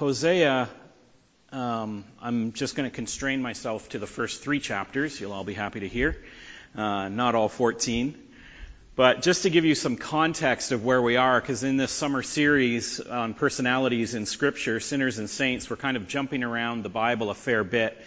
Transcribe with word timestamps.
Hosea, 0.00 0.66
um, 1.52 2.06
I'm 2.22 2.54
just 2.54 2.74
going 2.74 2.88
to 2.88 2.94
constrain 2.94 3.42
myself 3.42 3.86
to 3.90 3.98
the 3.98 4.06
first 4.06 4.42
three 4.42 4.58
chapters. 4.58 5.20
You'll 5.20 5.32
all 5.32 5.44
be 5.44 5.52
happy 5.52 5.80
to 5.80 5.88
hear. 5.88 6.16
Uh, 6.74 7.10
not 7.10 7.34
all 7.34 7.50
14. 7.50 8.18
But 8.96 9.20
just 9.20 9.42
to 9.42 9.50
give 9.50 9.66
you 9.66 9.74
some 9.74 9.98
context 9.98 10.72
of 10.72 10.86
where 10.86 11.02
we 11.02 11.16
are, 11.16 11.38
because 11.38 11.64
in 11.64 11.76
this 11.76 11.92
summer 11.92 12.22
series 12.22 12.98
on 12.98 13.34
personalities 13.34 14.14
in 14.14 14.24
Scripture, 14.24 14.80
sinners 14.80 15.18
and 15.18 15.28
saints, 15.28 15.68
we're 15.68 15.76
kind 15.76 15.98
of 15.98 16.08
jumping 16.08 16.44
around 16.44 16.82
the 16.82 16.88
Bible 16.88 17.28
a 17.28 17.34
fair 17.34 17.62
bit. 17.62 18.02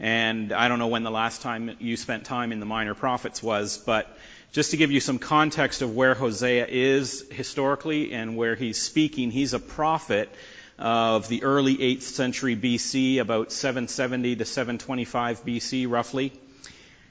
And 0.00 0.50
I 0.50 0.68
don't 0.68 0.78
know 0.78 0.88
when 0.88 1.02
the 1.02 1.10
last 1.10 1.42
time 1.42 1.76
you 1.78 1.98
spent 1.98 2.24
time 2.24 2.52
in 2.52 2.58
the 2.58 2.64
minor 2.64 2.94
prophets 2.94 3.42
was, 3.42 3.76
but 3.76 4.16
just 4.52 4.70
to 4.70 4.78
give 4.78 4.90
you 4.90 5.00
some 5.00 5.18
context 5.18 5.82
of 5.82 5.94
where 5.94 6.14
Hosea 6.14 6.66
is 6.66 7.22
historically 7.30 8.14
and 8.14 8.34
where 8.34 8.54
he's 8.54 8.80
speaking, 8.80 9.30
he's 9.30 9.52
a 9.52 9.58
prophet 9.58 10.30
of 10.78 11.28
the 11.28 11.42
early 11.42 11.76
8th 11.76 12.02
century 12.02 12.56
BC, 12.56 13.20
about 13.20 13.52
770 13.52 14.36
to 14.36 14.44
725 14.44 15.44
BC 15.44 15.90
roughly. 15.90 16.32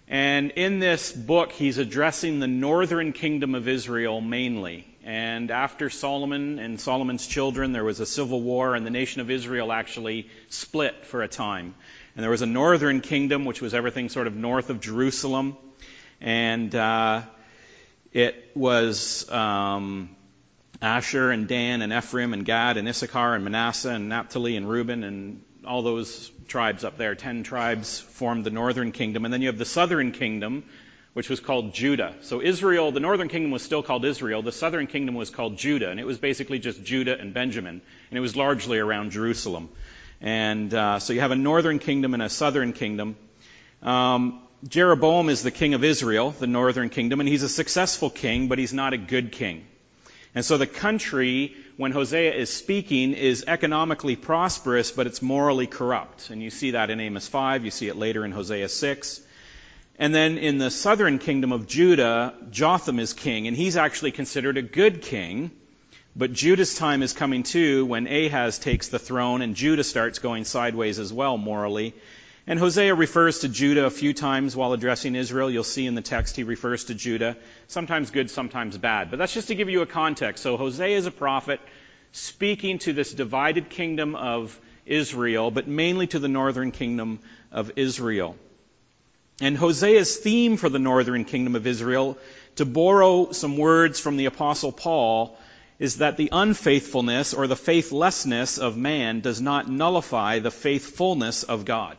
And 0.07 0.51
in 0.51 0.79
this 0.79 1.11
book, 1.11 1.51
he's 1.51 1.77
addressing 1.77 2.39
the 2.39 2.47
northern 2.47 3.13
kingdom 3.13 3.55
of 3.55 3.67
Israel 3.67 4.21
mainly. 4.21 4.87
And 5.03 5.51
after 5.51 5.89
Solomon 5.89 6.59
and 6.59 6.79
Solomon's 6.79 7.25
children, 7.25 7.71
there 7.71 7.83
was 7.83 7.99
a 7.99 8.05
civil 8.05 8.41
war, 8.41 8.75
and 8.75 8.85
the 8.85 8.91
nation 8.91 9.21
of 9.21 9.29
Israel 9.29 9.71
actually 9.71 10.29
split 10.49 11.05
for 11.05 11.23
a 11.23 11.27
time. 11.27 11.75
And 12.15 12.23
there 12.23 12.31
was 12.31 12.41
a 12.41 12.47
northern 12.47 13.01
kingdom, 13.01 13.45
which 13.45 13.61
was 13.61 13.73
everything 13.73 14.09
sort 14.09 14.27
of 14.27 14.35
north 14.35 14.69
of 14.69 14.79
Jerusalem 14.79 15.57
and 16.23 16.73
uh, 16.73 17.21
it 18.13 18.51
was 18.55 19.29
um, 19.29 20.15
Asher 20.83 21.31
and 21.31 21.47
Dan 21.47 21.81
and 21.81 21.93
Ephraim 21.93 22.33
and 22.33 22.43
Gad 22.43 22.75
and 22.75 22.89
Issachar 22.89 23.35
and 23.35 23.45
Manasseh 23.45 23.91
and 23.91 24.09
Naphtali 24.09 24.57
and 24.57 24.67
Reuben 24.67 25.05
and 25.05 25.41
all 25.65 25.81
those 25.81 26.29
tribes 26.49 26.83
up 26.83 26.97
there. 26.97 27.15
Ten 27.15 27.43
tribes 27.43 28.01
formed 28.01 28.43
the 28.43 28.49
northern 28.49 28.91
kingdom, 28.91 29.23
and 29.23 29.33
then 29.33 29.41
you 29.41 29.47
have 29.47 29.57
the 29.57 29.63
southern 29.63 30.11
kingdom, 30.11 30.65
which 31.13 31.29
was 31.29 31.39
called 31.39 31.73
Judah. 31.73 32.15
So 32.19 32.41
Israel, 32.41 32.91
the 32.91 32.99
northern 32.99 33.29
kingdom 33.29 33.51
was 33.51 33.61
still 33.61 33.81
called 33.81 34.03
Israel. 34.03 34.41
The 34.41 34.51
southern 34.51 34.87
kingdom 34.87 35.15
was 35.15 35.29
called 35.29 35.57
Judah, 35.57 35.89
and 35.89 36.01
it 36.01 36.05
was 36.05 36.17
basically 36.17 36.59
just 36.59 36.83
Judah 36.83 37.17
and 37.17 37.33
Benjamin, 37.33 37.81
and 38.09 38.17
it 38.17 38.21
was 38.21 38.35
largely 38.35 38.77
around 38.77 39.11
Jerusalem. 39.11 39.69
And 40.19 40.73
uh, 40.73 40.99
so 40.99 41.13
you 41.13 41.21
have 41.21 41.31
a 41.31 41.37
northern 41.37 41.79
kingdom 41.79 42.13
and 42.13 42.21
a 42.21 42.29
southern 42.29 42.73
kingdom. 42.73 43.15
Um, 43.81 44.41
Jeroboam 44.67 45.29
is 45.29 45.43
the 45.43 45.51
king 45.51 45.75
of 45.75 45.83
Israel, 45.85 46.31
the 46.31 46.47
northern 46.47 46.89
kingdom, 46.89 47.21
and 47.21 47.29
he's 47.29 47.43
a 47.43 47.49
successful 47.49 48.09
king, 48.09 48.49
but 48.49 48.59
he's 48.59 48.73
not 48.73 48.91
a 48.91 48.97
good 48.97 49.31
king. 49.31 49.65
And 50.35 50.43
so 50.43 50.57
the 50.57 50.67
country, 50.67 51.55
when 51.77 51.91
Hosea 51.91 52.33
is 52.33 52.51
speaking, 52.51 53.13
is 53.13 53.43
economically 53.47 54.15
prosperous, 54.15 54.91
but 54.91 55.05
it's 55.05 55.21
morally 55.21 55.67
corrupt. 55.67 56.29
And 56.31 56.41
you 56.41 56.49
see 56.49 56.71
that 56.71 56.89
in 56.89 56.99
Amos 56.99 57.27
5, 57.27 57.65
you 57.65 57.71
see 57.71 57.87
it 57.87 57.95
later 57.95 58.25
in 58.25 58.31
Hosea 58.31 58.69
6. 58.69 59.21
And 59.99 60.13
then 60.13 60.39
in 60.39 60.57
the 60.57 60.71
southern 60.71 61.19
kingdom 61.19 61.51
of 61.51 61.67
Judah, 61.67 62.33
Jotham 62.49 62.99
is 62.99 63.13
king, 63.13 63.47
and 63.47 63.55
he's 63.55 63.77
actually 63.77 64.11
considered 64.11 64.57
a 64.57 64.63
good 64.63 65.03
king. 65.03 65.51
But 66.15 66.33
Judah's 66.33 66.75
time 66.75 67.03
is 67.03 67.13
coming 67.13 67.43
too 67.43 67.85
when 67.85 68.07
Ahaz 68.07 68.59
takes 68.59 68.87
the 68.87 68.99
throne 68.99 69.41
and 69.41 69.55
Judah 69.55 69.83
starts 69.83 70.19
going 70.19 70.45
sideways 70.45 70.99
as 70.99 71.11
well 71.11 71.37
morally. 71.37 71.93
And 72.45 72.59
Hosea 72.59 72.93
refers 72.93 73.39
to 73.39 73.47
Judah 73.47 73.85
a 73.85 73.89
few 73.89 74.13
times 74.13 74.53
while 74.53 74.73
addressing 74.73 75.15
Israel. 75.15 75.49
You'll 75.49 75.63
see 75.63 75.85
in 75.85 75.95
the 75.95 76.01
text 76.01 76.35
he 76.35 76.43
refers 76.43 76.85
to 76.85 76.93
Judah. 76.93 77.37
Sometimes 77.67 78.11
good, 78.11 78.29
sometimes 78.29 78.77
bad. 78.77 79.09
But 79.09 79.19
that's 79.19 79.33
just 79.33 79.47
to 79.47 79.55
give 79.55 79.69
you 79.69 79.81
a 79.81 79.85
context. 79.85 80.43
So 80.43 80.57
Hosea 80.57 80.97
is 80.97 81.05
a 81.05 81.11
prophet 81.11 81.61
speaking 82.11 82.79
to 82.79 82.91
this 82.91 83.13
divided 83.13 83.69
kingdom 83.69 84.15
of 84.15 84.59
Israel, 84.85 85.51
but 85.51 85.69
mainly 85.69 86.07
to 86.07 86.19
the 86.19 86.27
northern 86.27 86.71
kingdom 86.71 87.19
of 87.49 87.71
Israel. 87.77 88.35
And 89.39 89.57
Hosea's 89.57 90.17
theme 90.17 90.57
for 90.57 90.67
the 90.67 90.79
northern 90.79 91.23
kingdom 91.23 91.55
of 91.55 91.65
Israel, 91.65 92.17
to 92.57 92.65
borrow 92.65 93.31
some 93.31 93.57
words 93.57 94.01
from 94.01 94.17
the 94.17 94.25
apostle 94.25 94.73
Paul, 94.73 95.37
is 95.79 95.97
that 95.97 96.17
the 96.17 96.29
unfaithfulness 96.31 97.33
or 97.33 97.47
the 97.47 97.55
faithlessness 97.55 98.57
of 98.57 98.77
man 98.77 99.21
does 99.21 99.41
not 99.41 99.69
nullify 99.69 100.39
the 100.39 100.51
faithfulness 100.51 101.43
of 101.43 101.63
God. 101.63 101.97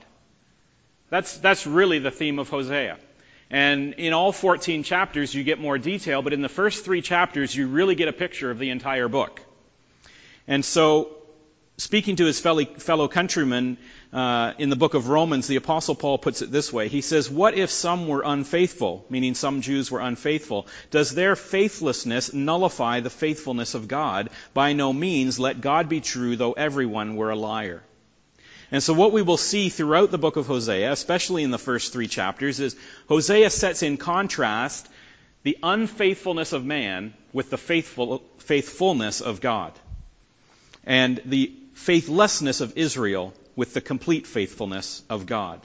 That's, 1.15 1.37
that's 1.37 1.65
really 1.65 2.01
the 2.01 2.11
theme 2.11 2.41
of 2.41 2.49
Hosea. 2.49 2.99
And 3.49 3.95
in 3.99 4.13
all 4.13 4.33
14 4.33 4.83
chapters, 4.83 5.33
you 5.33 5.45
get 5.45 5.61
more 5.61 5.79
detail, 5.79 6.23
but 6.23 6.33
in 6.33 6.43
the 6.43 6.49
first 6.49 6.85
three 6.85 7.03
chapters, 7.03 7.55
you 7.55 7.69
really 7.69 7.95
get 7.95 8.09
a 8.09 8.13
picture 8.13 8.51
of 8.51 8.59
the 8.59 8.71
entire 8.71 9.07
book. 9.07 9.41
And 10.49 10.65
so, 10.65 11.17
speaking 11.77 12.17
to 12.17 12.25
his 12.25 12.41
fellow, 12.41 13.07
countrymen 13.07 13.79
uh, 14.13 14.55
in 14.59 14.71
the 14.71 14.75
book 14.75 14.95
of 14.95 15.09
Romans, 15.09 15.47
the 15.47 15.55
Apostle 15.55 15.95
Paul 15.95 16.19
puts 16.19 16.43
it 16.43 16.51
this 16.51 16.73
way. 16.73 16.89
He 16.89 17.01
says, 17.01 17.31
What 17.31 17.55
if 17.55 17.71
some 17.71 18.09
were 18.09 18.25
unfaithful, 18.27 19.07
meaning 19.09 19.37
some 19.37 19.61
Jews 19.61 19.93
were 19.93 20.01
unfaithful? 20.01 20.67
Does 20.91 21.15
their 21.15 21.37
faithlessness 21.37 22.35
nullify 22.35 22.99
the 22.99 23.09
faithfulness 23.09 23.75
of 23.75 23.87
God? 23.87 24.31
By 24.53 24.73
no 24.73 24.93
means. 24.93 25.39
Let 25.39 25.61
God 25.61 25.89
be 25.89 26.01
true, 26.01 26.35
though 26.35 26.55
everyone 26.55 27.15
were 27.15 27.31
a 27.31 27.37
liar. 27.37 27.85
And 28.71 28.83
so 28.83 28.95
what 28.95 29.13
we 29.13 29.23
will 29.23 29.37
see 29.37 29.69
throughout 29.69 30.11
the 30.11 30.19
book 30.19 30.37
of 30.37 30.47
Hosea, 30.47 30.91
especially 30.91 31.43
in 31.43 31.51
the 31.51 31.59
first 31.59 31.93
three 31.93 32.09
chapters, 32.09 32.61
is 32.61 32.77
Hosea 33.09 33.51
sets 33.51 33.83
in 33.83 33.97
contrast 33.97 34.89
the 35.43 35.59
unfaithfulness 35.63 36.53
of 36.53 36.65
man 36.65 37.15
with 37.33 37.51
the 37.51 37.59
faithful, 37.59 38.23
faithfulness 38.39 39.21
of 39.21 39.41
God. 39.41 39.73
And 40.85 41.21
the 41.25 41.53
faithlessness 41.75 42.61
of 42.61 42.77
Israel 42.77 43.35
with 43.57 43.75
the 43.75 43.81
complete 43.81 44.27
faithfulness 44.27 45.03
of 45.11 45.27
God. 45.27 45.61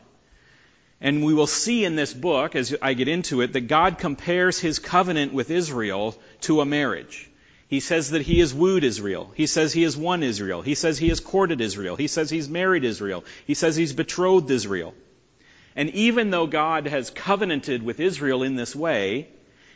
And 1.01 1.23
we 1.23 1.33
will 1.33 1.47
see 1.47 1.85
in 1.85 1.95
this 1.95 2.13
book, 2.13 2.55
as 2.55 2.75
I 2.81 2.93
get 2.93 3.07
into 3.07 3.41
it, 3.41 3.53
that 3.53 3.67
God 3.67 3.99
compares 3.99 4.59
his 4.59 4.79
covenant 4.79 5.33
with 5.33 5.49
Israel 5.49 6.15
to 6.41 6.59
a 6.59 6.65
marriage. 6.65 7.28
He 7.69 7.81
says 7.81 8.09
that 8.09 8.23
he 8.23 8.39
has 8.39 8.51
wooed 8.51 8.83
Israel. 8.83 9.31
He 9.35 9.45
says 9.45 9.71
he 9.71 9.83
has 9.83 9.95
won 9.95 10.23
Israel. 10.23 10.63
He 10.63 10.73
says 10.73 10.97
he 10.97 11.09
has 11.09 11.19
courted 11.19 11.61
Israel. 11.61 11.95
He 11.95 12.07
says 12.07 12.31
he's 12.31 12.49
married 12.49 12.83
Israel. 12.83 13.23
He 13.45 13.53
says 13.53 13.75
he's 13.75 13.93
betrothed 13.93 14.49
Israel. 14.49 14.95
And 15.75 15.91
even 15.91 16.31
though 16.31 16.47
God 16.47 16.87
has 16.87 17.11
covenanted 17.11 17.83
with 17.83 17.99
Israel 17.99 18.41
in 18.41 18.55
this 18.55 18.75
way, 18.75 19.27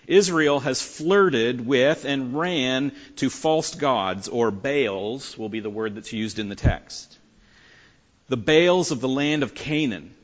Israel 0.08 0.60
has 0.60 0.82
flirted 0.82 1.66
with 1.66 2.04
and 2.04 2.38
ran 2.38 2.94
to 3.18 3.30
false 3.30 3.76
gods, 3.76 4.28
or 4.28 4.50
Baals 4.50 5.38
will 5.38 5.50
be 5.50 5.60
the 5.60 5.70
word 5.70 5.94
that's 5.94 6.12
used 6.12 6.40
in 6.40 6.50
the 6.50 6.56
text. 6.56 7.16
The 8.28 8.38
Baals 8.38 8.90
of 8.90 9.02
the 9.02 9.08
land 9.08 9.44
of 9.44 9.54
Canaan. 9.54 10.16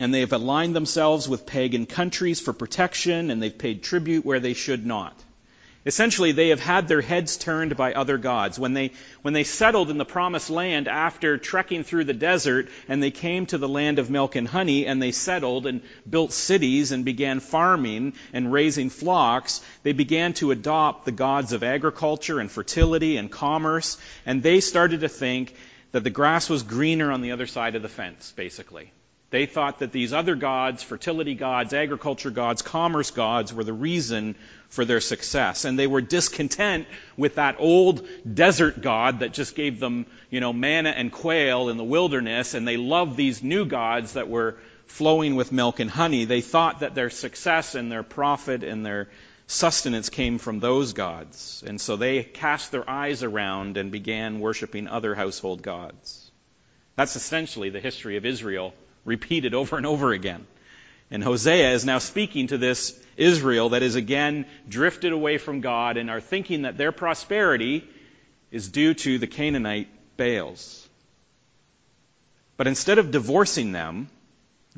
And 0.00 0.14
they 0.14 0.20
have 0.20 0.32
aligned 0.32 0.76
themselves 0.76 1.28
with 1.28 1.46
pagan 1.46 1.84
countries 1.84 2.40
for 2.40 2.52
protection, 2.52 3.32
and 3.32 3.42
they've 3.42 3.58
paid 3.58 3.82
tribute 3.82 4.24
where 4.24 4.38
they 4.38 4.54
should 4.54 4.86
not. 4.86 5.20
Essentially, 5.88 6.32
they 6.32 6.50
have 6.50 6.60
had 6.60 6.86
their 6.86 7.00
heads 7.00 7.38
turned 7.38 7.74
by 7.74 7.94
other 7.94 8.18
gods. 8.18 8.58
When 8.58 8.74
they, 8.74 8.92
when 9.22 9.32
they 9.32 9.42
settled 9.42 9.88
in 9.88 9.96
the 9.96 10.04
promised 10.04 10.50
land 10.50 10.86
after 10.86 11.38
trekking 11.38 11.82
through 11.82 12.04
the 12.04 12.12
desert 12.12 12.68
and 12.88 13.02
they 13.02 13.10
came 13.10 13.46
to 13.46 13.56
the 13.56 13.70
land 13.70 13.98
of 13.98 14.10
milk 14.10 14.36
and 14.36 14.46
honey 14.46 14.84
and 14.84 15.00
they 15.00 15.12
settled 15.12 15.66
and 15.66 15.80
built 16.08 16.34
cities 16.34 16.92
and 16.92 17.06
began 17.06 17.40
farming 17.40 18.12
and 18.34 18.52
raising 18.52 18.90
flocks, 18.90 19.62
they 19.82 19.94
began 19.94 20.34
to 20.34 20.50
adopt 20.50 21.06
the 21.06 21.10
gods 21.10 21.54
of 21.54 21.62
agriculture 21.62 22.38
and 22.38 22.52
fertility 22.52 23.16
and 23.16 23.30
commerce 23.30 23.96
and 24.26 24.42
they 24.42 24.60
started 24.60 25.00
to 25.00 25.08
think 25.08 25.54
that 25.92 26.04
the 26.04 26.10
grass 26.10 26.50
was 26.50 26.64
greener 26.64 27.10
on 27.10 27.22
the 27.22 27.32
other 27.32 27.46
side 27.46 27.76
of 27.76 27.80
the 27.80 27.88
fence, 27.88 28.30
basically. 28.36 28.92
They 29.30 29.44
thought 29.44 29.80
that 29.80 29.92
these 29.92 30.14
other 30.14 30.34
gods, 30.34 30.82
fertility 30.82 31.34
gods, 31.34 31.74
agriculture 31.74 32.30
gods, 32.30 32.62
commerce 32.62 33.10
gods, 33.10 33.52
were 33.52 33.64
the 33.64 33.74
reason 33.74 34.36
for 34.70 34.86
their 34.86 35.00
success. 35.00 35.66
And 35.66 35.78
they 35.78 35.86
were 35.86 36.00
discontent 36.00 36.86
with 37.16 37.34
that 37.34 37.56
old 37.58 38.06
desert 38.32 38.80
God 38.80 39.20
that 39.20 39.34
just 39.34 39.54
gave 39.54 39.80
them, 39.80 40.06
you 40.30 40.40
know, 40.40 40.54
manna 40.54 40.90
and 40.90 41.12
quail 41.12 41.68
in 41.68 41.76
the 41.76 41.84
wilderness, 41.84 42.54
and 42.54 42.66
they 42.66 42.78
loved 42.78 43.16
these 43.16 43.42
new 43.42 43.66
gods 43.66 44.14
that 44.14 44.30
were 44.30 44.56
flowing 44.86 45.34
with 45.34 45.52
milk 45.52 45.78
and 45.78 45.90
honey. 45.90 46.24
They 46.24 46.40
thought 46.40 46.80
that 46.80 46.94
their 46.94 47.10
success 47.10 47.74
and 47.74 47.92
their 47.92 48.02
profit 48.02 48.64
and 48.64 48.84
their 48.84 49.10
sustenance 49.46 50.08
came 50.08 50.38
from 50.38 50.58
those 50.58 50.94
gods. 50.94 51.62
And 51.66 51.78
so 51.78 51.96
they 51.96 52.22
cast 52.22 52.72
their 52.72 52.88
eyes 52.88 53.22
around 53.22 53.76
and 53.76 53.92
began 53.92 54.40
worshiping 54.40 54.88
other 54.88 55.14
household 55.14 55.60
gods. 55.60 56.30
That's 56.96 57.16
essentially 57.16 57.68
the 57.68 57.80
history 57.80 58.16
of 58.16 58.24
Israel 58.24 58.72
repeated 59.04 59.54
over 59.54 59.76
and 59.76 59.86
over 59.86 60.12
again. 60.12 60.46
And 61.10 61.24
Hosea 61.24 61.72
is 61.72 61.84
now 61.84 61.98
speaking 61.98 62.48
to 62.48 62.58
this 62.58 62.98
Israel 63.16 63.70
that 63.70 63.82
is 63.82 63.94
again 63.94 64.46
drifted 64.68 65.12
away 65.12 65.38
from 65.38 65.60
God 65.60 65.96
and 65.96 66.10
are 66.10 66.20
thinking 66.20 66.62
that 66.62 66.76
their 66.76 66.92
prosperity 66.92 67.84
is 68.50 68.68
due 68.68 68.94
to 68.94 69.18
the 69.18 69.26
Canaanite 69.26 69.88
Baals. 70.16 70.86
But 72.56 72.66
instead 72.66 72.98
of 72.98 73.10
divorcing 73.10 73.72
them, 73.72 74.10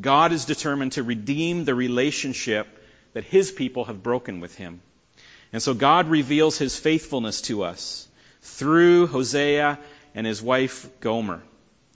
God 0.00 0.32
is 0.32 0.44
determined 0.44 0.92
to 0.92 1.02
redeem 1.02 1.64
the 1.64 1.74
relationship 1.74 2.66
that 3.12 3.24
his 3.24 3.50
people 3.50 3.86
have 3.86 4.02
broken 4.02 4.40
with 4.40 4.54
him. 4.54 4.80
And 5.52 5.62
so 5.62 5.74
God 5.74 6.08
reveals 6.08 6.58
his 6.58 6.78
faithfulness 6.78 7.40
to 7.42 7.64
us 7.64 8.06
through 8.42 9.08
Hosea 9.08 9.78
and 10.14 10.26
his 10.26 10.40
wife 10.40 10.88
Gomer. 11.00 11.42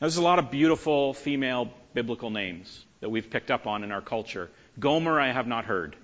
There's 0.00 0.16
a 0.16 0.22
lot 0.22 0.38
of 0.38 0.50
beautiful 0.50 1.14
female 1.14 1.72
biblical 1.94 2.30
names 2.30 2.84
that 3.00 3.08
we've 3.08 3.30
picked 3.30 3.50
up 3.50 3.66
on 3.66 3.84
in 3.84 3.92
our 3.92 4.02
culture. 4.02 4.50
Gomer, 4.78 5.20
I 5.20 5.32
have 5.32 5.46
not 5.46 5.64
heard. 5.64 5.96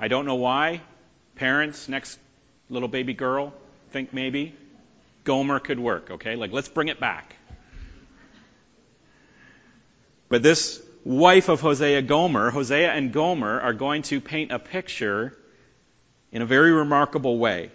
I 0.00 0.08
don't 0.08 0.24
know 0.24 0.36
why. 0.36 0.80
Parents, 1.36 1.88
next 1.88 2.18
little 2.70 2.88
baby 2.88 3.12
girl, 3.14 3.52
think 3.92 4.12
maybe. 4.12 4.54
Gomer 5.24 5.60
could 5.60 5.78
work, 5.78 6.10
okay? 6.12 6.34
Like, 6.34 6.52
let's 6.52 6.68
bring 6.68 6.88
it 6.88 6.98
back. 6.98 7.36
But 10.30 10.42
this 10.42 10.82
wife 11.04 11.48
of 11.48 11.60
Hosea, 11.60 12.02
Gomer, 12.02 12.50
Hosea 12.50 12.90
and 12.90 13.12
Gomer 13.12 13.60
are 13.60 13.74
going 13.74 14.02
to 14.02 14.20
paint 14.20 14.52
a 14.52 14.58
picture 14.58 15.36
in 16.32 16.40
a 16.40 16.46
very 16.46 16.72
remarkable 16.72 17.36
way. 17.38 17.70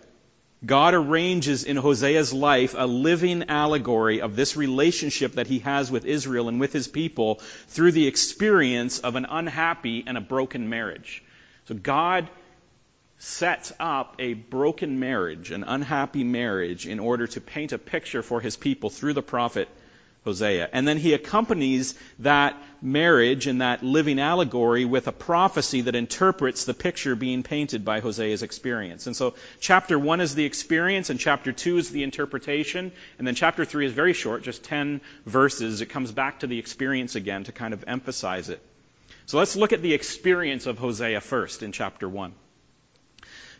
God 0.65 0.93
arranges 0.93 1.63
in 1.63 1.77
Hosea's 1.77 2.33
life 2.33 2.75
a 2.77 2.87
living 2.87 3.49
allegory 3.49 4.21
of 4.21 4.35
this 4.35 4.55
relationship 4.55 5.33
that 5.33 5.47
he 5.47 5.59
has 5.59 5.91
with 5.91 6.05
Israel 6.05 6.47
and 6.47 6.59
with 6.59 6.73
his 6.73 6.87
people 6.87 7.35
through 7.67 7.91
the 7.91 8.07
experience 8.07 8.99
of 8.99 9.15
an 9.15 9.25
unhappy 9.29 10.03
and 10.07 10.17
a 10.17 10.21
broken 10.21 10.69
marriage. 10.69 11.23
So 11.65 11.75
God 11.75 12.29
sets 13.17 13.71
up 13.79 14.15
a 14.19 14.33
broken 14.33 14.99
marriage, 14.99 15.51
an 15.51 15.63
unhappy 15.63 16.23
marriage, 16.23 16.87
in 16.87 16.99
order 16.99 17.27
to 17.27 17.41
paint 17.41 17.71
a 17.71 17.77
picture 17.77 18.23
for 18.23 18.41
his 18.41 18.55
people 18.55 18.89
through 18.89 19.13
the 19.13 19.21
prophet 19.21 19.67
Hosea. 20.25 20.67
And 20.73 20.87
then 20.87 20.97
he 20.97 21.13
accompanies 21.13 21.93
that 22.19 22.61
marriage 22.81 23.47
and 23.47 23.61
that 23.61 23.83
living 23.83 24.19
allegory 24.19 24.83
with 24.83 25.07
a 25.07 25.11
prophecy 25.11 25.81
that 25.81 25.95
interprets 25.95 26.65
the 26.65 26.73
picture 26.73 27.15
being 27.15 27.43
painted 27.43 27.85
by 27.85 28.01
Hosea's 28.01 28.41
experience. 28.43 29.05
And 29.05 29.15
so 29.15 29.35
chapter 29.59 29.97
1 29.97 30.21
is 30.21 30.35
the 30.35 30.45
experience 30.45 31.11
and 31.11 31.19
chapter 31.19 31.51
2 31.51 31.77
is 31.77 31.89
the 31.91 32.03
interpretation. 32.03 32.91
And 33.19 33.27
then 33.27 33.35
chapter 33.35 33.65
3 33.65 33.85
is 33.85 33.93
very 33.93 34.13
short, 34.13 34.43
just 34.43 34.63
10 34.63 35.01
verses. 35.25 35.81
It 35.81 35.87
comes 35.87 36.11
back 36.11 36.39
to 36.39 36.47
the 36.47 36.59
experience 36.59 37.15
again 37.15 37.43
to 37.45 37.51
kind 37.51 37.73
of 37.73 37.83
emphasize 37.87 38.49
it. 38.49 38.61
So 39.27 39.37
let's 39.37 39.55
look 39.55 39.73
at 39.73 39.81
the 39.81 39.93
experience 39.93 40.65
of 40.65 40.79
Hosea 40.79 41.21
first 41.21 41.61
in 41.63 41.71
chapter 41.71 42.09
1 42.09 42.33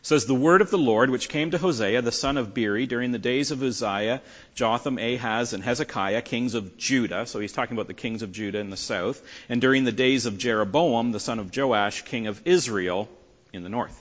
says, 0.06 0.28
The 0.28 0.36
word 0.36 0.62
of 0.62 0.70
the 0.70 0.78
Lord, 0.78 1.10
which 1.10 1.30
came 1.30 1.50
to 1.50 1.58
Hosea, 1.58 2.04
the 2.04 2.12
son 2.12 2.38
of 2.38 2.54
Beeri, 2.54 2.86
during 2.86 3.12
the 3.12 3.18
days 3.18 3.50
of 3.50 3.64
Uzziah, 3.64 4.22
Jotham, 4.54 5.00
Ahaz, 5.00 5.54
and 5.54 5.64
Hezekiah, 5.64 6.22
kings 6.22 6.54
of 6.54 6.78
Judah. 6.78 7.26
So 7.26 7.40
he's 7.40 7.54
talking 7.54 7.76
about 7.76 7.88
the 7.88 7.96
kings 7.96 8.22
of 8.22 8.32
Judah 8.32 8.60
in 8.60 8.70
the 8.70 8.78
south. 8.78 9.20
And 9.50 9.60
during 9.60 9.84
the 9.84 9.92
days 9.92 10.28
of 10.28 10.38
Jeroboam, 10.38 11.12
the 11.12 11.20
son 11.20 11.40
of 11.40 11.56
Joash, 11.58 12.04
king 12.04 12.28
of 12.28 12.40
Israel, 12.46 13.10
in 13.52 13.64
the 13.64 13.70
north. 13.70 14.00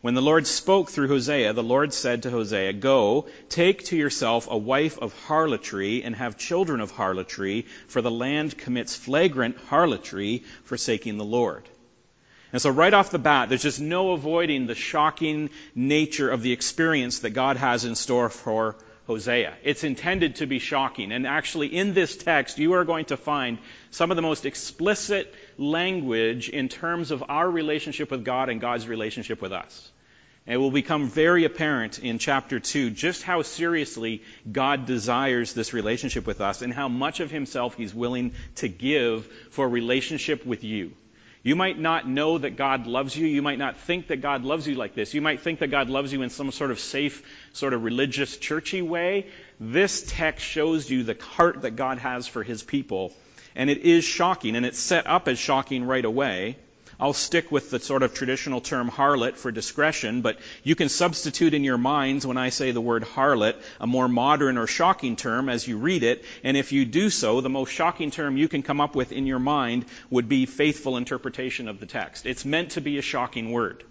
When 0.00 0.14
the 0.14 0.22
Lord 0.22 0.48
spoke 0.48 0.90
through 0.90 1.08
Hosea, 1.08 1.52
the 1.52 1.62
Lord 1.62 1.94
said 1.94 2.24
to 2.24 2.30
Hosea, 2.30 2.72
Go, 2.72 3.28
take 3.48 3.84
to 3.84 3.96
yourself 3.96 4.48
a 4.50 4.58
wife 4.58 4.98
of 4.98 5.12
harlotry, 5.26 6.02
and 6.02 6.16
have 6.16 6.36
children 6.36 6.80
of 6.80 6.90
harlotry, 6.90 7.66
for 7.86 8.02
the 8.02 8.10
land 8.10 8.58
commits 8.58 8.96
flagrant 8.96 9.58
harlotry, 9.68 10.42
forsaking 10.64 11.18
the 11.18 11.24
Lord. 11.24 11.68
And 12.52 12.62
so 12.62 12.70
right 12.70 12.94
off 12.94 13.10
the 13.10 13.18
bat, 13.18 13.48
there's 13.48 13.62
just 13.62 13.80
no 13.80 14.12
avoiding 14.12 14.66
the 14.66 14.74
shocking 14.74 15.50
nature 15.74 16.30
of 16.30 16.42
the 16.42 16.52
experience 16.52 17.20
that 17.20 17.30
God 17.30 17.56
has 17.56 17.84
in 17.84 17.94
store 17.94 18.30
for 18.30 18.76
Hosea. 19.06 19.54
It's 19.62 19.84
intended 19.84 20.36
to 20.36 20.46
be 20.46 20.58
shocking. 20.58 21.12
And 21.12 21.26
actually, 21.26 21.68
in 21.68 21.94
this 21.94 22.16
text, 22.16 22.58
you 22.58 22.72
are 22.74 22.84
going 22.84 23.06
to 23.06 23.16
find 23.16 23.58
some 23.90 24.10
of 24.10 24.16
the 24.16 24.22
most 24.22 24.46
explicit 24.46 25.32
language 25.58 26.48
in 26.48 26.68
terms 26.68 27.10
of 27.12 27.24
our 27.28 27.48
relationship 27.48 28.10
with 28.10 28.24
God 28.24 28.48
and 28.48 28.60
God's 28.60 28.88
relationship 28.88 29.40
with 29.40 29.52
us. 29.52 29.90
And 30.46 30.54
it 30.54 30.58
will 30.58 30.70
become 30.70 31.08
very 31.08 31.44
apparent 31.44 31.98
in 31.98 32.18
chapter 32.18 32.60
2 32.60 32.90
just 32.90 33.22
how 33.22 33.42
seriously 33.42 34.22
God 34.50 34.86
desires 34.86 35.52
this 35.52 35.72
relationship 35.72 36.26
with 36.26 36.40
us 36.40 36.62
and 36.62 36.72
how 36.72 36.88
much 36.88 37.18
of 37.18 37.30
himself 37.30 37.76
he's 37.76 37.94
willing 37.94 38.32
to 38.56 38.68
give 38.68 39.26
for 39.50 39.68
relationship 39.68 40.46
with 40.46 40.62
you. 40.62 40.92
You 41.46 41.54
might 41.54 41.78
not 41.78 42.08
know 42.08 42.38
that 42.38 42.56
God 42.56 42.88
loves 42.88 43.16
you. 43.16 43.24
You 43.24 43.40
might 43.40 43.60
not 43.60 43.76
think 43.76 44.08
that 44.08 44.20
God 44.20 44.42
loves 44.42 44.66
you 44.66 44.74
like 44.74 44.96
this. 44.96 45.14
You 45.14 45.22
might 45.22 45.42
think 45.42 45.60
that 45.60 45.68
God 45.68 45.88
loves 45.88 46.12
you 46.12 46.22
in 46.22 46.30
some 46.30 46.50
sort 46.50 46.72
of 46.72 46.80
safe, 46.80 47.22
sort 47.52 47.72
of 47.72 47.84
religious, 47.84 48.36
churchy 48.36 48.82
way. 48.82 49.28
This 49.60 50.04
text 50.08 50.44
shows 50.44 50.90
you 50.90 51.04
the 51.04 51.16
heart 51.22 51.62
that 51.62 51.76
God 51.76 51.98
has 51.98 52.26
for 52.26 52.42
his 52.42 52.64
people. 52.64 53.12
And 53.54 53.70
it 53.70 53.82
is 53.82 54.02
shocking, 54.02 54.56
and 54.56 54.66
it's 54.66 54.80
set 54.80 55.06
up 55.06 55.28
as 55.28 55.38
shocking 55.38 55.84
right 55.84 56.04
away. 56.04 56.56
I'll 56.98 57.12
stick 57.12 57.52
with 57.52 57.70
the 57.70 57.78
sort 57.78 58.02
of 58.02 58.14
traditional 58.14 58.60
term 58.60 58.90
harlot 58.90 59.36
for 59.36 59.52
discretion, 59.52 60.22
but 60.22 60.38
you 60.62 60.74
can 60.74 60.88
substitute 60.88 61.52
in 61.52 61.62
your 61.62 61.76
minds 61.76 62.26
when 62.26 62.38
I 62.38 62.48
say 62.48 62.70
the 62.70 62.80
word 62.80 63.04
harlot 63.04 63.56
a 63.80 63.86
more 63.86 64.08
modern 64.08 64.56
or 64.56 64.66
shocking 64.66 65.16
term 65.16 65.48
as 65.48 65.68
you 65.68 65.76
read 65.76 66.02
it, 66.02 66.24
and 66.42 66.56
if 66.56 66.72
you 66.72 66.84
do 66.84 67.10
so, 67.10 67.40
the 67.40 67.50
most 67.50 67.70
shocking 67.70 68.10
term 68.10 68.36
you 68.36 68.48
can 68.48 68.62
come 68.62 68.80
up 68.80 68.96
with 68.96 69.12
in 69.12 69.26
your 69.26 69.38
mind 69.38 69.84
would 70.10 70.28
be 70.28 70.46
faithful 70.46 70.96
interpretation 70.96 71.68
of 71.68 71.80
the 71.80 71.86
text. 71.86 72.24
It's 72.24 72.44
meant 72.44 72.70
to 72.72 72.80
be 72.80 72.98
a 72.98 73.02
shocking 73.02 73.50
word. 73.50 73.84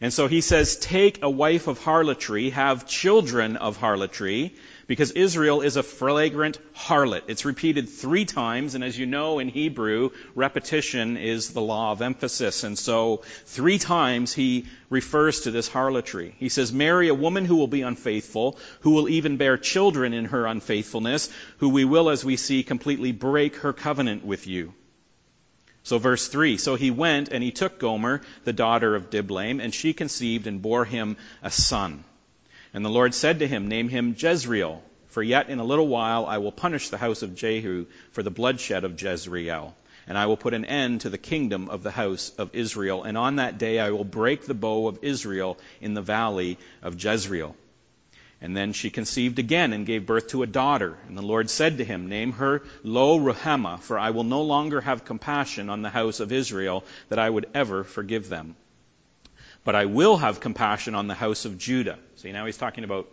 And 0.00 0.12
so 0.12 0.28
he 0.28 0.42
says, 0.42 0.76
take 0.76 1.22
a 1.22 1.30
wife 1.30 1.66
of 1.66 1.82
harlotry, 1.82 2.50
have 2.50 2.86
children 2.86 3.56
of 3.56 3.76
harlotry, 3.76 4.54
because 4.88 5.10
Israel 5.12 5.60
is 5.60 5.76
a 5.76 5.82
flagrant 5.82 6.58
harlot. 6.74 7.22
It's 7.28 7.44
repeated 7.44 7.90
three 7.90 8.24
times, 8.24 8.74
and 8.74 8.82
as 8.82 8.98
you 8.98 9.04
know 9.04 9.38
in 9.38 9.48
Hebrew, 9.48 10.10
repetition 10.34 11.18
is 11.18 11.50
the 11.50 11.60
law 11.60 11.92
of 11.92 12.00
emphasis. 12.00 12.64
And 12.64 12.76
so 12.76 13.20
three 13.44 13.78
times 13.78 14.32
he 14.32 14.64
refers 14.88 15.42
to 15.42 15.50
this 15.50 15.68
harlotry. 15.68 16.34
He 16.38 16.48
says, 16.48 16.72
marry 16.72 17.08
a 17.08 17.14
woman 17.14 17.44
who 17.44 17.56
will 17.56 17.68
be 17.68 17.82
unfaithful, 17.82 18.58
who 18.80 18.92
will 18.92 19.10
even 19.10 19.36
bear 19.36 19.58
children 19.58 20.14
in 20.14 20.24
her 20.24 20.46
unfaithfulness, 20.46 21.28
who 21.58 21.68
we 21.68 21.84
will, 21.84 22.08
as 22.08 22.24
we 22.24 22.36
see, 22.36 22.62
completely 22.62 23.12
break 23.12 23.56
her 23.56 23.74
covenant 23.74 24.24
with 24.24 24.46
you. 24.46 24.72
So 25.82 25.98
verse 25.98 26.28
3, 26.28 26.56
so 26.56 26.76
he 26.76 26.90
went 26.90 27.28
and 27.28 27.44
he 27.44 27.50
took 27.50 27.78
Gomer, 27.78 28.22
the 28.44 28.52
daughter 28.54 28.94
of 28.94 29.10
Diblaim, 29.10 29.60
and 29.60 29.74
she 29.74 29.92
conceived 29.92 30.46
and 30.46 30.62
bore 30.62 30.86
him 30.86 31.18
a 31.42 31.50
son. 31.50 32.04
And 32.74 32.84
the 32.84 32.90
Lord 32.90 33.14
said 33.14 33.38
to 33.38 33.48
him, 33.48 33.68
Name 33.68 33.88
him 33.88 34.14
Jezreel, 34.18 34.82
for 35.08 35.22
yet 35.22 35.48
in 35.48 35.58
a 35.58 35.64
little 35.64 35.88
while 35.88 36.26
I 36.26 36.38
will 36.38 36.52
punish 36.52 36.88
the 36.88 36.98
house 36.98 37.22
of 37.22 37.34
Jehu 37.34 37.86
for 38.12 38.22
the 38.22 38.30
bloodshed 38.30 38.84
of 38.84 39.00
Jezreel. 39.00 39.74
And 40.06 40.16
I 40.16 40.26
will 40.26 40.36
put 40.36 40.54
an 40.54 40.64
end 40.64 41.02
to 41.02 41.10
the 41.10 41.18
kingdom 41.18 41.68
of 41.68 41.82
the 41.82 41.90
house 41.90 42.30
of 42.38 42.54
Israel. 42.54 43.02
And 43.04 43.18
on 43.18 43.36
that 43.36 43.58
day 43.58 43.78
I 43.78 43.90
will 43.90 44.04
break 44.04 44.44
the 44.44 44.54
bow 44.54 44.88
of 44.88 45.00
Israel 45.02 45.58
in 45.80 45.94
the 45.94 46.02
valley 46.02 46.58
of 46.82 47.02
Jezreel. 47.02 47.56
And 48.40 48.56
then 48.56 48.72
she 48.72 48.90
conceived 48.90 49.38
again 49.38 49.72
and 49.72 49.84
gave 49.84 50.06
birth 50.06 50.28
to 50.28 50.42
a 50.42 50.46
daughter. 50.46 50.96
And 51.08 51.18
the 51.18 51.22
Lord 51.22 51.50
said 51.50 51.78
to 51.78 51.84
him, 51.84 52.08
Name 52.08 52.32
her 52.32 52.62
Lo 52.84 53.18
Ruhamah, 53.18 53.80
for 53.80 53.98
I 53.98 54.10
will 54.10 54.24
no 54.24 54.42
longer 54.42 54.80
have 54.80 55.04
compassion 55.04 55.68
on 55.68 55.82
the 55.82 55.90
house 55.90 56.20
of 56.20 56.32
Israel, 56.32 56.84
that 57.08 57.18
I 57.18 57.28
would 57.28 57.46
ever 57.52 57.82
forgive 57.82 58.28
them. 58.28 58.54
But 59.68 59.74
I 59.74 59.84
will 59.84 60.16
have 60.16 60.40
compassion 60.40 60.94
on 60.94 61.08
the 61.08 61.14
house 61.14 61.44
of 61.44 61.58
Judah. 61.58 61.98
See, 62.16 62.32
now 62.32 62.46
he's 62.46 62.56
talking 62.56 62.84
about 62.84 63.06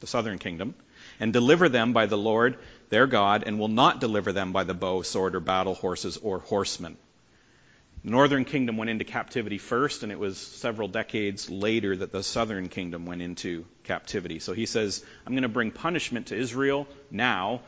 the 0.00 0.08
southern 0.08 0.38
kingdom. 0.38 0.74
And 1.20 1.32
deliver 1.32 1.68
them 1.68 1.92
by 1.92 2.06
the 2.06 2.18
Lord 2.18 2.58
their 2.88 3.06
God, 3.06 3.44
and 3.46 3.56
will 3.56 3.68
not 3.68 4.00
deliver 4.00 4.32
them 4.32 4.52
by 4.52 4.64
the 4.64 4.74
bow, 4.74 5.02
sword, 5.02 5.36
or 5.36 5.38
battle 5.38 5.74
horses, 5.74 6.16
or 6.16 6.40
horsemen. 6.40 6.96
The 8.02 8.10
northern 8.10 8.44
kingdom 8.44 8.76
went 8.76 8.90
into 8.90 9.04
captivity 9.04 9.58
first, 9.58 10.02
and 10.02 10.10
it 10.10 10.18
was 10.18 10.36
several 10.36 10.88
decades 10.88 11.48
later 11.48 11.94
that 11.94 12.10
the 12.10 12.24
southern 12.24 12.68
kingdom 12.68 13.06
went 13.06 13.22
into 13.22 13.66
captivity. 13.84 14.40
So 14.40 14.52
he 14.52 14.66
says, 14.66 15.04
I'm 15.24 15.32
going 15.34 15.44
to 15.44 15.48
bring 15.48 15.70
punishment 15.70 16.26
to 16.26 16.36
Israel 16.36 16.88
now. 17.08 17.60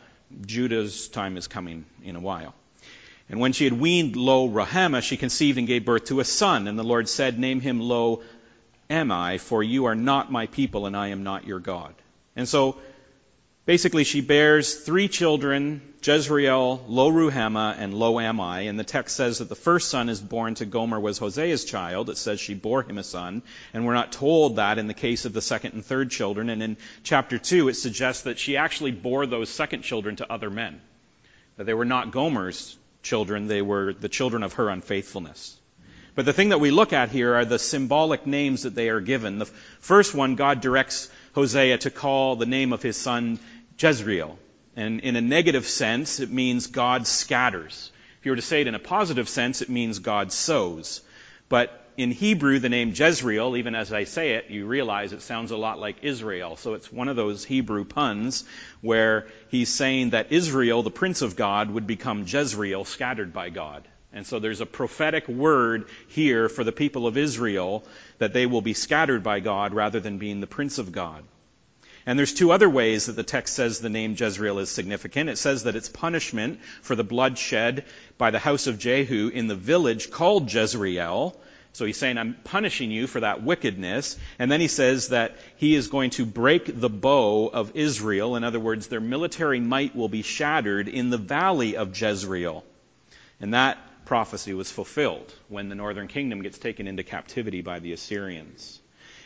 Judah's 0.44 1.06
time 1.06 1.36
is 1.36 1.46
coming 1.46 1.84
in 2.02 2.16
a 2.16 2.20
while. 2.20 2.56
And 3.28 3.40
when 3.40 3.52
she 3.52 3.64
had 3.64 3.74
weaned 3.74 4.16
Lo 4.16 4.48
Ruhamah, 4.48 5.02
she 5.02 5.16
conceived 5.16 5.58
and 5.58 5.66
gave 5.66 5.84
birth 5.84 6.06
to 6.06 6.20
a 6.20 6.24
son. 6.24 6.66
And 6.66 6.78
the 6.78 6.84
Lord 6.84 7.08
said, 7.08 7.38
Name 7.38 7.60
him 7.60 7.80
Lo 7.80 8.22
Ammi, 8.88 9.38
for 9.38 9.62
you 9.62 9.84
are 9.84 9.94
not 9.94 10.32
my 10.32 10.46
people 10.46 10.86
and 10.86 10.96
I 10.96 11.08
am 11.08 11.24
not 11.24 11.46
your 11.46 11.60
God. 11.60 11.94
And 12.36 12.48
so, 12.48 12.78
basically 13.66 14.04
she 14.04 14.22
bears 14.22 14.74
three 14.76 15.08
children, 15.08 15.82
Jezreel, 16.02 16.82
Lo 16.88 17.10
Ruhamah, 17.10 17.76
and 17.78 17.92
Lo 17.92 18.14
Ammi. 18.14 18.66
And 18.66 18.80
the 18.80 18.84
text 18.84 19.14
says 19.14 19.38
that 19.38 19.50
the 19.50 19.54
first 19.54 19.90
son 19.90 20.08
is 20.08 20.22
born 20.22 20.54
to 20.54 20.64
Gomer 20.64 20.98
was 20.98 21.18
Hosea's 21.18 21.66
child. 21.66 22.08
It 22.08 22.16
says 22.16 22.40
she 22.40 22.54
bore 22.54 22.82
him 22.82 22.96
a 22.96 23.04
son. 23.04 23.42
And 23.74 23.84
we're 23.84 23.92
not 23.92 24.12
told 24.12 24.56
that 24.56 24.78
in 24.78 24.86
the 24.86 24.94
case 24.94 25.26
of 25.26 25.34
the 25.34 25.42
second 25.42 25.74
and 25.74 25.84
third 25.84 26.10
children. 26.10 26.48
And 26.48 26.62
in 26.62 26.76
chapter 27.02 27.36
2, 27.36 27.68
it 27.68 27.74
suggests 27.74 28.22
that 28.22 28.38
she 28.38 28.56
actually 28.56 28.92
bore 28.92 29.26
those 29.26 29.50
second 29.50 29.82
children 29.82 30.16
to 30.16 30.32
other 30.32 30.48
men. 30.48 30.80
That 31.58 31.64
they 31.64 31.74
were 31.74 31.84
not 31.84 32.10
Gomer's 32.10 32.78
children, 33.02 33.46
they 33.46 33.62
were 33.62 33.92
the 33.92 34.08
children 34.08 34.42
of 34.42 34.54
her 34.54 34.68
unfaithfulness. 34.68 35.56
But 36.14 36.24
the 36.24 36.32
thing 36.32 36.48
that 36.48 36.58
we 36.58 36.72
look 36.72 36.92
at 36.92 37.10
here 37.10 37.34
are 37.34 37.44
the 37.44 37.60
symbolic 37.60 38.26
names 38.26 38.64
that 38.64 38.74
they 38.74 38.88
are 38.88 39.00
given. 39.00 39.38
The 39.38 39.50
first 39.80 40.14
one, 40.14 40.34
God 40.34 40.60
directs 40.60 41.08
Hosea 41.34 41.78
to 41.78 41.90
call 41.90 42.34
the 42.34 42.46
name 42.46 42.72
of 42.72 42.82
his 42.82 42.96
son 42.96 43.38
Jezreel. 43.78 44.36
And 44.74 45.00
in 45.00 45.14
a 45.14 45.20
negative 45.20 45.66
sense, 45.66 46.18
it 46.18 46.30
means 46.30 46.66
God 46.66 47.06
scatters. 47.06 47.92
If 48.18 48.26
you 48.26 48.32
were 48.32 48.36
to 48.36 48.42
say 48.42 48.60
it 48.62 48.66
in 48.66 48.74
a 48.74 48.80
positive 48.80 49.28
sense, 49.28 49.62
it 49.62 49.68
means 49.68 50.00
God 50.00 50.32
sows. 50.32 51.02
But 51.48 51.84
in 51.96 52.12
Hebrew, 52.12 52.58
the 52.60 52.68
name 52.68 52.92
Jezreel, 52.94 53.56
even 53.56 53.74
as 53.74 53.92
I 53.92 54.04
say 54.04 54.34
it, 54.34 54.50
you 54.50 54.66
realize 54.66 55.12
it 55.12 55.22
sounds 55.22 55.50
a 55.50 55.56
lot 55.56 55.80
like 55.80 55.96
Israel. 56.02 56.56
So 56.56 56.74
it's 56.74 56.92
one 56.92 57.08
of 57.08 57.16
those 57.16 57.44
Hebrew 57.44 57.84
puns 57.84 58.44
where 58.80 59.26
he's 59.48 59.68
saying 59.68 60.10
that 60.10 60.30
Israel, 60.30 60.82
the 60.82 60.90
prince 60.90 61.22
of 61.22 61.34
God, 61.34 61.70
would 61.70 61.86
become 61.86 62.24
Jezreel, 62.26 62.84
scattered 62.84 63.32
by 63.32 63.50
God. 63.50 63.88
And 64.12 64.26
so 64.26 64.38
there's 64.38 64.60
a 64.60 64.66
prophetic 64.66 65.28
word 65.28 65.88
here 66.08 66.48
for 66.48 66.64
the 66.64 66.72
people 66.72 67.06
of 67.06 67.16
Israel 67.16 67.84
that 68.18 68.32
they 68.32 68.46
will 68.46 68.62
be 68.62 68.74
scattered 68.74 69.22
by 69.22 69.40
God 69.40 69.74
rather 69.74 70.00
than 70.00 70.18
being 70.18 70.40
the 70.40 70.46
prince 70.46 70.78
of 70.78 70.92
God. 70.92 71.24
And 72.08 72.18
there's 72.18 72.32
two 72.32 72.52
other 72.52 72.70
ways 72.70 73.04
that 73.04 73.16
the 73.16 73.22
text 73.22 73.54
says 73.54 73.80
the 73.80 73.90
name 73.90 74.16
Jezreel 74.18 74.60
is 74.60 74.70
significant. 74.70 75.28
It 75.28 75.36
says 75.36 75.64
that 75.64 75.76
it's 75.76 75.90
punishment 75.90 76.60
for 76.80 76.96
the 76.96 77.04
bloodshed 77.04 77.84
by 78.16 78.30
the 78.30 78.38
house 78.38 78.66
of 78.66 78.78
Jehu 78.78 79.28
in 79.28 79.46
the 79.46 79.54
village 79.54 80.10
called 80.10 80.50
Jezreel. 80.50 81.38
So 81.74 81.84
he's 81.84 81.98
saying, 81.98 82.16
I'm 82.16 82.34
punishing 82.44 82.90
you 82.90 83.08
for 83.08 83.20
that 83.20 83.42
wickedness. 83.42 84.16
And 84.38 84.50
then 84.50 84.62
he 84.62 84.68
says 84.68 85.08
that 85.08 85.36
he 85.56 85.74
is 85.74 85.88
going 85.88 86.08
to 86.12 86.24
break 86.24 86.80
the 86.80 86.88
bow 86.88 87.48
of 87.48 87.72
Israel. 87.76 88.36
In 88.36 88.42
other 88.42 88.58
words, 88.58 88.86
their 88.86 89.00
military 89.00 89.60
might 89.60 89.94
will 89.94 90.08
be 90.08 90.22
shattered 90.22 90.88
in 90.88 91.10
the 91.10 91.18
valley 91.18 91.76
of 91.76 91.94
Jezreel. 92.00 92.64
And 93.38 93.52
that 93.52 93.76
prophecy 94.06 94.54
was 94.54 94.70
fulfilled 94.70 95.30
when 95.48 95.68
the 95.68 95.74
northern 95.74 96.08
kingdom 96.08 96.40
gets 96.40 96.56
taken 96.56 96.88
into 96.88 97.02
captivity 97.02 97.60
by 97.60 97.80
the 97.80 97.92
Assyrians. 97.92 98.80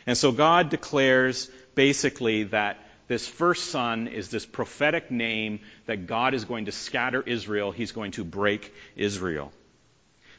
And 0.05 0.17
so 0.17 0.33
God 0.33 0.69
declares 0.69 1.49
basically 1.75 2.43
that 2.43 2.77
this 3.07 3.27
first 3.27 3.69
son 3.69 4.07
is 4.07 4.29
this 4.29 4.45
prophetic 4.45 5.11
name 5.11 5.59
that 5.85 6.07
God 6.07 6.33
is 6.33 6.45
going 6.45 6.65
to 6.65 6.71
scatter 6.71 7.21
Israel. 7.21 7.71
He's 7.71 7.91
going 7.91 8.11
to 8.13 8.23
break 8.23 8.73
Israel. 8.95 9.51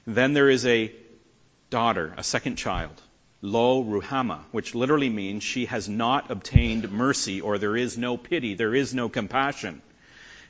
Then 0.07 0.33
there 0.33 0.51
is 0.51 0.65
a 0.67 0.93
daughter, 1.71 2.15
a 2.17 2.23
second 2.23 2.57
child, 2.57 3.01
Lo 3.43 3.85
Ruhamah, 3.85 4.45
which 4.53 4.75
literally 4.75 5.11
means 5.11 5.43
she 5.43 5.67
has 5.67 5.89
not 5.89 6.31
obtained 6.31 6.91
mercy 6.91 7.41
or 7.41 7.59
there 7.59 7.77
is 7.77 7.99
no 7.99 8.17
pity, 8.17 8.55
there 8.55 8.75
is 8.75 8.95
no 8.95 9.09
compassion. 9.09 9.83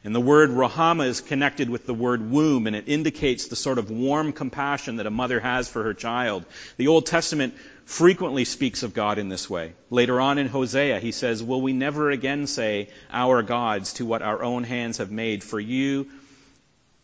And 0.04 0.14
the 0.14 0.20
word 0.20 0.50
Ruhamah 0.50 1.06
is 1.06 1.22
connected 1.22 1.70
with 1.70 1.86
the 1.86 1.94
word 1.94 2.30
womb, 2.30 2.66
and 2.66 2.76
it 2.76 2.88
indicates 2.90 3.46
the 3.46 3.56
sort 3.56 3.78
of 3.78 3.90
warm 3.90 4.34
compassion 4.34 4.96
that 4.96 5.06
a 5.06 5.10
mother 5.10 5.40
has 5.40 5.66
for 5.66 5.82
her 5.82 5.94
child. 5.94 6.44
The 6.76 6.88
Old 6.88 7.06
Testament 7.06 7.54
frequently 7.86 8.44
speaks 8.44 8.82
of 8.82 8.92
God 8.92 9.18
in 9.18 9.30
this 9.30 9.48
way. 9.48 9.72
Later 9.88 10.20
on 10.20 10.36
in 10.36 10.48
Hosea, 10.48 11.00
he 11.00 11.10
says, 11.10 11.42
Will 11.42 11.62
we 11.62 11.72
never 11.72 12.10
again 12.10 12.46
say, 12.46 12.90
Our 13.10 13.42
gods, 13.42 13.94
to 13.94 14.04
what 14.04 14.20
our 14.20 14.42
own 14.42 14.64
hands 14.64 14.98
have 14.98 15.10
made? 15.10 15.42
For 15.42 15.58
you, 15.58 16.10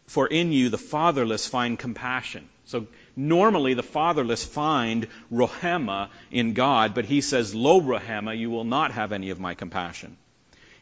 for 0.07 0.27
in 0.27 0.53
you 0.53 0.69
the 0.69 0.77
fatherless 0.77 1.47
find 1.47 1.79
compassion. 1.79 2.51
So 2.67 2.87
normally 3.17 3.73
the 3.73 3.83
fatherless 3.83 4.45
find 4.45 5.07
Ruhamah 5.33 6.11
in 6.31 6.53
God, 6.53 6.95
but 6.95 7.07
he 7.07 7.23
says, 7.23 7.55
Lo 7.55 7.81
Ruhamah, 7.81 8.39
you 8.39 8.51
will 8.51 8.65
not 8.65 8.93
have 8.93 9.13
any 9.13 9.31
of 9.31 9.41
my 9.41 9.55
compassion. 9.55 10.19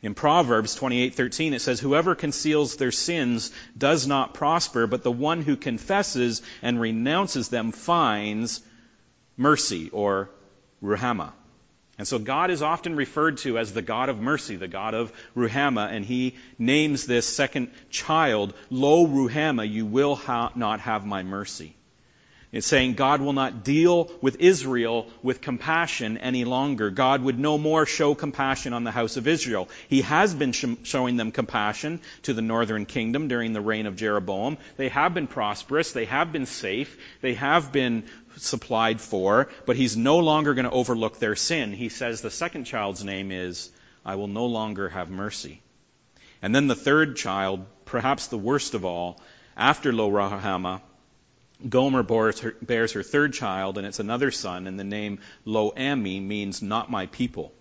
In 0.03 0.15
Proverbs 0.15 0.79
28:13 0.79 1.53
it 1.53 1.61
says 1.61 1.81
whoever 1.81 2.15
conceals 2.15 2.77
their 2.77 2.93
sins 2.93 3.51
does 3.77 4.07
not 4.07 4.35
prosper 4.35 4.87
but 4.87 5.03
the 5.03 5.11
one 5.13 5.43
who 5.43 5.57
confesses 5.57 6.43
and 6.63 6.81
renounces 6.81 7.49
them 7.49 7.73
finds 7.73 8.61
mercy 9.37 9.91
or 9.91 10.31
ruhamah. 10.83 11.33
And 11.99 12.07
so 12.07 12.21
God 12.21 12.51
is 12.51 12.63
often 12.63 12.95
referred 12.95 13.39
to 13.39 13.59
as 13.59 13.73
the 13.73 13.83
God 13.83 14.09
of 14.09 14.21
mercy, 14.21 14.55
the 14.55 14.69
God 14.69 14.95
of 14.95 15.13
Ruhamah, 15.37 15.91
and 15.93 16.05
he 16.05 16.37
names 16.57 17.07
this 17.07 17.27
second 17.27 17.73
child, 17.91 18.55
Lo 18.71 19.05
Ruhamah, 19.05 19.69
you 19.69 19.85
will 19.85 20.15
ha- 20.15 20.53
not 20.55 20.79
have 20.81 21.05
my 21.05 21.25
mercy. 21.25 21.75
It's 22.51 22.67
saying 22.67 22.95
God 22.95 23.21
will 23.21 23.35
not 23.35 23.63
deal 23.63 24.11
with 24.23 24.41
Israel 24.41 25.07
with 25.23 25.43
compassion 25.43 26.17
any 26.17 26.47
longer. 26.47 26.89
God 26.89 27.23
would 27.23 27.39
no 27.39 27.59
more 27.59 27.85
show 27.85 28.15
compassion 28.15 28.73
on 28.73 28.85
the 28.85 28.91
house 28.91 29.19
of 29.19 29.29
Israel. 29.29 29.69
He 29.89 30.01
has 30.01 30.35
been 30.35 30.53
sh- 30.53 30.65
showing 30.85 31.19
them 31.19 31.31
compassion 31.31 32.01
to 32.23 32.33
the 32.33 32.41
northern 32.41 32.87
kingdom 32.87 33.29
during 33.29 33.53
the 33.53 33.61
reign 33.61 33.85
of 33.85 33.97
Jeroboam. 33.97 34.57
They 34.79 34.89
have 34.89 35.13
been 35.13 35.27
prosperous. 35.27 35.93
They 35.93 36.07
have 36.07 36.33
been 36.33 36.47
safe. 36.47 36.97
They 37.21 37.35
have 37.35 37.71
been 37.71 38.05
supplied 38.37 39.03
for, 39.03 39.49
but 39.67 39.77
he's 39.77 39.97
no 39.97 40.19
longer 40.19 40.55
going 40.55 40.65
to 40.65 40.71
overlook 40.71 41.19
their 41.19 41.37
sin. 41.37 41.75
He 41.75 41.91
says 41.91 42.23
the 42.23 42.31
second 42.31 42.65
child's 42.65 43.05
name 43.05 43.31
is, 43.31 43.71
I 44.07 44.15
will 44.15 44.27
no 44.27 44.47
longer 44.47 44.89
have 44.89 45.11
mercy. 45.11 45.61
And 46.41 46.55
then 46.55 46.67
the 46.67 46.75
third 46.75 47.17
child, 47.17 47.67
perhaps 47.85 48.29
the 48.29 48.39
worst 48.39 48.73
of 48.73 48.87
all, 48.87 49.21
after 49.55 49.93
Lo 49.93 50.11
Ruhamah, 50.11 50.81
Gomer 51.67 52.03
bears 52.03 52.41
her, 52.41 52.55
bears 52.63 52.93
her, 52.93 53.03
third 53.03 53.33
child, 53.33 53.79
and 53.79 53.87
it's 53.87 54.01
another 54.01 54.31
son, 54.31 54.67
and 54.67 54.79
the 54.79 54.85
name 54.85 55.21
Lo 55.45 55.73
Ammi 55.77 56.23
means 56.23 56.63
not 56.63 56.91
my 56.91 57.07
people. 57.07 57.53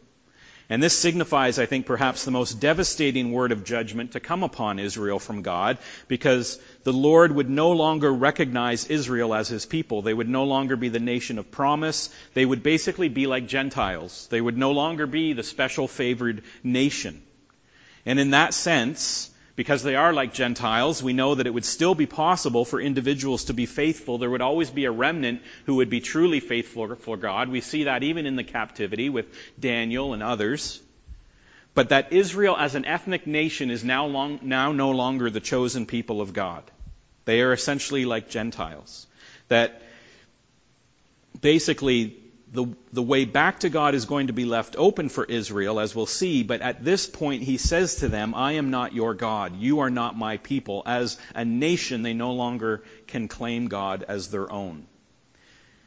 And 0.69 0.83
this 0.83 0.97
signifies, 0.97 1.59
I 1.59 1.65
think, 1.65 1.85
perhaps 1.85 2.25
the 2.25 2.31
most 2.31 2.59
devastating 2.59 3.31
word 3.31 3.53
of 3.53 3.63
judgment 3.63 4.11
to 4.11 4.19
come 4.19 4.43
upon 4.43 4.79
Israel 4.79 5.17
from 5.17 5.41
God, 5.41 5.77
because 6.09 6.59
the 6.83 6.91
Lord 6.91 7.31
would 7.31 7.49
no 7.49 7.71
longer 7.71 8.13
recognize 8.13 8.85
Israel 8.87 9.33
as 9.33 9.47
his 9.47 9.65
people. 9.65 10.01
They 10.01 10.13
would 10.13 10.27
no 10.27 10.43
longer 10.43 10.75
be 10.75 10.89
the 10.89 10.99
nation 10.99 11.39
of 11.39 11.51
promise. 11.51 12.09
They 12.33 12.45
would 12.45 12.63
basically 12.63 13.07
be 13.07 13.27
like 13.27 13.47
Gentiles. 13.47 14.27
They 14.29 14.41
would 14.41 14.57
no 14.57 14.73
longer 14.73 15.07
be 15.07 15.31
the 15.31 15.43
special 15.43 15.87
favored 15.87 16.43
nation. 16.63 17.23
And 18.05 18.19
in 18.19 18.31
that 18.31 18.53
sense, 18.53 19.31
because 19.57 19.81
they 19.81 19.95
are 19.95 20.13
like 20.13 20.35
Gentiles, 20.35 21.01
we 21.01 21.13
know 21.13 21.33
that 21.33 21.47
it 21.47 21.53
would 21.53 21.65
still 21.65 21.95
be 21.95 22.05
possible 22.05 22.63
for 22.63 22.79
individuals 22.79 23.45
to 23.45 23.55
be 23.55 23.65
faithful. 23.65 24.19
There 24.19 24.29
would 24.29 24.41
always 24.41 24.69
be 24.69 24.85
a 24.85 24.91
remnant 24.91 25.41
who 25.65 25.75
would 25.77 25.89
be 25.89 25.99
truly 25.99 26.39
faithful 26.39 26.95
for 26.95 27.17
God. 27.17 27.49
We 27.49 27.61
see 27.61 27.85
that 27.85 28.03
even 28.03 28.27
in 28.27 28.35
the 28.35 28.43
captivity 28.43 29.09
with 29.09 29.25
Daniel 29.59 30.13
and 30.13 30.21
others. 30.21 30.79
But 31.73 31.89
that 31.89 32.13
Israel 32.13 32.55
as 32.55 32.75
an 32.75 32.85
ethnic 32.85 33.25
nation 33.25 33.71
is 33.71 33.83
now, 33.83 34.05
long, 34.05 34.39
now 34.43 34.73
no 34.73 34.91
longer 34.91 35.31
the 35.31 35.39
chosen 35.39 35.87
people 35.87 36.21
of 36.21 36.33
God. 36.33 36.63
They 37.25 37.41
are 37.41 37.51
essentially 37.51 38.05
like 38.05 38.29
Gentiles. 38.29 39.07
That 39.47 39.81
basically 41.41 42.15
the, 42.51 42.67
the 42.93 43.03
way 43.03 43.25
back 43.25 43.59
to 43.59 43.69
God 43.69 43.93
is 43.93 44.05
going 44.05 44.27
to 44.27 44.33
be 44.33 44.45
left 44.45 44.75
open 44.77 45.09
for 45.09 45.25
Israel, 45.25 45.79
as 45.79 45.93
we'll 45.93 46.05
see, 46.05 46.43
but 46.43 46.61
at 46.61 46.83
this 46.83 47.05
point 47.07 47.43
he 47.43 47.57
says 47.57 47.95
to 47.95 48.07
them, 48.07 48.33
I 48.33 48.53
am 48.53 48.69
not 48.69 48.93
your 48.93 49.13
God. 49.13 49.57
You 49.57 49.79
are 49.79 49.89
not 49.89 50.17
my 50.17 50.37
people. 50.37 50.83
As 50.85 51.17
a 51.35 51.43
nation, 51.43 52.03
they 52.03 52.13
no 52.13 52.31
longer 52.33 52.83
can 53.05 53.27
claim 53.27 53.67
God 53.67 54.05
as 54.07 54.29
their 54.29 54.51
own. 54.51 54.87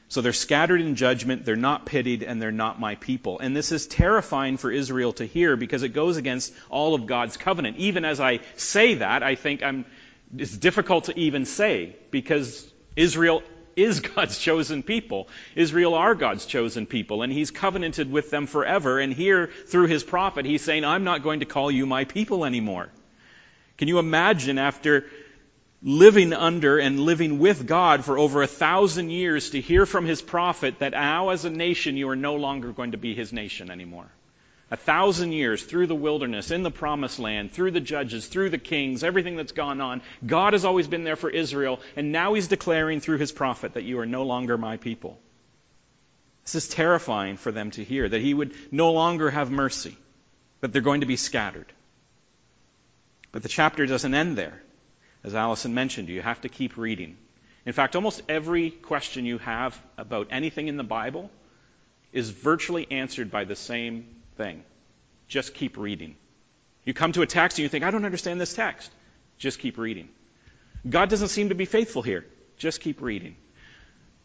So 0.08 0.20
they're 0.20 0.32
scattered 0.32 0.80
in 0.80 0.96
judgment, 0.96 1.44
they're 1.44 1.54
not 1.54 1.86
pitied, 1.86 2.24
and 2.24 2.42
they're 2.42 2.50
not 2.50 2.80
my 2.80 2.96
people. 2.96 3.38
And 3.38 3.56
this 3.56 3.70
is 3.70 3.86
terrifying 3.86 4.56
for 4.56 4.70
Israel 4.70 5.12
to 5.14 5.24
hear 5.24 5.56
because 5.56 5.84
it 5.84 5.90
goes 5.90 6.16
against 6.16 6.52
all 6.68 6.94
of 6.94 7.06
God's 7.06 7.36
covenant. 7.36 7.76
Even 7.76 8.04
as 8.04 8.18
I 8.18 8.40
say 8.56 8.94
that, 8.94 9.22
I 9.22 9.36
think 9.36 9.62
I'm, 9.62 9.86
it's 10.36 10.56
difficult 10.56 11.04
to 11.04 11.18
even 11.18 11.44
say 11.44 11.96
because 12.10 12.68
Israel 12.96 13.44
is 13.82 14.00
God's 14.00 14.38
chosen 14.38 14.82
people. 14.82 15.28
Israel 15.56 15.94
are 15.94 16.14
God's 16.14 16.46
chosen 16.46 16.86
people, 16.86 17.22
and 17.22 17.32
He's 17.32 17.50
covenanted 17.50 18.10
with 18.10 18.30
them 18.30 18.46
forever. 18.46 18.98
And 18.98 19.12
here, 19.12 19.50
through 19.66 19.86
His 19.86 20.04
prophet, 20.04 20.44
He's 20.44 20.62
saying, 20.62 20.84
I'm 20.84 21.04
not 21.04 21.22
going 21.22 21.40
to 21.40 21.46
call 21.46 21.70
you 21.70 21.86
my 21.86 22.04
people 22.04 22.44
anymore. 22.44 22.88
Can 23.78 23.88
you 23.88 23.98
imagine 23.98 24.58
after 24.58 25.06
living 25.82 26.32
under 26.32 26.78
and 26.78 27.00
living 27.00 27.38
with 27.38 27.66
God 27.66 28.04
for 28.04 28.18
over 28.18 28.42
a 28.42 28.46
thousand 28.46 29.10
years 29.10 29.50
to 29.50 29.60
hear 29.60 29.86
from 29.86 30.04
His 30.04 30.20
prophet 30.20 30.78
that 30.80 30.92
now 30.92 31.30
as 31.30 31.44
a 31.44 31.50
nation 31.50 31.96
you 31.96 32.08
are 32.10 32.16
no 32.16 32.36
longer 32.36 32.72
going 32.72 32.92
to 32.92 32.98
be 32.98 33.14
His 33.14 33.32
nation 33.32 33.70
anymore? 33.70 34.10
A 34.70 34.76
thousand 34.76 35.32
years 35.32 35.62
through 35.62 35.88
the 35.88 35.94
wilderness, 35.94 36.50
in 36.50 36.62
the 36.62 36.70
promised 36.70 37.18
land, 37.18 37.52
through 37.52 37.72
the 37.72 37.80
judges, 37.80 38.26
through 38.26 38.50
the 38.50 38.58
kings, 38.58 39.02
everything 39.02 39.36
that's 39.36 39.52
gone 39.52 39.80
on. 39.80 40.00
God 40.24 40.52
has 40.52 40.64
always 40.64 40.86
been 40.86 41.02
there 41.04 41.16
for 41.16 41.28
Israel, 41.28 41.80
and 41.96 42.12
now 42.12 42.34
he's 42.34 42.48
declaring 42.48 43.00
through 43.00 43.18
his 43.18 43.32
prophet 43.32 43.74
that 43.74 43.82
you 43.82 43.98
are 43.98 44.06
no 44.06 44.22
longer 44.22 44.56
my 44.56 44.76
people. 44.76 45.18
This 46.44 46.54
is 46.54 46.68
terrifying 46.68 47.36
for 47.36 47.50
them 47.50 47.72
to 47.72 47.84
hear, 47.84 48.08
that 48.08 48.20
he 48.20 48.32
would 48.32 48.54
no 48.70 48.92
longer 48.92 49.30
have 49.30 49.50
mercy, 49.50 49.96
that 50.60 50.72
they're 50.72 50.82
going 50.82 51.00
to 51.00 51.06
be 51.06 51.16
scattered. 51.16 51.72
But 53.32 53.42
the 53.42 53.48
chapter 53.48 53.86
doesn't 53.86 54.14
end 54.14 54.38
there. 54.38 54.62
As 55.22 55.34
Allison 55.34 55.74
mentioned, 55.74 56.08
you 56.08 56.22
have 56.22 56.40
to 56.42 56.48
keep 56.48 56.76
reading. 56.76 57.16
In 57.66 57.72
fact, 57.72 57.94
almost 57.94 58.22
every 58.28 58.70
question 58.70 59.26
you 59.26 59.38
have 59.38 59.78
about 59.98 60.28
anything 60.30 60.68
in 60.68 60.76
the 60.76 60.84
Bible 60.84 61.30
is 62.12 62.30
virtually 62.30 62.86
answered 62.90 63.30
by 63.30 63.44
the 63.44 63.54
same 63.54 64.06
thing. 64.40 64.64
Just 65.28 65.54
keep 65.54 65.76
reading. 65.76 66.16
You 66.84 66.94
come 66.94 67.12
to 67.12 67.22
a 67.22 67.26
text 67.26 67.58
and 67.58 67.62
you 67.64 67.68
think, 67.68 67.84
I 67.84 67.90
don't 67.90 68.06
understand 68.06 68.40
this 68.40 68.54
text. 68.54 68.90
Just 69.38 69.58
keep 69.58 69.76
reading. 69.76 70.08
God 70.88 71.10
doesn't 71.10 71.28
seem 71.28 71.50
to 71.50 71.54
be 71.54 71.66
faithful 71.66 72.02
here. 72.02 72.24
Just 72.56 72.80
keep 72.80 73.02
reading. 73.02 73.36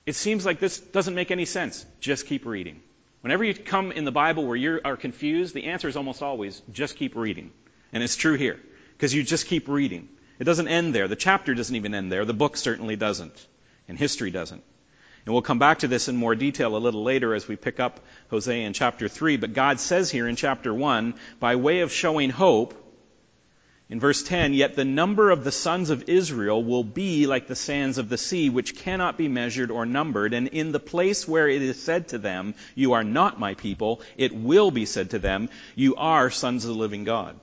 It 0.06 0.16
seems 0.16 0.46
like 0.46 0.60
this 0.60 0.80
doesn't 0.80 1.16
make 1.16 1.32
any 1.32 1.46
sense. 1.46 1.86
Just 2.00 2.28
keep 2.28 2.46
reading. 2.46 2.82
Whenever 3.22 3.44
you 3.44 3.54
come 3.54 3.92
in 3.92 4.06
the 4.06 4.12
Bible 4.12 4.46
where 4.46 4.56
you 4.56 4.80
are 4.86 4.96
confused, 4.96 5.54
the 5.54 5.66
answer 5.66 5.90
is 5.90 5.98
almost 5.98 6.22
always 6.22 6.62
just 6.72 6.96
keep 6.96 7.16
reading. 7.16 7.52
And 7.92 8.02
it's 8.04 8.16
true 8.16 8.36
here 8.36 8.60
because 8.94 9.14
you 9.14 9.24
just 9.24 9.48
keep 9.48 9.68
reading. 9.68 10.08
It 10.40 10.46
doesn't 10.46 10.68
end 10.68 10.96
there. 10.96 11.08
The 11.10 11.16
chapter 11.16 11.54
doesn't 11.54 11.76
even 11.76 11.94
end 11.94 12.12
there. 12.12 12.24
The 12.24 12.34
book 12.34 12.56
certainly 12.56 12.96
doesn't. 12.96 13.48
And 13.88 13.98
history 13.98 14.32
doesn't. 14.32 14.64
And 15.26 15.34
we'll 15.34 15.42
come 15.42 15.60
back 15.60 15.80
to 15.80 15.88
this 15.88 16.08
in 16.08 16.16
more 16.16 16.36
detail 16.36 16.76
a 16.76 16.78
little 16.78 17.04
later 17.04 17.34
as 17.34 17.48
we 17.48 17.56
pick 17.56 17.80
up 17.80 18.00
Hosea 18.30 18.66
in 18.66 18.74
chapter 18.74 19.08
3. 19.08 19.38
But 19.38 19.54
God 19.54 19.80
says 19.80 20.12
here 20.12 20.28
in 20.28 20.36
chapter 20.36 20.74
1, 20.74 21.16
by 21.40 21.56
way 21.56 21.80
of 21.80 21.92
showing 21.92 22.30
hope, 22.30 22.82
in 23.88 24.00
verse 24.00 24.24
10, 24.24 24.56
yet 24.56 24.76
the 24.76 24.86
number 24.86 25.30
of 25.30 25.44
the 25.44 25.52
sons 25.52 25.92
of 25.92 26.10
Israel 26.10 26.64
will 26.64 26.84
be 26.84 27.28
like 27.28 27.46
the 27.48 27.56
sands 27.56 28.00
of 28.00 28.10
the 28.10 28.18
sea, 28.18 28.50
which 28.50 28.78
cannot 28.78 29.16
be 29.16 29.28
measured 29.28 29.70
or 29.70 29.86
numbered. 29.86 30.34
And 30.34 30.48
in 30.48 30.72
the 30.72 30.80
place 30.80 31.28
where 31.28 31.48
it 31.48 31.62
is 31.62 31.82
said 31.82 32.08
to 32.08 32.18
them, 32.18 32.56
You 32.74 32.94
are 32.94 33.04
not 33.04 33.40
my 33.40 33.54
people, 33.54 34.02
it 34.18 34.36
will 34.36 34.72
be 34.72 34.88
said 34.88 35.12
to 35.12 35.20
them, 35.20 35.50
You 35.76 35.96
are 35.98 36.32
sons 36.32 36.66
of 36.66 36.70
the 36.70 36.80
living 36.80 37.04
God. 37.04 37.40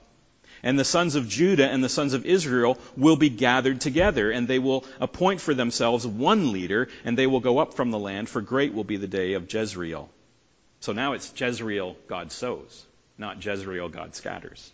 And 0.63 0.79
the 0.79 0.85
sons 0.85 1.17
of 1.17 1.29
Judah 1.29 1.69
and 1.69 1.83
the 1.83 1.89
sons 1.89 2.15
of 2.15 2.25
Israel 2.25 2.79
will 2.97 3.17
be 3.17 3.29
gathered 3.29 3.81
together, 3.81 4.31
and 4.31 4.47
they 4.47 4.61
will 4.61 4.85
appoint 5.01 5.41
for 5.41 5.55
themselves 5.55 6.07
one 6.07 6.53
leader, 6.53 6.89
and 7.05 7.19
they 7.19 7.27
will 7.27 7.41
go 7.41 7.59
up 7.59 7.75
from 7.75 7.91
the 7.91 7.99
land, 7.99 8.29
for 8.29 8.41
great 8.41 8.73
will 8.73 8.85
be 8.85 8.97
the 8.97 9.09
day 9.09 9.33
of 9.33 9.53
Jezreel. 9.53 10.09
So 10.81 10.93
now 10.93 11.15
it's 11.15 11.33
Jezreel 11.37 11.97
God 12.07 12.31
sows, 12.31 12.85
not 13.19 13.45
Jezreel 13.45 13.89
God 13.89 14.15
scatters. 14.15 14.73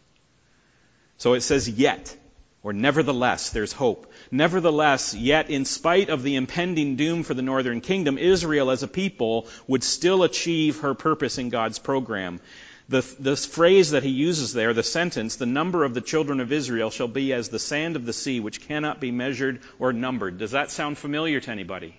So 1.17 1.35
it 1.35 1.41
says 1.41 1.69
yet, 1.69 2.15
or 2.63 2.73
nevertheless, 2.73 3.51
there's 3.51 3.73
hope. 3.73 4.13
Nevertheless, 4.31 5.15
yet 5.15 5.49
in 5.49 5.65
spite 5.65 6.11
of 6.11 6.23
the 6.23 6.37
impending 6.37 6.97
doom 6.97 7.23
for 7.23 7.35
the 7.35 7.43
northern 7.43 7.81
kingdom, 7.81 8.19
Israel 8.19 8.71
as 8.71 8.83
a 8.83 8.89
people 8.89 9.49
would 9.67 9.83
still 9.83 10.23
achieve 10.23 10.81
her 10.81 10.95
purpose 10.95 11.39
in 11.39 11.49
God's 11.49 11.79
program. 11.79 12.41
The, 12.89 13.03
the 13.21 13.37
phrase 13.37 13.91
that 13.91 14.03
he 14.03 14.09
uses 14.09 14.55
there, 14.55 14.73
the 14.73 14.83
sentence, 14.83 15.37
the 15.37 15.45
number 15.45 15.85
of 15.85 15.93
the 15.93 16.01
children 16.01 16.41
of 16.41 16.53
Israel 16.53 16.91
shall 16.91 17.09
be 17.09 17.35
as 17.35 17.51
the 17.51 17.59
sand 17.59 17.97
of 17.97 18.07
the 18.07 18.15
sea, 18.15 18.41
which 18.41 18.67
cannot 18.67 18.99
be 18.99 19.11
measured 19.11 19.61
or 19.79 19.93
numbered. 19.93 20.39
Does 20.39 20.53
that 20.53 20.71
sound 20.71 20.97
familiar 20.97 21.39
to 21.39 21.51
anybody? 21.51 21.95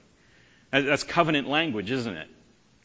That's 0.71 1.03
covenant 1.03 1.47
language, 1.47 1.91
isn't 1.91 2.15
it? 2.15 2.27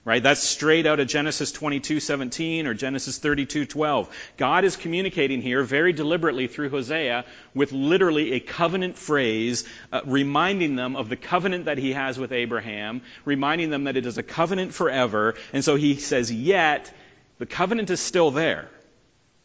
Right? 0.06 0.23
That's 0.23 0.42
straight 0.42 0.84
out 0.84 1.00
of 1.00 1.06
Genesis 1.06 1.50
22:17 1.50 2.66
or 2.66 2.75
Genesis 2.75 3.18
32:12. 3.18 4.11
God 4.37 4.64
is 4.64 4.76
communicating 4.76 5.40
here 5.40 5.62
very 5.62 5.94
deliberately 5.94 6.46
through 6.46 6.68
Hosea 6.68 7.25
with 7.54 7.73
literally 7.73 8.32
a 8.32 8.40
covenant 8.40 8.99
phrase, 8.99 9.64
uh, 9.90 10.02
reminding 10.04 10.76
them 10.76 10.94
of 10.94 11.08
the 11.08 11.16
covenant 11.16 11.64
that 11.64 11.78
he 11.78 11.94
has 11.94 12.18
with 12.18 12.32
Abraham, 12.32 13.00
reminding 13.25 13.70
them 13.70 13.84
that 13.84 13.96
it 13.96 14.04
is 14.04 14.18
a 14.18 14.23
covenant 14.23 14.75
forever. 14.75 15.37
And 15.54 15.64
so 15.64 15.76
he 15.76 15.96
says, 15.96 16.30
"Yet 16.30 16.92
the 17.38 17.47
covenant 17.47 17.91
is 17.91 18.00
still 18.00 18.31
there. 18.31 18.69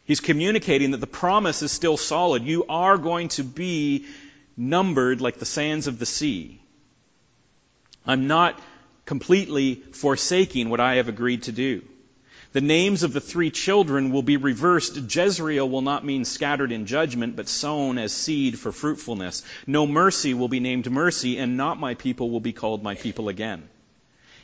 He's 0.05 0.19
communicating 0.19 0.91
that 0.91 1.01
the 1.01 1.07
promise 1.07 1.61
is 1.61 1.71
still 1.71 1.97
solid. 1.97 2.43
You 2.43 2.65
are 2.67 2.97
going 2.97 3.29
to 3.29 3.43
be 3.43 4.05
numbered 4.57 5.21
like 5.21 5.37
the 5.37 5.45
sands 5.45 5.87
of 5.87 5.99
the 5.99 6.05
sea. 6.05 6.59
I'm 8.05 8.27
not 8.27 8.59
completely 9.05 9.75
forsaking 9.75 10.69
what 10.69 10.79
I 10.79 10.95
have 10.95 11.09
agreed 11.09 11.43
to 11.43 11.51
do. 11.51 11.83
The 12.51 12.61
names 12.61 13.03
of 13.03 13.13
the 13.13 13.21
three 13.21 13.51
children 13.51 14.11
will 14.11 14.23
be 14.23 14.37
reversed. 14.37 14.97
Jezreel 14.97 15.69
will 15.69 15.83
not 15.83 16.03
mean 16.03 16.25
scattered 16.25 16.71
in 16.71 16.87
judgment, 16.87 17.35
but 17.35 17.47
sown 17.47 17.99
as 17.99 18.11
seed 18.11 18.57
for 18.57 18.71
fruitfulness. 18.71 19.43
No 19.67 19.85
mercy 19.85 20.33
will 20.33 20.47
be 20.47 20.59
named 20.59 20.89
mercy, 20.89 21.37
and 21.37 21.57
not 21.57 21.79
my 21.79 21.93
people 21.93 22.31
will 22.31 22.39
be 22.39 22.53
called 22.53 22.81
my 22.81 22.95
people 22.95 23.29
again. 23.29 23.69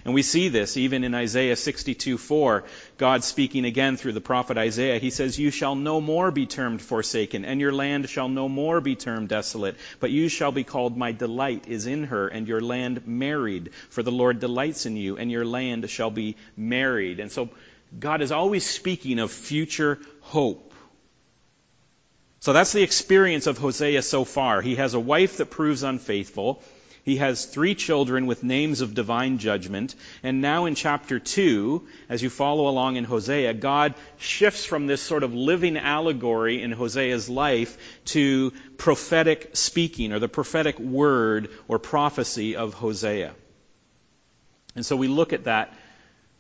And 0.06 0.14
we 0.14 0.22
see 0.22 0.50
this 0.50 0.78
even 0.78 1.04
in 1.04 1.16
Isaiah 1.16 1.56
62 1.56 2.20
4. 2.20 2.64
God 3.00 3.24
speaking 3.24 3.66
again 3.66 3.98
through 3.98 4.14
the 4.14 4.22
prophet 4.22 4.56
Isaiah. 4.56 5.00
He 5.00 5.10
says, 5.10 5.40
You 5.40 5.50
shall 5.50 5.74
no 5.74 6.00
more 6.00 6.30
be 6.30 6.46
termed 6.46 6.84
forsaken, 6.84 7.44
and 7.44 7.60
your 7.60 7.74
land 7.74 8.08
shall 8.08 8.30
no 8.30 8.48
more 8.48 8.82
be 8.82 8.96
termed 8.96 9.30
desolate, 9.30 9.76
but 10.00 10.12
you 10.12 10.30
shall 10.30 10.52
be 10.52 10.64
called, 10.64 10.96
My 10.96 11.12
delight 11.12 11.66
is 11.68 11.88
in 11.88 12.04
her, 12.06 12.28
and 12.28 12.48
your 12.48 12.62
land 12.62 13.08
married. 13.08 13.72
For 13.90 14.04
the 14.04 14.12
Lord 14.12 14.40
delights 14.40 14.86
in 14.86 14.96
you, 14.96 15.18
and 15.18 15.32
your 15.32 15.46
land 15.46 15.90
shall 15.90 16.12
be 16.12 16.36
married. 16.56 17.20
And 17.20 17.32
so 17.32 17.50
God 18.00 18.22
is 18.22 18.32
always 18.32 18.64
speaking 18.64 19.18
of 19.18 19.32
future 19.32 19.98
hope. 20.22 20.72
So 22.42 22.54
that's 22.54 22.74
the 22.74 22.84
experience 22.84 23.48
of 23.48 23.58
Hosea 23.58 24.04
so 24.04 24.24
far. 24.24 24.62
He 24.62 24.76
has 24.76 24.94
a 24.94 25.00
wife 25.00 25.38
that 25.38 25.50
proves 25.50 25.82
unfaithful. 25.82 26.62
He 27.06 27.18
has 27.18 27.46
three 27.46 27.76
children 27.76 28.26
with 28.26 28.44
names 28.44 28.82
of 28.82 28.96
divine 28.96 29.38
judgment. 29.38 29.94
And 30.24 30.42
now 30.42 30.66
in 30.66 30.74
chapter 30.74 31.20
2, 31.20 31.88
as 32.10 32.24
you 32.24 32.32
follow 32.32 32.68
along 32.68 32.96
in 32.96 33.04
Hosea, 33.04 33.54
God 33.54 33.94
shifts 34.18 34.66
from 34.66 34.88
this 34.88 35.04
sort 35.04 35.22
of 35.22 35.32
living 35.32 35.78
allegory 35.78 36.64
in 36.64 36.72
Hosea's 36.72 37.30
life 37.30 37.78
to 38.06 38.54
prophetic 38.78 39.52
speaking 39.56 40.14
or 40.14 40.20
the 40.20 40.28
prophetic 40.28 40.80
word 40.80 41.52
or 41.68 41.78
prophecy 41.78 42.56
of 42.56 42.74
Hosea. 42.74 43.36
And 44.76 44.84
so 44.84 44.96
we 44.96 45.08
look 45.08 45.32
at 45.32 45.44
that 45.44 45.72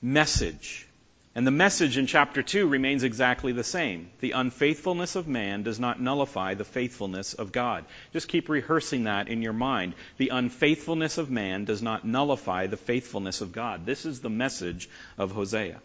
message 0.01 0.87
and 1.35 1.45
the 1.45 1.51
message 1.51 1.97
in 1.97 2.07
chapter 2.07 2.41
2 2.41 2.65
remains 2.65 3.03
exactly 3.03 3.51
the 3.51 3.63
same. 3.63 4.09
The 4.21 4.31
unfaithfulness 4.31 5.17
of 5.17 5.27
man 5.27 5.63
does 5.63 5.81
not 5.81 6.01
nullify 6.01 6.53
the 6.53 6.63
faithfulness 6.63 7.33
of 7.33 7.51
God. 7.51 7.83
Just 8.13 8.29
keep 8.29 8.47
rehearsing 8.47 9.03
that 9.03 9.27
in 9.27 9.41
your 9.41 9.51
mind. 9.51 9.95
The 10.15 10.29
unfaithfulness 10.29 11.17
of 11.17 11.29
man 11.29 11.65
does 11.65 11.81
not 11.81 12.07
nullify 12.07 12.67
the 12.67 12.77
faithfulness 12.77 13.41
of 13.41 13.51
God. 13.51 13.85
This 13.85 14.05
is 14.05 14.21
the 14.21 14.29
message 14.29 14.89
of 15.17 15.31
Hosea. 15.31 15.81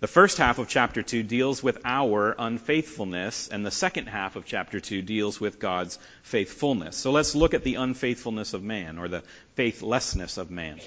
The 0.00 0.08
first 0.08 0.38
half 0.38 0.58
of 0.58 0.68
chapter 0.68 1.02
2 1.02 1.22
deals 1.22 1.62
with 1.62 1.78
our 1.84 2.34
unfaithfulness, 2.36 3.46
and 3.46 3.64
the 3.64 3.70
second 3.70 4.06
half 4.06 4.34
of 4.34 4.44
chapter 4.44 4.80
2 4.80 5.02
deals 5.02 5.40
with 5.40 5.60
God's 5.60 6.00
faithfulness. 6.22 6.96
So 6.96 7.12
let's 7.12 7.36
look 7.36 7.54
at 7.54 7.62
the 7.62 7.76
unfaithfulness 7.76 8.54
of 8.54 8.64
man, 8.64 8.98
or 8.98 9.06
the 9.06 9.22
faithlessness 9.54 10.36
of 10.36 10.50
man. 10.50 10.80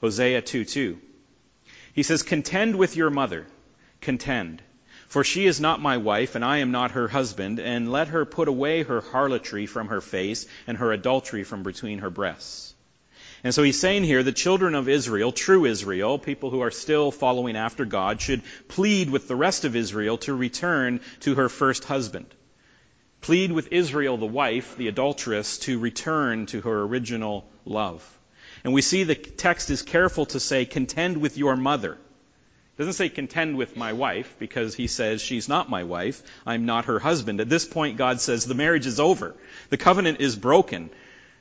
Hosea 0.00 0.40
2 0.40 0.64
2. 0.64 0.98
He 1.96 2.02
says, 2.02 2.22
Contend 2.22 2.76
with 2.76 2.94
your 2.94 3.08
mother. 3.08 3.46
Contend. 4.02 4.62
For 5.08 5.24
she 5.24 5.46
is 5.46 5.62
not 5.62 5.80
my 5.80 5.96
wife, 5.96 6.34
and 6.34 6.44
I 6.44 6.58
am 6.58 6.70
not 6.70 6.90
her 6.90 7.08
husband, 7.08 7.58
and 7.58 7.90
let 7.90 8.08
her 8.08 8.26
put 8.26 8.48
away 8.48 8.82
her 8.82 9.00
harlotry 9.00 9.64
from 9.64 9.88
her 9.88 10.02
face, 10.02 10.46
and 10.66 10.76
her 10.76 10.92
adultery 10.92 11.42
from 11.42 11.62
between 11.62 12.00
her 12.00 12.10
breasts. 12.10 12.74
And 13.42 13.54
so 13.54 13.62
he's 13.62 13.80
saying 13.80 14.04
here 14.04 14.22
the 14.22 14.32
children 14.32 14.74
of 14.74 14.90
Israel, 14.90 15.32
true 15.32 15.64
Israel, 15.64 16.18
people 16.18 16.50
who 16.50 16.60
are 16.60 16.70
still 16.70 17.10
following 17.10 17.56
after 17.56 17.86
God, 17.86 18.20
should 18.20 18.42
plead 18.68 19.08
with 19.08 19.26
the 19.26 19.36
rest 19.36 19.64
of 19.64 19.74
Israel 19.74 20.18
to 20.18 20.34
return 20.34 21.00
to 21.20 21.36
her 21.36 21.48
first 21.48 21.84
husband. 21.84 22.26
Plead 23.22 23.52
with 23.52 23.72
Israel, 23.72 24.18
the 24.18 24.26
wife, 24.26 24.76
the 24.76 24.88
adulteress, 24.88 25.60
to 25.60 25.78
return 25.78 26.44
to 26.46 26.60
her 26.60 26.82
original 26.82 27.48
love. 27.64 28.02
And 28.66 28.74
we 28.74 28.82
see 28.82 29.04
the 29.04 29.14
text 29.14 29.70
is 29.70 29.82
careful 29.82 30.26
to 30.26 30.40
say, 30.40 30.64
contend 30.64 31.18
with 31.18 31.38
your 31.38 31.54
mother. 31.54 31.92
It 31.92 32.78
doesn't 32.78 32.94
say 32.94 33.08
contend 33.08 33.56
with 33.56 33.76
my 33.76 33.92
wife 33.92 34.34
because 34.40 34.74
he 34.74 34.88
says 34.88 35.22
she's 35.22 35.48
not 35.48 35.70
my 35.70 35.84
wife. 35.84 36.20
I'm 36.44 36.66
not 36.66 36.86
her 36.86 36.98
husband. 36.98 37.40
At 37.40 37.48
this 37.48 37.64
point, 37.64 37.96
God 37.96 38.20
says 38.20 38.44
the 38.44 38.54
marriage 38.54 38.84
is 38.84 38.98
over. 38.98 39.36
The 39.70 39.76
covenant 39.76 40.20
is 40.20 40.34
broken. 40.34 40.90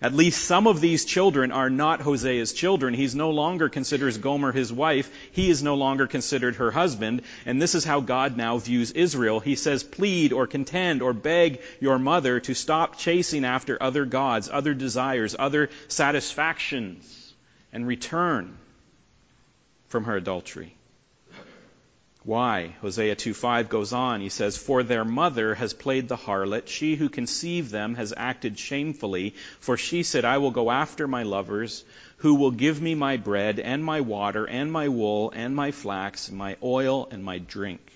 At 0.06 0.14
least 0.14 0.44
some 0.44 0.68
of 0.68 0.82
these 0.82 1.04
children 1.04 1.52
are 1.52 1.72
not 1.72 2.00
Hosea's 2.00 2.54
children. 2.54 2.94
He's 2.94 3.16
no 3.16 3.32
longer 3.32 3.70
considers 3.70 4.20
Gomer 4.20 4.52
his 4.52 4.72
wife. 4.72 5.10
He 5.32 5.50
is 5.50 5.64
no 5.64 5.74
longer 5.74 6.06
considered 6.06 6.58
her 6.58 6.70
husband. 6.70 7.24
And 7.48 7.60
this 7.60 7.74
is 7.74 7.84
how 7.84 8.02
God 8.02 8.38
now 8.38 8.60
views 8.60 8.92
Israel. 8.92 9.40
He 9.40 9.56
says, 9.56 9.84
plead 9.84 10.32
or 10.32 10.46
contend 10.46 11.02
or 11.02 11.12
beg 11.14 11.60
your 11.82 11.98
mother 11.98 12.40
to 12.42 12.54
stop 12.54 13.00
chasing 13.00 13.44
after 13.44 13.82
other 13.82 14.06
gods, 14.06 14.48
other 14.48 14.76
desires, 14.76 15.36
other 15.40 15.72
satisfactions, 15.88 17.34
and 17.74 17.88
return 17.88 18.56
from 19.88 20.04
her 20.04 20.18
adultery. 20.18 20.76
Why? 22.28 22.74
Hosea 22.82 23.16
2:5 23.18 23.70
goes 23.70 23.94
on. 23.94 24.20
He 24.20 24.30
says, 24.30 24.58
"For 24.58 24.82
their 24.82 25.06
mother 25.06 25.54
has 25.54 25.76
played 25.76 26.08
the 26.08 26.16
harlot; 26.16 26.68
she 26.68 26.96
who 26.96 27.08
conceived 27.08 27.70
them 27.70 27.94
has 27.94 28.16
acted 28.18 28.58
shamefully, 28.58 29.36
for 29.60 29.78
she 29.78 30.02
said, 30.02 30.26
I 30.26 30.40
will 30.40 30.50
go 30.50 30.72
after 30.72 31.08
my 31.08 31.22
lovers, 31.22 31.84
who 32.18 32.34
will 32.34 32.50
give 32.50 32.82
me 32.82 32.96
my 32.96 33.18
bread 33.18 33.60
and 33.60 33.86
my 33.86 34.02
water 34.02 34.46
and 34.46 34.72
my 34.72 34.88
wool 34.88 35.32
and 35.36 35.56
my 35.56 35.70
flax, 35.70 36.32
my 36.32 36.58
oil 36.64 37.08
and 37.12 37.24
my 37.24 37.38
drink." 37.38 37.92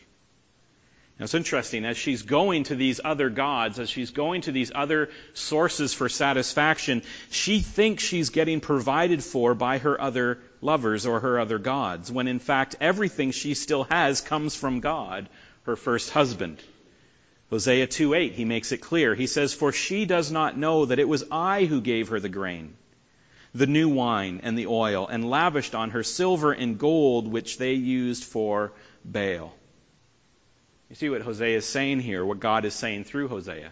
Now 1.19 1.25
it's 1.25 1.33
interesting, 1.33 1.83
as 1.83 1.97
she's 1.97 2.21
going 2.21 2.63
to 2.65 2.75
these 2.75 3.01
other 3.03 3.29
gods, 3.29 3.77
as 3.77 3.89
she's 3.89 4.11
going 4.11 4.41
to 4.43 4.53
these 4.53 4.71
other 4.73 5.09
sources 5.33 5.93
for 5.93 6.07
satisfaction, 6.07 7.01
she 7.29 7.59
thinks 7.59 8.03
she's 8.03 8.29
getting 8.29 8.61
provided 8.61 9.21
for 9.21 9.53
by 9.53 9.79
her 9.79 9.99
other 9.99 10.39
lovers 10.61 11.05
or 11.05 11.19
her 11.19 11.37
other 11.37 11.59
gods, 11.59 12.09
when 12.09 12.29
in 12.29 12.39
fact 12.39 12.77
everything 12.79 13.31
she 13.31 13.53
still 13.53 13.83
has 13.83 14.21
comes 14.21 14.55
from 14.55 14.79
God, 14.79 15.27
her 15.63 15.75
first 15.75 16.09
husband. 16.11 16.63
Hosea 17.49 17.87
2:8 17.87 18.31
he 18.31 18.45
makes 18.45 18.71
it 18.71 18.77
clear. 18.77 19.13
He 19.13 19.27
says, 19.27 19.53
"For 19.53 19.73
she 19.73 20.05
does 20.05 20.31
not 20.31 20.57
know 20.57 20.85
that 20.85 20.99
it 20.99 21.07
was 21.09 21.25
I 21.29 21.65
who 21.65 21.81
gave 21.81 22.09
her 22.09 22.21
the 22.21 22.29
grain, 22.29 22.75
the 23.53 23.67
new 23.67 23.89
wine 23.89 24.39
and 24.43 24.57
the 24.57 24.67
oil, 24.67 25.05
and 25.05 25.29
lavished 25.29 25.75
on 25.75 25.89
her 25.89 26.03
silver 26.03 26.53
and 26.53 26.79
gold 26.79 27.27
which 27.27 27.57
they 27.57 27.73
used 27.73 28.23
for 28.23 28.71
Baal." 29.03 29.53
You 30.89 30.95
see 30.95 31.09
what 31.09 31.21
Hosea 31.21 31.57
is 31.57 31.65
saying 31.65 31.99
here, 31.99 32.25
what 32.25 32.39
God 32.39 32.65
is 32.65 32.73
saying 32.73 33.03
through 33.03 33.27
Hosea. 33.27 33.71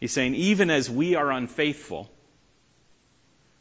He's 0.00 0.12
saying, 0.12 0.34
even 0.34 0.68
as 0.68 0.90
we 0.90 1.14
are 1.14 1.32
unfaithful, 1.32 2.10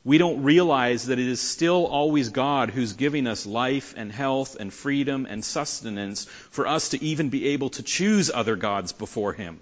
we 0.04 0.18
don't 0.18 0.44
realize 0.44 1.08
that 1.08 1.18
it 1.18 1.28
is 1.28 1.40
still 1.40 1.88
always 1.88 2.30
God 2.30 2.70
who's 2.70 2.94
giving 2.94 3.28
us 3.28 3.46
life 3.46 3.94
and 3.96 4.12
health 4.12 4.58
and 4.60 4.74
freedom 4.74 5.26
and 5.28 5.44
sustenance 5.44 6.26
for 6.26 6.68
us 6.68 6.90
to 6.90 7.02
even 7.02 7.30
be 7.30 7.48
able 7.50 7.70
to 7.72 7.84
choose 7.84 8.30
other 8.30 8.58
gods 8.58 8.92
before 8.92 9.32
Him. 9.32 9.62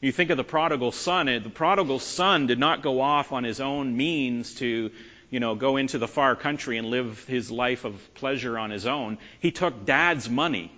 You 0.00 0.12
think 0.12 0.28
of 0.28 0.36
the 0.36 0.44
prodigal 0.44 0.92
son, 0.92 1.26
the 1.26 1.50
prodigal 1.52 1.98
son 1.98 2.46
did 2.46 2.58
not 2.58 2.82
go 2.82 3.00
off 3.00 3.32
on 3.32 3.44
his 3.44 3.60
own 3.60 3.96
means 3.96 4.54
to, 4.56 4.90
you 5.30 5.40
know, 5.40 5.54
go 5.54 5.78
into 5.78 5.96
the 5.96 6.06
far 6.06 6.36
country 6.36 6.76
and 6.76 6.88
live 6.88 7.24
his 7.24 7.50
life 7.50 7.84
of 7.86 8.14
pleasure 8.14 8.58
on 8.58 8.70
his 8.70 8.86
own. 8.86 9.16
He 9.40 9.52
took 9.52 9.86
dad's 9.86 10.28
money 10.28 10.70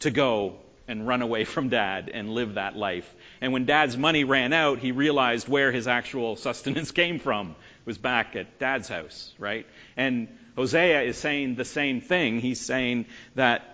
to 0.00 0.10
go 0.10 0.58
and 0.88 1.06
run 1.06 1.22
away 1.22 1.44
from 1.54 1.68
dad 1.68 2.10
and 2.12 2.30
live 2.30 2.54
that 2.54 2.76
life. 2.76 3.12
And 3.40 3.52
when 3.52 3.64
dad's 3.64 3.96
money 3.96 4.24
ran 4.24 4.52
out, 4.52 4.78
he 4.78 4.92
realized 4.92 5.48
where 5.48 5.72
his 5.72 5.86
actual 5.86 6.36
sustenance 6.36 6.90
came 7.02 7.18
from 7.18 7.56
was 7.84 7.98
back 7.98 8.36
at 8.36 8.58
dad's 8.58 8.88
house, 8.88 9.32
right? 9.38 9.66
And 9.96 10.28
Hosea 10.56 11.02
is 11.02 11.18
saying 11.18 11.56
the 11.56 11.64
same 11.64 12.00
thing. 12.00 12.40
He's 12.40 12.60
saying 12.60 13.06
that 13.34 13.73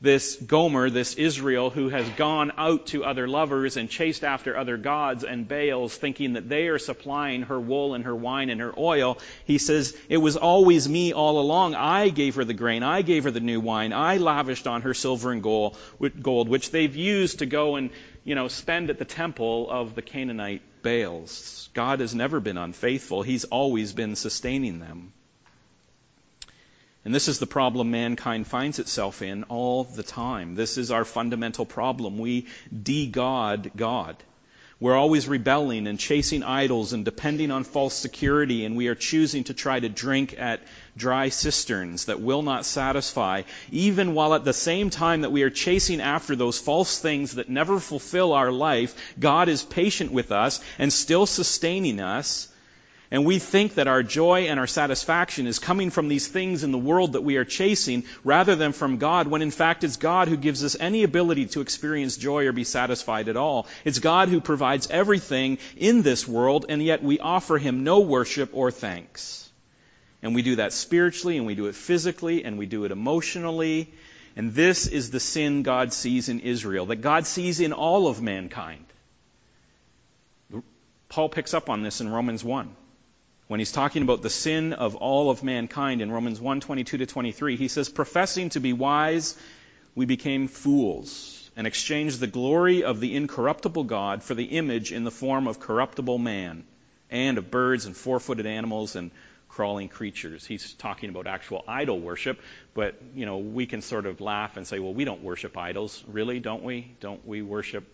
this 0.00 0.36
Gomer, 0.36 0.88
this 0.88 1.14
Israel, 1.14 1.68
who 1.68 1.90
has 1.90 2.08
gone 2.10 2.52
out 2.56 2.86
to 2.88 3.04
other 3.04 3.28
lovers 3.28 3.76
and 3.76 3.90
chased 3.90 4.24
after 4.24 4.56
other 4.56 4.78
gods 4.78 5.24
and 5.24 5.46
Baals, 5.46 5.94
thinking 5.94 6.32
that 6.34 6.48
they 6.48 6.68
are 6.68 6.78
supplying 6.78 7.42
her 7.42 7.60
wool 7.60 7.94
and 7.94 8.04
her 8.04 8.16
wine 8.16 8.48
and 8.48 8.62
her 8.62 8.72
oil, 8.78 9.18
he 9.44 9.58
says, 9.58 9.94
It 10.08 10.16
was 10.16 10.36
always 10.36 10.88
me 10.88 11.12
all 11.12 11.38
along. 11.38 11.74
I 11.74 12.08
gave 12.08 12.36
her 12.36 12.44
the 12.44 12.54
grain. 12.54 12.82
I 12.82 13.02
gave 13.02 13.24
her 13.24 13.30
the 13.30 13.40
new 13.40 13.60
wine. 13.60 13.92
I 13.92 14.16
lavished 14.16 14.66
on 14.66 14.82
her 14.82 14.94
silver 14.94 15.32
and 15.32 15.42
gold, 15.42 16.48
which 16.48 16.70
they've 16.70 16.96
used 16.96 17.40
to 17.40 17.46
go 17.46 17.76
and, 17.76 17.90
you 18.24 18.34
know, 18.34 18.48
spend 18.48 18.88
at 18.88 18.98
the 18.98 19.04
temple 19.04 19.70
of 19.70 19.94
the 19.94 20.02
Canaanite 20.02 20.62
Baals. 20.82 21.68
God 21.74 22.00
has 22.00 22.14
never 22.14 22.40
been 22.40 22.56
unfaithful. 22.56 23.22
He's 23.22 23.44
always 23.44 23.92
been 23.92 24.16
sustaining 24.16 24.78
them. 24.80 25.12
And 27.04 27.14
this 27.14 27.28
is 27.28 27.38
the 27.38 27.46
problem 27.46 27.90
mankind 27.90 28.46
finds 28.46 28.78
itself 28.78 29.22
in 29.22 29.44
all 29.44 29.84
the 29.84 30.02
time. 30.02 30.54
This 30.54 30.76
is 30.76 30.90
our 30.90 31.04
fundamental 31.04 31.64
problem. 31.64 32.18
We 32.18 32.46
de-God 32.70 33.70
God. 33.74 34.16
We're 34.80 34.96
always 34.96 35.28
rebelling 35.28 35.86
and 35.86 35.98
chasing 35.98 36.42
idols 36.42 36.94
and 36.94 37.04
depending 37.04 37.50
on 37.50 37.64
false 37.64 37.92
security, 37.92 38.64
and 38.64 38.76
we 38.76 38.88
are 38.88 38.94
choosing 38.94 39.44
to 39.44 39.54
try 39.54 39.78
to 39.78 39.90
drink 39.90 40.34
at 40.38 40.62
dry 40.96 41.28
cisterns 41.28 42.06
that 42.06 42.22
will 42.22 42.40
not 42.40 42.64
satisfy, 42.64 43.42
even 43.70 44.14
while 44.14 44.32
at 44.32 44.46
the 44.46 44.54
same 44.54 44.88
time 44.88 45.20
that 45.20 45.32
we 45.32 45.42
are 45.42 45.50
chasing 45.50 46.00
after 46.00 46.34
those 46.34 46.58
false 46.58 46.98
things 46.98 47.34
that 47.34 47.50
never 47.50 47.78
fulfill 47.78 48.32
our 48.32 48.50
life, 48.50 48.94
God 49.18 49.50
is 49.50 49.62
patient 49.62 50.12
with 50.12 50.32
us 50.32 50.60
and 50.78 50.90
still 50.90 51.26
sustaining 51.26 52.00
us 52.00 52.48
and 53.12 53.24
we 53.24 53.40
think 53.40 53.74
that 53.74 53.88
our 53.88 54.04
joy 54.04 54.42
and 54.42 54.60
our 54.60 54.68
satisfaction 54.68 55.48
is 55.48 55.58
coming 55.58 55.90
from 55.90 56.06
these 56.06 56.28
things 56.28 56.62
in 56.62 56.70
the 56.70 56.78
world 56.78 57.14
that 57.14 57.24
we 57.24 57.36
are 57.38 57.44
chasing 57.44 58.04
rather 58.22 58.54
than 58.54 58.72
from 58.72 58.98
God, 58.98 59.26
when 59.26 59.42
in 59.42 59.50
fact 59.50 59.82
it's 59.82 59.96
God 59.96 60.28
who 60.28 60.36
gives 60.36 60.62
us 60.62 60.76
any 60.78 61.02
ability 61.02 61.46
to 61.46 61.60
experience 61.60 62.16
joy 62.16 62.46
or 62.46 62.52
be 62.52 62.62
satisfied 62.62 63.28
at 63.28 63.36
all. 63.36 63.66
It's 63.84 63.98
God 63.98 64.28
who 64.28 64.40
provides 64.40 64.88
everything 64.90 65.58
in 65.76 66.02
this 66.02 66.28
world, 66.28 66.66
and 66.68 66.80
yet 66.80 67.02
we 67.02 67.18
offer 67.18 67.58
Him 67.58 67.82
no 67.82 68.00
worship 68.00 68.50
or 68.52 68.70
thanks. 68.70 69.50
And 70.22 70.32
we 70.32 70.42
do 70.42 70.56
that 70.56 70.72
spiritually, 70.72 71.36
and 71.36 71.46
we 71.46 71.56
do 71.56 71.66
it 71.66 71.74
physically, 71.74 72.44
and 72.44 72.58
we 72.58 72.66
do 72.66 72.84
it 72.84 72.92
emotionally. 72.92 73.92
And 74.36 74.54
this 74.54 74.86
is 74.86 75.10
the 75.10 75.18
sin 75.18 75.64
God 75.64 75.92
sees 75.92 76.28
in 76.28 76.38
Israel, 76.38 76.86
that 76.86 76.96
God 77.00 77.26
sees 77.26 77.58
in 77.58 77.72
all 77.72 78.06
of 78.06 78.22
mankind. 78.22 78.84
Paul 81.08 81.28
picks 81.28 81.54
up 81.54 81.68
on 81.68 81.82
this 81.82 82.00
in 82.00 82.08
Romans 82.08 82.44
1 82.44 82.76
when 83.50 83.58
he's 83.58 83.72
talking 83.72 84.02
about 84.02 84.22
the 84.22 84.30
sin 84.30 84.74
of 84.74 84.94
all 84.94 85.28
of 85.28 85.42
mankind 85.42 86.00
in 86.00 86.12
Romans 86.12 86.40
1 86.40 86.60
22 86.60 86.98
to 86.98 87.06
23, 87.06 87.56
he 87.56 87.66
says, 87.66 87.88
Professing 87.88 88.50
to 88.50 88.60
be 88.60 88.72
wise, 88.72 89.36
we 89.96 90.06
became 90.06 90.46
fools 90.46 91.50
and 91.56 91.66
exchanged 91.66 92.20
the 92.20 92.28
glory 92.28 92.84
of 92.84 93.00
the 93.00 93.16
incorruptible 93.16 93.82
God 93.82 94.22
for 94.22 94.36
the 94.36 94.44
image 94.44 94.92
in 94.92 95.02
the 95.02 95.10
form 95.10 95.48
of 95.48 95.58
corruptible 95.58 96.16
man 96.16 96.62
and 97.10 97.38
of 97.38 97.50
birds 97.50 97.86
and 97.86 97.96
four 97.96 98.20
footed 98.20 98.46
animals 98.46 98.94
and 98.94 99.10
crawling 99.48 99.88
creatures. 99.88 100.46
He's 100.46 100.72
talking 100.74 101.10
about 101.10 101.26
actual 101.26 101.64
idol 101.66 101.98
worship, 101.98 102.38
but 102.72 103.02
you 103.16 103.26
know, 103.26 103.38
we 103.38 103.66
can 103.66 103.82
sort 103.82 104.06
of 104.06 104.20
laugh 104.20 104.58
and 104.58 104.64
say, 104.64 104.78
well, 104.78 104.94
we 104.94 105.04
don't 105.04 105.24
worship 105.24 105.58
idols. 105.58 106.04
Really, 106.06 106.38
don't 106.38 106.62
we? 106.62 106.94
Don't 107.00 107.26
we 107.26 107.42
worship 107.42 107.84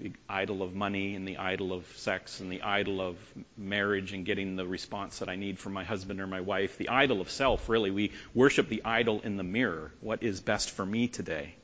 the 0.00 0.12
idol 0.28 0.62
of 0.62 0.74
money 0.74 1.16
and 1.16 1.26
the 1.26 1.38
idol 1.38 1.72
of 1.72 1.84
sex 1.96 2.40
and 2.40 2.52
the 2.52 2.62
idol 2.62 3.00
of 3.00 3.16
marriage 3.56 4.12
and 4.12 4.24
getting 4.24 4.54
the 4.54 4.66
response 4.66 5.18
that 5.18 5.28
I 5.28 5.34
need 5.36 5.58
from 5.58 5.72
my 5.72 5.82
husband 5.82 6.20
or 6.20 6.26
my 6.26 6.40
wife. 6.40 6.78
The 6.78 6.88
idol 6.88 7.20
of 7.20 7.30
self, 7.30 7.68
really. 7.68 7.90
We 7.90 8.12
worship 8.32 8.68
the 8.68 8.84
idol 8.84 9.20
in 9.22 9.36
the 9.36 9.42
mirror. 9.42 9.90
What 10.00 10.22
is 10.22 10.40
best 10.40 10.70
for 10.70 10.86
me 10.86 11.08
today? 11.08 11.54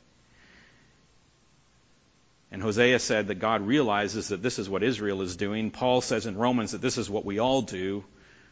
And 2.51 2.61
Hosea 2.61 2.99
said 2.99 3.29
that 3.29 3.37
God 3.37 3.67
realizes 3.67 4.29
that 4.29 4.43
this 4.43 4.59
is 4.59 4.69
what 4.69 4.83
Israel 4.83 5.23
is 5.23 5.37
doing. 5.37 5.71
Paul 5.71 6.01
says 6.01 6.27
in 6.27 6.37
Romans 6.37 6.73
that 6.73 6.81
this 6.81 6.99
is 6.99 7.09
what 7.09 7.25
we 7.25 7.39
all 7.39 7.63
do. 7.63 8.05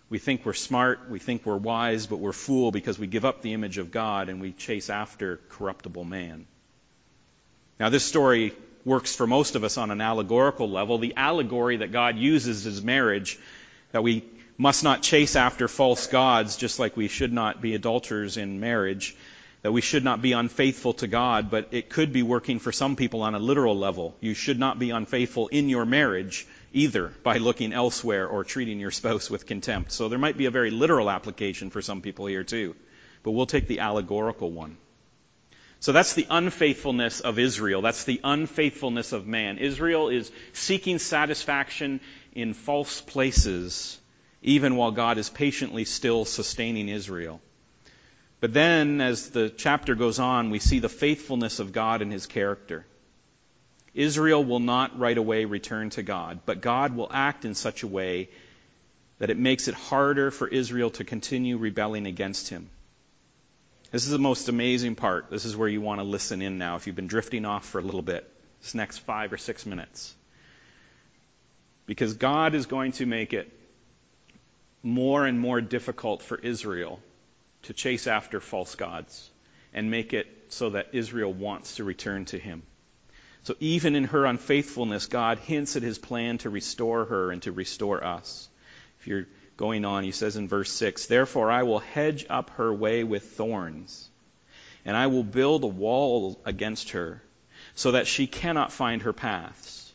We 0.08 0.18
think 0.18 0.44
we're 0.44 0.52
smart, 0.52 1.08
we 1.08 1.18
think 1.18 1.46
we're 1.46 1.56
wise, 1.56 2.06
but 2.06 2.18
we're 2.18 2.32
fool 2.32 2.70
because 2.70 2.98
we 2.98 3.06
give 3.06 3.24
up 3.24 3.42
the 3.42 3.54
image 3.54 3.78
of 3.78 3.90
God 3.90 4.28
and 4.28 4.40
we 4.40 4.52
chase 4.52 4.90
after 4.90 5.40
corruptible 5.48 6.04
man. 6.04 6.46
Now, 7.80 7.88
this 7.88 8.04
story 8.04 8.54
works 8.84 9.14
for 9.14 9.26
most 9.26 9.54
of 9.54 9.64
us 9.64 9.78
on 9.78 9.90
an 9.90 10.00
allegorical 10.00 10.68
level. 10.68 10.98
The 10.98 11.14
allegory 11.16 11.78
that 11.78 11.92
God 11.92 12.16
uses 12.16 12.66
is 12.66 12.82
marriage, 12.82 13.38
that 13.92 14.02
we 14.02 14.24
must 14.58 14.84
not 14.84 15.02
chase 15.02 15.36
after 15.36 15.68
false 15.68 16.06
gods, 16.06 16.56
just 16.56 16.78
like 16.78 16.96
we 16.96 17.08
should 17.08 17.32
not 17.32 17.60
be 17.60 17.74
adulterers 17.74 18.36
in 18.36 18.60
marriage, 18.60 19.16
that 19.62 19.72
we 19.72 19.80
should 19.80 20.04
not 20.04 20.20
be 20.20 20.32
unfaithful 20.32 20.94
to 20.94 21.06
God, 21.06 21.50
but 21.50 21.68
it 21.70 21.88
could 21.88 22.12
be 22.12 22.22
working 22.22 22.58
for 22.58 22.72
some 22.72 22.96
people 22.96 23.22
on 23.22 23.34
a 23.34 23.38
literal 23.38 23.76
level. 23.76 24.16
You 24.20 24.34
should 24.34 24.58
not 24.58 24.78
be 24.78 24.90
unfaithful 24.90 25.48
in 25.48 25.68
your 25.68 25.84
marriage 25.84 26.46
either 26.72 27.12
by 27.22 27.38
looking 27.38 27.72
elsewhere 27.72 28.26
or 28.26 28.44
treating 28.44 28.80
your 28.80 28.90
spouse 28.90 29.30
with 29.30 29.46
contempt. 29.46 29.92
So 29.92 30.08
there 30.08 30.18
might 30.18 30.36
be 30.36 30.46
a 30.46 30.50
very 30.50 30.70
literal 30.70 31.10
application 31.10 31.70
for 31.70 31.82
some 31.82 32.00
people 32.00 32.26
here 32.26 32.44
too. 32.44 32.74
But 33.22 33.32
we'll 33.32 33.46
take 33.46 33.68
the 33.68 33.80
allegorical 33.80 34.50
one. 34.50 34.76
So 35.82 35.90
that's 35.90 36.14
the 36.14 36.28
unfaithfulness 36.30 37.18
of 37.18 37.40
Israel. 37.40 37.82
That's 37.82 38.04
the 38.04 38.20
unfaithfulness 38.22 39.10
of 39.10 39.26
man. 39.26 39.58
Israel 39.58 40.10
is 40.10 40.30
seeking 40.52 41.00
satisfaction 41.00 42.00
in 42.36 42.54
false 42.54 43.00
places, 43.00 43.98
even 44.42 44.76
while 44.76 44.92
God 44.92 45.18
is 45.18 45.28
patiently 45.28 45.84
still 45.84 46.24
sustaining 46.24 46.88
Israel. 46.88 47.40
But 48.38 48.54
then, 48.54 49.00
as 49.00 49.30
the 49.30 49.50
chapter 49.50 49.96
goes 49.96 50.20
on, 50.20 50.50
we 50.50 50.60
see 50.60 50.78
the 50.78 50.88
faithfulness 50.88 51.58
of 51.58 51.72
God 51.72 52.00
and 52.00 52.12
his 52.12 52.26
character. 52.26 52.86
Israel 53.92 54.44
will 54.44 54.60
not 54.60 55.00
right 55.00 55.18
away 55.18 55.46
return 55.46 55.90
to 55.90 56.04
God, 56.04 56.42
but 56.46 56.60
God 56.60 56.94
will 56.94 57.10
act 57.12 57.44
in 57.44 57.56
such 57.56 57.82
a 57.82 57.88
way 57.88 58.30
that 59.18 59.30
it 59.30 59.36
makes 59.36 59.66
it 59.66 59.74
harder 59.74 60.30
for 60.30 60.46
Israel 60.46 60.90
to 60.90 61.02
continue 61.02 61.56
rebelling 61.56 62.06
against 62.06 62.50
him. 62.50 62.70
This 63.92 64.04
is 64.04 64.10
the 64.10 64.18
most 64.18 64.48
amazing 64.48 64.94
part. 64.94 65.30
This 65.30 65.44
is 65.44 65.54
where 65.54 65.68
you 65.68 65.82
want 65.82 66.00
to 66.00 66.04
listen 66.04 66.40
in 66.40 66.56
now 66.56 66.76
if 66.76 66.86
you've 66.86 66.96
been 66.96 67.08
drifting 67.08 67.44
off 67.44 67.66
for 67.66 67.78
a 67.78 67.82
little 67.82 68.00
bit, 68.00 68.26
this 68.62 68.74
next 68.74 68.98
five 68.98 69.34
or 69.34 69.36
six 69.36 69.66
minutes. 69.66 70.14
Because 71.84 72.14
God 72.14 72.54
is 72.54 72.64
going 72.64 72.92
to 72.92 73.06
make 73.06 73.34
it 73.34 73.52
more 74.82 75.26
and 75.26 75.38
more 75.38 75.60
difficult 75.60 76.22
for 76.22 76.38
Israel 76.38 77.00
to 77.64 77.74
chase 77.74 78.06
after 78.06 78.40
false 78.40 78.74
gods 78.76 79.30
and 79.74 79.90
make 79.90 80.14
it 80.14 80.26
so 80.48 80.70
that 80.70 80.88
Israel 80.92 81.32
wants 81.32 81.76
to 81.76 81.84
return 81.84 82.24
to 82.26 82.38
Him. 82.38 82.62
So 83.42 83.56
even 83.60 83.94
in 83.94 84.04
her 84.04 84.24
unfaithfulness, 84.24 85.04
God 85.06 85.38
hints 85.38 85.76
at 85.76 85.82
His 85.82 85.98
plan 85.98 86.38
to 86.38 86.48
restore 86.48 87.04
her 87.04 87.30
and 87.30 87.42
to 87.42 87.52
restore 87.52 88.02
us. 88.02 88.48
If 89.00 89.06
you're 89.06 89.26
going 89.56 89.84
on, 89.84 90.04
he 90.04 90.12
says 90.12 90.36
in 90.36 90.48
verse 90.48 90.72
6 90.72 91.06
Therefore 91.06 91.50
I 91.50 91.62
will 91.62 91.78
hedge 91.78 92.26
up 92.28 92.50
her 92.50 92.72
way 92.72 93.04
with 93.04 93.32
thorns, 93.32 94.08
and 94.84 94.96
I 94.96 95.06
will 95.08 95.24
build 95.24 95.64
a 95.64 95.68
wall 95.68 96.40
against 96.44 96.90
her, 96.90 97.22
so 97.74 97.92
that 97.92 98.06
she 98.06 98.26
cannot 98.26 98.72
find 98.72 99.02
her 99.02 99.12
paths. 99.12 99.92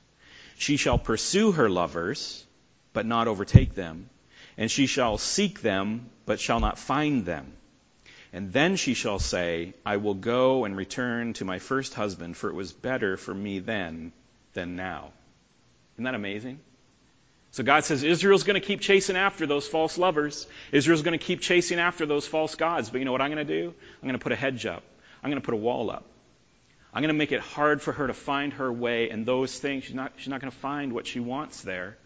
She 0.58 0.78
shall 0.78 0.98
pursue 0.98 1.52
her 1.52 1.70
lovers, 1.70 2.44
but 2.94 3.06
not 3.06 3.28
overtake 3.28 3.76
them, 3.76 4.10
and 4.58 4.72
she 4.72 4.88
shall 4.88 5.18
seek 5.18 5.62
them, 5.62 6.10
but 6.26 6.40
shall 6.40 6.60
not 6.60 6.80
find 6.80 7.26
them. 7.26 7.54
And 8.34 8.52
then 8.52 8.76
she 8.76 8.94
shall 8.94 9.20
say, 9.20 9.74
I 9.86 9.98
will 9.98 10.14
go 10.14 10.66
and 10.66 10.76
return 10.76 11.34
to 11.34 11.46
my 11.46 11.60
first 11.60 11.94
husband, 11.94 12.36
for 12.36 12.50
it 12.50 12.56
was 12.56 12.72
better 12.74 13.18
for 13.18 13.34
me 13.34 13.60
then 13.60 14.12
than 14.54 14.76
now. 14.76 15.12
Isn't 15.96 16.04
that 16.04 16.16
amazing? 16.16 16.60
So 17.52 17.64
God 17.64 17.86
says 17.86 18.04
Israel's 18.04 18.44
going 18.44 18.60
to 18.60 18.66
keep 18.66 18.82
chasing 18.82 19.16
after 19.16 19.48
those 19.48 19.68
false 19.68 19.98
lovers. 19.98 20.46
Israel's 20.72 21.02
going 21.02 21.18
to 21.18 21.26
keep 21.26 21.42
chasing 21.42 21.80
after 21.80 22.06
those 22.06 22.28
false 22.28 22.56
gods. 22.56 22.90
But 22.90 23.00
you 23.00 23.06
know 23.06 23.12
what 23.12 23.22
I'm 23.22 23.32
going 23.32 23.46
to 23.48 23.62
do? 23.62 23.74
I'm 24.02 24.08
going 24.08 24.20
to 24.20 24.24
put 24.24 24.32
a 24.32 24.36
hedge 24.36 24.66
up. 24.66 24.84
I'm 25.24 25.32
going 25.32 25.42
to 25.42 25.46
put 25.46 25.54
a 25.54 25.58
wall 25.58 25.90
up. 25.90 26.06
I'm 26.94 27.02
going 27.02 27.14
to 27.14 27.18
make 27.18 27.32
it 27.32 27.42
hard 27.42 27.82
for 27.82 27.94
her 27.94 28.08
to 28.08 28.14
find 28.14 28.54
her 28.54 28.72
way 28.72 29.10
and 29.10 29.26
those 29.26 29.58
things. 29.58 29.86
She's 29.86 29.96
not, 29.96 30.14
she's 30.18 30.30
not 30.30 30.42
going 30.42 30.52
to 30.52 30.58
find 30.58 30.94
what 30.94 31.08
she 31.08 31.20
wants 31.20 31.62
there. 31.62 31.98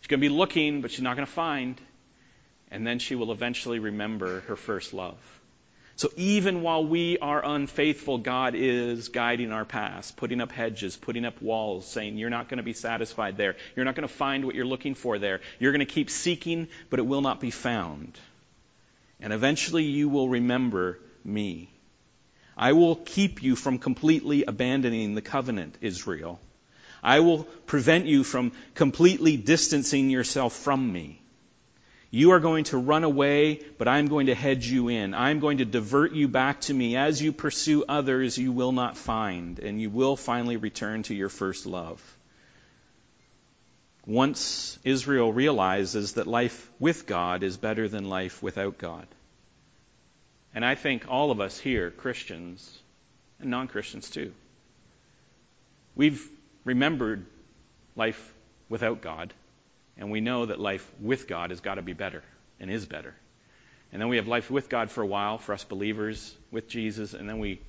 She's 0.00 0.08
going 0.08 0.20
to 0.20 0.28
be 0.28 0.34
looking, 0.34 0.80
but 0.80 0.90
she's 0.90 1.02
not 1.02 1.16
going 1.16 1.26
to 1.26 1.32
find. 1.32 1.80
and 2.70 2.86
then 2.86 2.98
she 2.98 3.14
will 3.14 3.32
eventually 3.32 3.78
remember 3.78 4.40
her 4.40 4.56
first 4.56 4.92
love. 4.92 5.16
So 5.98 6.12
even 6.16 6.62
while 6.62 6.86
we 6.86 7.18
are 7.18 7.44
unfaithful, 7.44 8.18
God 8.18 8.54
is 8.54 9.08
guiding 9.08 9.50
our 9.50 9.64
paths, 9.64 10.12
putting 10.12 10.40
up 10.40 10.52
hedges, 10.52 10.96
putting 10.96 11.24
up 11.24 11.42
walls, 11.42 11.88
saying, 11.88 12.18
You're 12.18 12.30
not 12.30 12.48
going 12.48 12.58
to 12.58 12.62
be 12.62 12.72
satisfied 12.72 13.36
there. 13.36 13.56
You're 13.74 13.84
not 13.84 13.96
going 13.96 14.06
to 14.06 14.14
find 14.14 14.44
what 14.44 14.54
you're 14.54 14.64
looking 14.64 14.94
for 14.94 15.18
there. 15.18 15.40
You're 15.58 15.72
going 15.72 15.84
to 15.84 15.92
keep 15.92 16.08
seeking, 16.08 16.68
but 16.88 17.00
it 17.00 17.06
will 17.06 17.20
not 17.20 17.40
be 17.40 17.50
found. 17.50 18.16
And 19.18 19.32
eventually 19.32 19.86
you 19.86 20.08
will 20.08 20.28
remember 20.28 21.00
me. 21.24 21.68
I 22.56 22.74
will 22.74 22.94
keep 22.94 23.42
you 23.42 23.56
from 23.56 23.78
completely 23.78 24.44
abandoning 24.44 25.16
the 25.16 25.20
covenant, 25.20 25.78
Israel. 25.80 26.38
I 27.02 27.18
will 27.20 27.42
prevent 27.66 28.06
you 28.06 28.22
from 28.22 28.52
completely 28.76 29.36
distancing 29.36 30.10
yourself 30.10 30.52
from 30.52 30.92
me. 30.92 31.20
You 32.10 32.30
are 32.30 32.40
going 32.40 32.64
to 32.64 32.78
run 32.78 33.04
away, 33.04 33.60
but 33.76 33.86
I'm 33.86 34.06
going 34.06 34.26
to 34.26 34.34
hedge 34.34 34.66
you 34.66 34.88
in. 34.88 35.12
I'm 35.12 35.40
going 35.40 35.58
to 35.58 35.66
divert 35.66 36.12
you 36.12 36.26
back 36.26 36.62
to 36.62 36.74
me. 36.74 36.96
As 36.96 37.20
you 37.20 37.32
pursue 37.32 37.84
others, 37.86 38.38
you 38.38 38.50
will 38.50 38.72
not 38.72 38.96
find, 38.96 39.58
and 39.58 39.80
you 39.80 39.90
will 39.90 40.16
finally 40.16 40.56
return 40.56 41.02
to 41.04 41.14
your 41.14 41.28
first 41.28 41.66
love. 41.66 42.02
Once 44.06 44.78
Israel 44.84 45.30
realizes 45.34 46.14
that 46.14 46.26
life 46.26 46.70
with 46.78 47.04
God 47.04 47.42
is 47.42 47.58
better 47.58 47.88
than 47.88 48.08
life 48.08 48.42
without 48.42 48.78
God. 48.78 49.06
And 50.54 50.64
I 50.64 50.76
think 50.76 51.04
all 51.08 51.30
of 51.30 51.40
us 51.40 51.58
here, 51.58 51.90
Christians 51.90 52.78
and 53.38 53.50
non 53.50 53.68
Christians 53.68 54.08
too, 54.08 54.32
we've 55.94 56.26
remembered 56.64 57.26
life 57.96 58.34
without 58.70 59.02
God 59.02 59.34
and 59.98 60.10
we 60.10 60.20
know 60.20 60.46
that 60.46 60.60
life 60.60 60.88
with 61.00 61.26
God 61.26 61.50
has 61.50 61.60
got 61.60 61.74
to 61.74 61.82
be 61.82 61.92
better 61.92 62.22
and 62.60 62.70
is 62.70 62.86
better. 62.86 63.14
And 63.92 64.00
then 64.00 64.08
we 64.08 64.16
have 64.16 64.28
life 64.28 64.50
with 64.50 64.68
God 64.68 64.90
for 64.90 65.02
a 65.02 65.06
while, 65.06 65.38
for 65.38 65.52
us 65.52 65.64
believers, 65.64 66.34
with 66.50 66.68
Jesus, 66.68 67.14
and 67.14 67.28
then 67.28 67.38
we, 67.38 67.60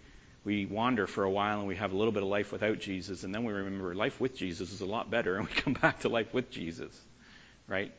we 0.43 0.65
wander 0.65 1.07
for 1.07 1.23
a 1.23 1.29
while 1.29 1.59
and 1.59 1.67
we 1.67 1.77
have 1.77 1.93
a 1.93 1.97
little 1.97 2.11
bit 2.11 2.23
of 2.23 2.29
life 2.29 2.51
without 2.51 2.79
Jesus, 2.79 3.23
and 3.23 3.33
then 3.33 3.45
we 3.45 3.53
remember 3.53 3.95
life 3.95 4.19
with 4.19 4.35
Jesus 4.35 4.71
is 4.71 4.81
a 4.81 4.85
lot 4.85 5.09
better, 5.09 5.35
and 5.37 5.47
we 5.47 5.53
come 5.53 5.73
back 5.73 5.99
to 6.01 6.09
life 6.09 6.33
with 6.33 6.51
Jesus. 6.51 6.93
Right? 7.67 7.91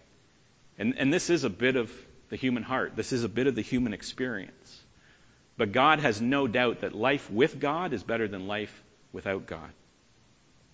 And, 0.78 0.98
and 0.98 1.12
this 1.12 1.30
is 1.30 1.44
a 1.44 1.50
bit 1.50 1.76
of 1.76 1.92
the 2.28 2.36
human 2.36 2.62
heart. 2.62 2.96
This 2.96 3.12
is 3.12 3.24
a 3.24 3.28
bit 3.28 3.46
of 3.46 3.54
the 3.54 3.62
human 3.62 3.92
experience. 3.92 4.80
But 5.56 5.72
God 5.72 6.00
has 6.00 6.20
no 6.20 6.46
doubt 6.46 6.80
that 6.80 6.94
life 6.94 7.30
with 7.30 7.60
God 7.60 7.92
is 7.92 8.02
better 8.02 8.26
than 8.26 8.46
life 8.46 8.82
without 9.12 9.46
God. 9.46 9.70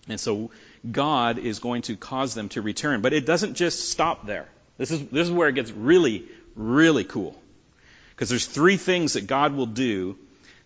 And 0.07 0.19
so 0.19 0.51
God 0.89 1.39
is 1.39 1.59
going 1.59 1.83
to 1.83 1.95
cause 1.95 2.33
them 2.33 2.49
to 2.49 2.61
return. 2.61 3.01
But 3.01 3.13
it 3.13 3.25
doesn't 3.25 3.55
just 3.55 3.89
stop 3.89 4.25
there. 4.25 4.47
This 4.77 4.91
is, 4.91 5.07
this 5.07 5.27
is 5.27 5.31
where 5.31 5.49
it 5.49 5.55
gets 5.55 5.71
really, 5.71 6.25
really 6.55 7.03
cool. 7.03 7.39
Because 8.11 8.29
there's 8.29 8.45
three 8.45 8.77
things 8.77 9.13
that 9.13 9.27
God 9.27 9.53
will 9.53 9.65
do 9.65 10.17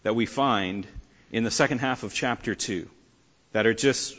that 0.04 0.15
we 0.15 0.26
find 0.26 0.88
in 1.32 1.43
the 1.43 1.52
second 1.52 1.80
half 1.80 2.04
of 2.04 2.13
chapter 2.13 2.56
2 2.56 2.89
that 3.54 3.65
are 3.65 3.74
just, 3.74 4.15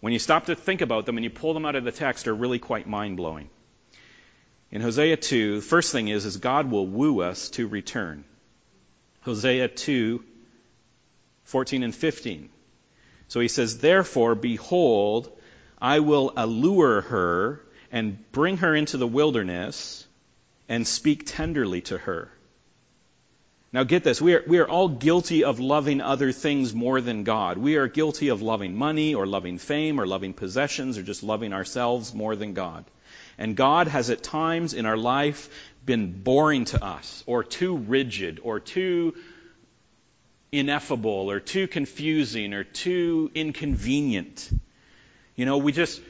when 0.00 0.12
you 0.12 0.18
stop 0.18 0.46
to 0.46 0.54
think 0.54 0.80
about 0.80 1.06
them 1.06 1.16
and 1.16 1.24
you 1.24 1.30
pull 1.30 1.54
them 1.54 1.64
out 1.64 1.76
of 1.76 1.84
the 1.84 1.92
text, 1.92 2.28
are 2.28 2.34
really 2.34 2.58
quite 2.58 2.88
mind 2.88 3.16
blowing. 3.16 3.48
In 4.70 4.80
Hosea 4.80 5.16
2, 5.16 5.56
the 5.56 5.62
first 5.62 5.92
thing 5.92 6.08
is, 6.08 6.24
is 6.24 6.36
God 6.36 6.70
will 6.70 6.86
woo 6.86 7.22
us 7.22 7.50
to 7.50 7.66
return. 7.66 8.24
Hosea 9.22 9.68
2, 9.68 10.24
14 11.44 11.82
and 11.82 11.94
15. 11.94 12.48
So 13.30 13.38
he 13.38 13.46
says, 13.46 13.78
Therefore, 13.78 14.34
behold, 14.34 15.30
I 15.80 16.00
will 16.00 16.32
allure 16.36 17.00
her 17.00 17.62
and 17.92 18.18
bring 18.32 18.56
her 18.58 18.74
into 18.74 18.96
the 18.96 19.06
wilderness 19.06 20.04
and 20.68 20.86
speak 20.86 21.26
tenderly 21.26 21.80
to 21.82 21.96
her. 21.96 22.28
Now 23.72 23.84
get 23.84 24.02
this, 24.02 24.20
we 24.20 24.34
are, 24.34 24.42
we 24.48 24.58
are 24.58 24.68
all 24.68 24.88
guilty 24.88 25.44
of 25.44 25.60
loving 25.60 26.00
other 26.00 26.32
things 26.32 26.74
more 26.74 27.00
than 27.00 27.22
God. 27.22 27.56
We 27.56 27.76
are 27.76 27.86
guilty 27.86 28.28
of 28.28 28.42
loving 28.42 28.74
money 28.74 29.14
or 29.14 29.28
loving 29.28 29.58
fame 29.58 30.00
or 30.00 30.08
loving 30.08 30.34
possessions 30.34 30.98
or 30.98 31.04
just 31.04 31.22
loving 31.22 31.52
ourselves 31.52 32.12
more 32.12 32.34
than 32.34 32.52
God. 32.52 32.84
And 33.38 33.54
God 33.54 33.86
has 33.86 34.10
at 34.10 34.24
times 34.24 34.74
in 34.74 34.86
our 34.86 34.96
life 34.96 35.48
been 35.86 36.20
boring 36.22 36.64
to 36.66 36.84
us 36.84 37.22
or 37.28 37.44
too 37.44 37.76
rigid 37.76 38.40
or 38.42 38.58
too 38.58 39.14
ineffable 40.52 41.30
or 41.30 41.40
too 41.40 41.68
confusing 41.68 42.54
or 42.54 42.64
too 42.64 43.30
inconvenient. 43.34 44.50
You 45.36 45.46
know, 45.46 45.58
we 45.58 45.72
just, 45.72 46.00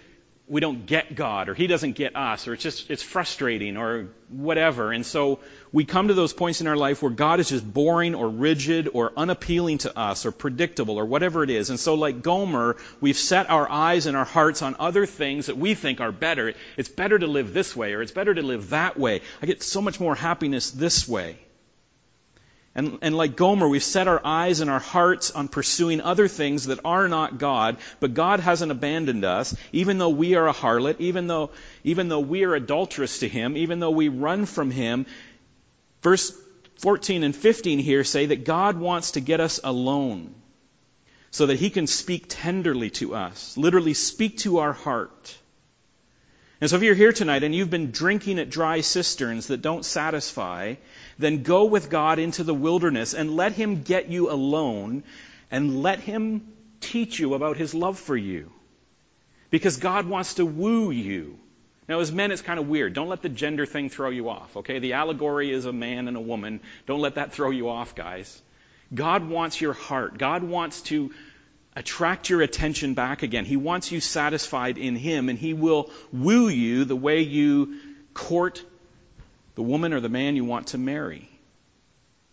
we 0.49 0.61
don't 0.61 0.87
get 0.87 1.15
God 1.15 1.49
or 1.49 1.55
He 1.55 1.67
doesn't 1.67 1.93
get 1.93 2.17
us 2.17 2.49
or 2.49 2.55
it's 2.55 2.63
just, 2.63 2.91
it's 2.91 3.03
frustrating 3.03 3.77
or 3.77 4.09
whatever. 4.29 4.93
And 4.93 5.05
so 5.05 5.39
we 5.73 5.85
come 5.85 6.09
to 6.09 6.15
those 6.15 6.33
points 6.33 6.61
in 6.61 6.67
our 6.67 6.77
life 6.77 7.03
where 7.03 7.13
God 7.13 7.39
is 7.39 7.51
just 7.51 7.71
boring 7.71 8.15
or 8.15 8.29
rigid 8.29 8.89
or 8.93 9.13
unappealing 9.17 9.79
to 9.79 9.97
us 9.97 10.25
or 10.25 10.33
predictable 10.33 10.99
or 10.99 11.05
whatever 11.05 11.45
it 11.45 11.51
is. 11.51 11.71
And 11.71 11.79
so 11.79 11.95
like 11.95 12.23
Gomer, 12.23 12.77
we've 13.01 13.17
set 13.17 13.51
our 13.51 13.71
eyes 13.71 14.07
and 14.07 14.17
our 14.17 14.25
hearts 14.25 14.63
on 14.63 14.75
other 14.81 15.07
things 15.07 15.47
that 15.47 15.57
we 15.57 15.75
think 15.75 16.01
are 16.01 16.13
better. 16.13 16.55
It's 16.77 16.89
better 16.89 17.19
to 17.19 17.27
live 17.27 17.53
this 17.53 17.77
way 17.77 17.93
or 17.93 18.03
it's 18.03 18.13
better 18.13 18.35
to 18.35 18.43
live 18.43 18.71
that 18.71 18.99
way. 18.99 19.21
I 19.43 19.47
get 19.47 19.63
so 19.63 19.83
much 19.83 20.01
more 20.01 20.15
happiness 20.15 20.71
this 20.71 21.07
way. 21.07 21.39
And, 22.73 22.99
and, 23.03 23.17
like 23.17 23.35
Gomer, 23.35 23.69
we've 23.69 23.83
set 23.83 24.07
our 24.07 24.21
eyes 24.25 24.61
and 24.61 24.71
our 24.71 24.79
hearts 24.79 25.33
on 25.33 25.49
pursuing 25.49 26.01
other 26.01 26.29
things 26.29 26.67
that 26.67 26.79
are 26.85 27.09
not 27.09 27.39
God, 27.39 27.79
but 27.99 28.15
God 28.15 28.39
hasn't 28.39 28.71
abandoned 28.71 29.25
us, 29.25 29.57
even 29.73 29.99
though 29.99 30.11
we 30.11 30.37
are 30.37 30.47
a 30.47 30.53
harlot, 30.53 31.01
even 31.01 31.27
though, 31.27 31.51
even 31.83 32.09
though 32.09 32.21
we 32.21 32.45
are 32.45 32.55
adulterous 32.55 33.19
to 33.21 33.29
Him, 33.29 33.57
even 33.57 33.81
though 33.81 33.91
we 33.91 34.09
run 34.09 34.47
from 34.47 34.71
Him. 34.71 35.07
Verse 36.03 36.33
14 36.79 37.25
and 37.25 37.35
15 37.35 37.81
here 37.81 38.05
say 38.05 38.27
that 38.27 38.45
God 38.45 38.79
wants 38.79 39.13
to 39.13 39.21
get 39.21 39.41
us 39.41 39.59
alone 39.65 40.33
so 41.33 41.47
that 41.47 41.59
He 41.59 41.71
can 41.71 41.89
speak 41.89 42.27
tenderly 42.29 42.91
to 42.91 43.17
us, 43.17 43.57
literally 43.57 43.95
speak 43.95 44.39
to 44.39 44.59
our 44.59 44.73
heart. 44.73 45.37
And 46.61 46.69
so 46.69 46.77
if 46.77 46.83
you're 46.83 46.95
here 46.95 47.13
tonight 47.13 47.43
and 47.43 47.55
you've 47.55 47.71
been 47.71 47.91
drinking 47.91 48.39
at 48.39 48.51
dry 48.51 48.83
cisterns 48.83 49.47
that 49.47 49.63
don't 49.63 49.85
satisfy, 49.85 50.75
then 51.19 51.43
go 51.43 51.65
with 51.65 51.89
God 51.89 52.19
into 52.19 52.45
the 52.45 52.55
wilderness 52.55 53.15
and 53.15 53.35
let 53.35 53.53
Him 53.53 53.83
get 53.83 54.09
you 54.09 54.31
alone 54.31 55.03
and 55.51 55.83
let 55.83 56.01
Him 56.01 56.53
teach 56.81 57.19
you 57.19 57.35
about 57.35 57.57
His 57.57 57.75
love 57.75 57.99
for 57.99 58.17
you. 58.17 58.53
Because 59.49 59.79
God 59.79 60.07
wants 60.07 60.35
to 60.35 60.45
woo 60.45 60.91
you. 60.91 61.39
Now, 61.89 61.99
as 62.01 62.13
men, 62.13 62.31
it's 62.31 62.43
kind 62.43 62.61
of 62.61 62.69
weird. 62.69 62.93
Don't 62.95 63.09
let 63.09 63.23
the 63.23 63.29
gender 63.29 63.67
thing 63.67 63.89
throw 63.89 64.11
you 64.11 64.29
off, 64.29 64.59
okay? 64.59 64.79
The 64.79 64.93
allegory 64.93 65.51
is 65.51 65.65
a 65.65 65.73
man 65.73 66.07
and 66.09 66.17
a 66.17 66.21
woman. 66.21 66.61
Don't 66.87 67.01
let 67.01 67.17
that 67.17 67.33
throw 67.33 67.51
you 67.51 67.69
off, 67.69 67.95
guys. 67.95 68.41
God 68.95 69.29
wants 69.29 69.61
your 69.61 69.73
heart. 69.73 70.19
God 70.19 70.45
wants 70.45 70.83
to 70.83 71.11
attract 71.77 72.29
your 72.29 72.43
attention 72.43 72.95
back 72.95 73.23
again. 73.23 73.45
He 73.45 73.57
wants 73.57 73.93
you 73.93 74.01
satisfied 74.01 74.79
in 74.79 74.97
Him, 74.97 75.29
and 75.29 75.39
He 75.39 75.55
will 75.55 75.91
woo 76.13 76.49
you 76.49 76.85
the 76.85 76.97
way 76.97 77.21
you 77.21 77.79
court 78.15 78.65
the 79.55 79.63
woman 79.63 79.93
or 79.93 80.01
the 80.01 80.09
man 80.09 80.37
you 80.37 80.45
want 80.45 80.69
to 80.69 80.79
marry. 80.79 81.29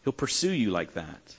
He'll 0.04 0.14
pursue 0.14 0.52
you 0.52 0.72
like 0.72 0.94
that. 0.94 1.36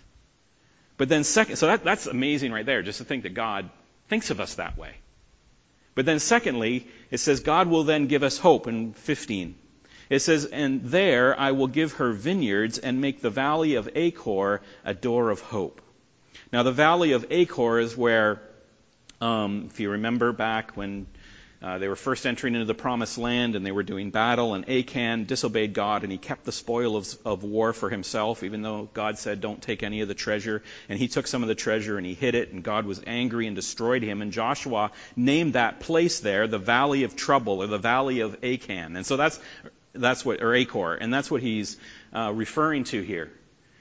But 0.96 1.08
then 1.08 1.24
second, 1.24 1.56
so 1.56 1.68
that, 1.68 1.84
that's 1.84 2.06
amazing 2.06 2.52
right 2.52 2.66
there, 2.66 2.82
just 2.82 2.98
to 2.98 3.04
think 3.04 3.22
that 3.22 3.34
God 3.34 3.70
thinks 4.08 4.30
of 4.30 4.40
us 4.40 4.56
that 4.56 4.76
way. 4.76 4.92
But 5.94 6.06
then 6.06 6.18
secondly, 6.18 6.86
it 7.10 7.18
says 7.18 7.40
God 7.40 7.68
will 7.68 7.84
then 7.84 8.06
give 8.06 8.22
us 8.22 8.38
hope 8.38 8.66
in 8.66 8.92
15. 8.92 9.54
It 10.10 10.20
says, 10.20 10.44
and 10.44 10.84
there 10.84 11.38
I 11.38 11.52
will 11.52 11.66
give 11.66 11.94
her 11.94 12.12
vineyards 12.12 12.78
and 12.78 13.00
make 13.00 13.20
the 13.20 13.30
valley 13.30 13.74
of 13.74 13.88
Achor 13.94 14.60
a 14.84 14.94
door 14.94 15.30
of 15.30 15.40
hope. 15.40 15.80
Now, 16.52 16.62
the 16.62 16.72
valley 16.72 17.12
of 17.12 17.26
Achor 17.30 17.78
is 17.78 17.96
where, 17.96 18.40
um, 19.20 19.68
if 19.70 19.80
you 19.80 19.90
remember 19.90 20.32
back 20.32 20.76
when 20.76 21.06
uh, 21.60 21.78
they 21.78 21.88
were 21.88 21.96
first 21.96 22.24
entering 22.24 22.54
into 22.54 22.66
the 22.66 22.74
promised 22.74 23.18
land 23.18 23.56
and 23.56 23.66
they 23.66 23.72
were 23.72 23.82
doing 23.82 24.10
battle, 24.10 24.54
and 24.54 24.68
Achan 24.70 25.24
disobeyed 25.24 25.74
God 25.74 26.04
and 26.04 26.12
he 26.12 26.18
kept 26.18 26.44
the 26.44 26.52
spoil 26.52 26.96
of, 26.96 27.12
of 27.24 27.42
war 27.42 27.72
for 27.72 27.90
himself, 27.90 28.44
even 28.44 28.62
though 28.62 28.88
God 28.94 29.18
said, 29.18 29.40
Don't 29.40 29.60
take 29.60 29.82
any 29.82 30.00
of 30.00 30.08
the 30.08 30.14
treasure. 30.14 30.62
And 30.88 30.98
he 30.98 31.08
took 31.08 31.26
some 31.26 31.42
of 31.42 31.48
the 31.48 31.56
treasure 31.56 31.96
and 31.96 32.06
he 32.06 32.14
hid 32.14 32.36
it, 32.36 32.52
and 32.52 32.62
God 32.62 32.86
was 32.86 33.02
angry 33.06 33.48
and 33.48 33.56
destroyed 33.56 34.04
him. 34.04 34.22
And 34.22 34.30
Joshua 34.30 34.92
named 35.16 35.54
that 35.54 35.80
place 35.80 36.20
there 36.20 36.46
the 36.46 36.58
Valley 36.58 37.02
of 37.02 37.16
Trouble 37.16 37.62
or 37.62 37.66
the 37.66 37.78
Valley 37.78 38.20
of 38.20 38.36
Achan. 38.44 38.94
And 38.94 39.04
so 39.04 39.16
that's, 39.16 39.40
that's 39.92 40.24
what, 40.24 40.40
or 40.40 40.54
Achor, 40.54 40.94
and 40.94 41.12
that's 41.12 41.30
what 41.30 41.42
he's 41.42 41.76
uh, 42.12 42.32
referring 42.32 42.84
to 42.84 43.02
here. 43.02 43.32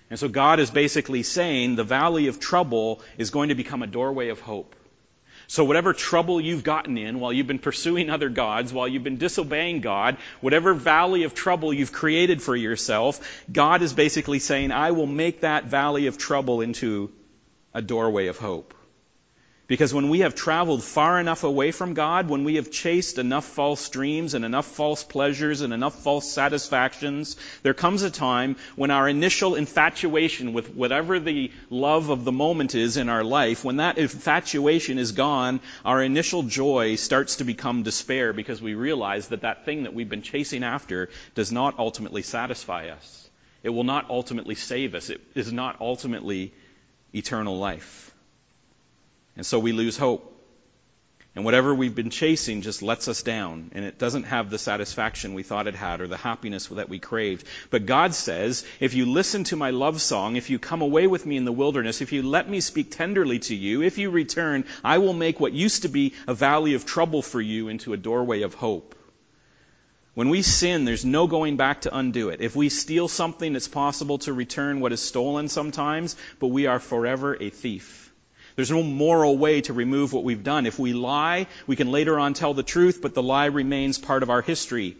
And 0.09 0.17
so 0.17 0.29
God 0.29 0.59
is 0.59 0.71
basically 0.71 1.23
saying 1.23 1.75
the 1.75 1.83
valley 1.83 2.27
of 2.27 2.39
trouble 2.39 3.01
is 3.17 3.29
going 3.29 3.49
to 3.49 3.55
become 3.55 3.83
a 3.83 3.87
doorway 3.87 4.29
of 4.29 4.39
hope. 4.39 4.75
So 5.49 5.63
whatever 5.63 5.93
trouble 5.93 6.41
you've 6.41 6.63
gotten 6.63 6.97
in 6.97 7.21
while 7.21 7.31
you've 7.31 7.47
been 7.47 7.59
pursuing 7.59 8.09
other 8.09 8.27
gods, 8.27 8.73
while 8.73 8.87
you've 8.87 9.03
been 9.03 9.17
disobeying 9.17 9.79
God, 9.79 10.17
whatever 10.41 10.73
valley 10.73 11.23
of 11.23 11.33
trouble 11.33 11.73
you've 11.73 11.93
created 11.93 12.41
for 12.41 12.55
yourself, 12.55 13.43
God 13.51 13.81
is 13.81 13.93
basically 13.93 14.39
saying, 14.39 14.73
I 14.73 14.91
will 14.91 15.07
make 15.07 15.41
that 15.41 15.65
valley 15.65 16.07
of 16.07 16.17
trouble 16.17 16.59
into 16.59 17.11
a 17.73 17.81
doorway 17.81 18.27
of 18.27 18.37
hope. 18.37 18.73
Because 19.67 19.93
when 19.93 20.07
we 20.07 20.19
have 20.19 20.33
traveled 20.33 20.81
far 20.81 21.19
enough 21.19 21.43
away 21.43 21.71
from 21.71 21.93
God, 21.93 22.29
when 22.29 22.45
we 22.45 22.55
have 22.55 22.71
chased 22.71 23.17
enough 23.17 23.43
false 23.43 23.89
dreams 23.89 24.33
and 24.33 24.45
enough 24.45 24.65
false 24.65 25.03
pleasures 25.03 25.59
and 25.59 25.73
enough 25.73 26.01
false 26.03 26.31
satisfactions, 26.31 27.35
there 27.63 27.73
comes 27.73 28.01
a 28.01 28.09
time 28.09 28.55
when 28.77 28.91
our 28.91 29.09
initial 29.09 29.55
infatuation 29.55 30.53
with 30.53 30.73
whatever 30.73 31.19
the 31.19 31.51
love 31.69 32.09
of 32.09 32.23
the 32.23 32.31
moment 32.31 32.75
is 32.75 32.95
in 32.95 33.09
our 33.09 33.25
life, 33.25 33.65
when 33.65 33.77
that 33.77 33.97
infatuation 33.97 34.97
is 34.97 35.11
gone, 35.11 35.59
our 35.83 36.01
initial 36.01 36.43
joy 36.43 36.95
starts 36.95 37.35
to 37.37 37.43
become 37.43 37.83
despair 37.83 38.31
because 38.31 38.61
we 38.61 38.73
realize 38.73 39.27
that 39.27 39.41
that 39.41 39.65
thing 39.65 39.83
that 39.83 39.93
we've 39.93 40.07
been 40.07 40.21
chasing 40.21 40.63
after 40.63 41.09
does 41.35 41.51
not 41.51 41.77
ultimately 41.77 42.21
satisfy 42.21 42.87
us. 42.87 43.29
It 43.63 43.71
will 43.71 43.83
not 43.83 44.09
ultimately 44.09 44.55
save 44.55 44.95
us. 44.95 45.09
It 45.09 45.19
is 45.35 45.51
not 45.51 45.81
ultimately 45.81 46.53
eternal 47.13 47.57
life. 47.57 48.13
And 49.37 49.45
so 49.45 49.59
we 49.59 49.71
lose 49.71 49.95
hope. 49.95 50.33
And 51.35 51.45
whatever 51.45 51.75
we've 51.75 51.93
been 51.93 52.09
chasing 52.09 52.63
just 52.63 52.81
lets 52.81 53.07
us 53.07 53.21
down, 53.21 53.69
and 53.75 53.85
it 53.85 53.99
doesn't 53.99 54.23
have 54.23 54.49
the 54.49 54.57
satisfaction 54.57 55.35
we 55.35 55.43
thought 55.43 55.67
it 55.67 55.75
had 55.75 56.01
or 56.01 56.07
the 56.07 56.17
happiness 56.17 56.65
that 56.65 56.89
we 56.89 56.97
craved. 56.97 57.45
But 57.69 57.85
God 57.85 58.15
says, 58.15 58.65
if 58.79 58.95
you 58.95 59.05
listen 59.05 59.43
to 59.43 59.55
my 59.55 59.69
love 59.69 60.01
song, 60.01 60.35
if 60.35 60.49
you 60.49 60.57
come 60.57 60.81
away 60.81 61.05
with 61.05 61.27
me 61.27 61.37
in 61.37 61.45
the 61.45 61.51
wilderness, 61.51 62.01
if 62.01 62.11
you 62.11 62.23
let 62.23 62.49
me 62.49 62.59
speak 62.59 62.89
tenderly 62.89 63.37
to 63.37 63.55
you, 63.55 63.83
if 63.83 63.99
you 63.99 64.09
return, 64.09 64.65
I 64.83 64.97
will 64.97 65.13
make 65.13 65.39
what 65.39 65.53
used 65.53 65.83
to 65.83 65.89
be 65.89 66.15
a 66.27 66.33
valley 66.33 66.73
of 66.73 66.87
trouble 66.87 67.21
for 67.21 67.39
you 67.39 67.67
into 67.67 67.93
a 67.93 67.97
doorway 67.97 68.41
of 68.41 68.55
hope. 68.55 68.95
When 70.15 70.29
we 70.29 70.41
sin, 70.41 70.85
there's 70.85 71.05
no 71.05 71.27
going 71.27 71.55
back 71.55 71.81
to 71.81 71.95
undo 71.95 72.29
it. 72.29 72.41
If 72.41 72.55
we 72.55 72.69
steal 72.69 73.07
something, 73.07 73.55
it's 73.55 73.67
possible 73.67 74.17
to 74.19 74.33
return 74.33 74.79
what 74.79 74.91
is 74.91 75.03
stolen 75.03 75.49
sometimes, 75.49 76.15
but 76.39 76.47
we 76.47 76.65
are 76.65 76.79
forever 76.79 77.37
a 77.39 77.51
thief. 77.51 78.06
There's 78.57 78.71
no 78.71 78.81
moral 78.81 79.37
way 79.37 79.61
to 79.61 79.73
remove 79.73 80.13
what 80.13 80.23
we've 80.23 80.43
done. 80.43 80.65
If 80.65 80.79
we 80.79 80.91
lie, 80.91 81.45
we 81.67 81.75
can 81.75 81.91
later 81.91 82.19
on 82.19 82.33
tell 82.33 82.55
the 82.55 82.63
truth, 82.63 83.03
but 83.03 83.13
the 83.13 83.21
lie 83.21 83.45
remains 83.45 83.99
part 83.99 84.23
of 84.23 84.31
our 84.31 84.41
history. 84.41 84.97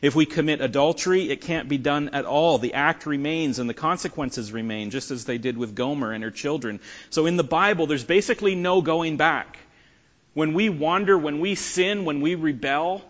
If 0.00 0.14
we 0.14 0.26
commit 0.26 0.60
adultery, 0.60 1.28
it 1.28 1.40
can't 1.40 1.68
be 1.68 1.76
done 1.76 2.10
at 2.10 2.24
all. 2.24 2.58
The 2.58 2.74
act 2.74 3.06
remains 3.06 3.58
and 3.58 3.68
the 3.68 3.74
consequences 3.74 4.52
remain, 4.52 4.90
just 4.90 5.10
as 5.10 5.24
they 5.24 5.38
did 5.38 5.58
with 5.58 5.74
Gomer 5.74 6.12
and 6.12 6.22
her 6.22 6.30
children. 6.30 6.78
So 7.10 7.26
in 7.26 7.36
the 7.36 7.42
Bible, 7.42 7.88
there's 7.88 8.04
basically 8.04 8.54
no 8.54 8.80
going 8.80 9.16
back. 9.16 9.58
When 10.34 10.54
we 10.54 10.68
wander, 10.68 11.18
when 11.18 11.40
we 11.40 11.56
sin, 11.56 12.04
when 12.04 12.20
we 12.20 12.36
rebel, 12.36 13.02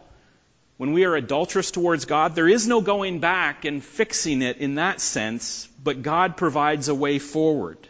when 0.78 0.94
we 0.94 1.04
are 1.04 1.14
adulterous 1.14 1.72
towards 1.72 2.06
God, 2.06 2.34
there 2.34 2.48
is 2.48 2.66
no 2.66 2.80
going 2.80 3.20
back 3.20 3.66
and 3.66 3.84
fixing 3.84 4.40
it 4.40 4.56
in 4.56 4.76
that 4.76 5.02
sense, 5.02 5.68
but 5.84 6.00
God 6.00 6.38
provides 6.38 6.88
a 6.88 6.94
way 6.94 7.18
forward. 7.18 7.86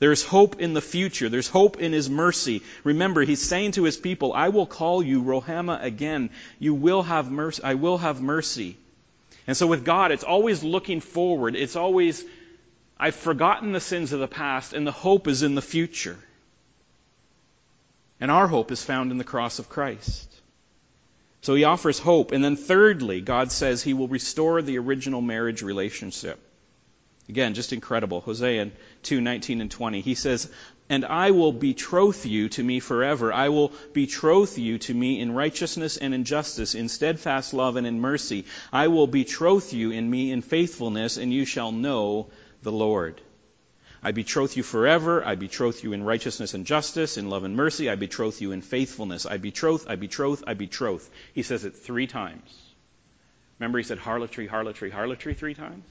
There's 0.00 0.22
hope 0.22 0.60
in 0.60 0.74
the 0.74 0.80
future. 0.80 1.28
There's 1.28 1.48
hope 1.48 1.78
in 1.78 1.92
His 1.92 2.08
mercy. 2.08 2.62
Remember, 2.84 3.22
He's 3.22 3.42
saying 3.42 3.72
to 3.72 3.84
His 3.84 3.96
people, 3.96 4.32
I 4.32 4.48
will 4.48 4.66
call 4.66 5.02
you 5.02 5.22
Ruhamah 5.22 5.82
again. 5.82 6.30
You 6.58 6.74
will 6.74 7.02
have 7.02 7.30
mercy. 7.30 7.62
I 7.64 7.74
will 7.74 7.98
have 7.98 8.20
mercy. 8.20 8.76
And 9.46 9.56
so 9.56 9.66
with 9.66 9.84
God, 9.84 10.12
it's 10.12 10.24
always 10.24 10.62
looking 10.62 11.00
forward. 11.00 11.56
It's 11.56 11.74
always, 11.74 12.24
I've 12.98 13.16
forgotten 13.16 13.72
the 13.72 13.80
sins 13.80 14.12
of 14.12 14.20
the 14.20 14.28
past 14.28 14.72
and 14.72 14.86
the 14.86 14.92
hope 14.92 15.26
is 15.26 15.42
in 15.42 15.54
the 15.54 15.62
future. 15.62 16.18
And 18.20 18.30
our 18.30 18.46
hope 18.46 18.70
is 18.70 18.84
found 18.84 19.10
in 19.10 19.18
the 19.18 19.24
cross 19.24 19.58
of 19.58 19.68
Christ. 19.68 20.28
So 21.40 21.54
he 21.54 21.64
offers 21.64 21.98
hope. 21.98 22.32
And 22.32 22.44
then 22.44 22.56
thirdly, 22.56 23.20
God 23.20 23.50
says 23.50 23.82
he 23.82 23.94
will 23.94 24.08
restore 24.08 24.60
the 24.62 24.78
original 24.78 25.20
marriage 25.20 25.62
relationship. 25.62 26.38
Again, 27.28 27.52
just 27.52 27.74
incredible. 27.74 28.22
Hosea 28.22 28.70
2, 29.02 29.20
19 29.20 29.60
and 29.60 29.70
20. 29.70 30.00
He 30.00 30.14
says, 30.14 30.50
And 30.88 31.04
I 31.04 31.30
will 31.32 31.52
betroth 31.52 32.24
you 32.24 32.48
to 32.50 32.62
me 32.62 32.80
forever. 32.80 33.32
I 33.32 33.50
will 33.50 33.72
betroth 33.92 34.56
you 34.56 34.78
to 34.78 34.94
me 34.94 35.20
in 35.20 35.32
righteousness 35.32 35.98
and 35.98 36.14
in 36.14 36.24
justice, 36.24 36.74
in 36.74 36.88
steadfast 36.88 37.52
love 37.52 37.76
and 37.76 37.86
in 37.86 38.00
mercy. 38.00 38.46
I 38.72 38.88
will 38.88 39.06
betroth 39.06 39.74
you 39.74 39.90
in 39.90 40.08
me 40.08 40.32
in 40.32 40.40
faithfulness, 40.40 41.18
and 41.18 41.30
you 41.32 41.44
shall 41.44 41.70
know 41.70 42.30
the 42.62 42.72
Lord. 42.72 43.20
I 44.02 44.12
betroth 44.12 44.56
you 44.56 44.62
forever. 44.62 45.22
I 45.22 45.34
betroth 45.34 45.84
you 45.84 45.92
in 45.92 46.04
righteousness 46.04 46.54
and 46.54 46.64
justice, 46.64 47.18
in 47.18 47.28
love 47.28 47.44
and 47.44 47.56
mercy. 47.56 47.90
I 47.90 47.96
betroth 47.96 48.40
you 48.40 48.52
in 48.52 48.62
faithfulness. 48.62 49.26
I 49.26 49.36
betroth, 49.36 49.86
I 49.86 49.96
betroth, 49.96 50.44
I 50.46 50.54
betroth. 50.54 51.10
He 51.34 51.42
says 51.42 51.66
it 51.66 51.76
three 51.76 52.06
times. 52.06 52.56
Remember, 53.58 53.76
he 53.76 53.84
said 53.84 53.98
harlotry, 53.98 54.46
harlotry, 54.46 54.88
harlotry 54.88 55.34
three 55.34 55.54
times? 55.54 55.84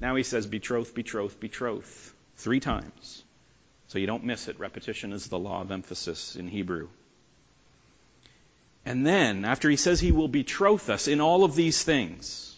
Now 0.00 0.16
he 0.16 0.22
says 0.22 0.46
betroth, 0.46 0.94
betroth, 0.94 1.38
betroth 1.38 2.12
three 2.36 2.60
times. 2.60 3.22
So 3.88 3.98
you 3.98 4.06
don't 4.06 4.24
miss 4.24 4.48
it. 4.48 4.58
Repetition 4.58 5.12
is 5.12 5.26
the 5.26 5.38
law 5.38 5.60
of 5.60 5.70
emphasis 5.70 6.36
in 6.36 6.48
Hebrew. 6.48 6.88
And 8.86 9.06
then, 9.06 9.44
after 9.44 9.68
he 9.68 9.76
says 9.76 10.00
he 10.00 10.12
will 10.12 10.28
betroth 10.28 10.88
us 10.88 11.06
in 11.06 11.20
all 11.20 11.44
of 11.44 11.54
these 11.54 11.82
things, 11.82 12.56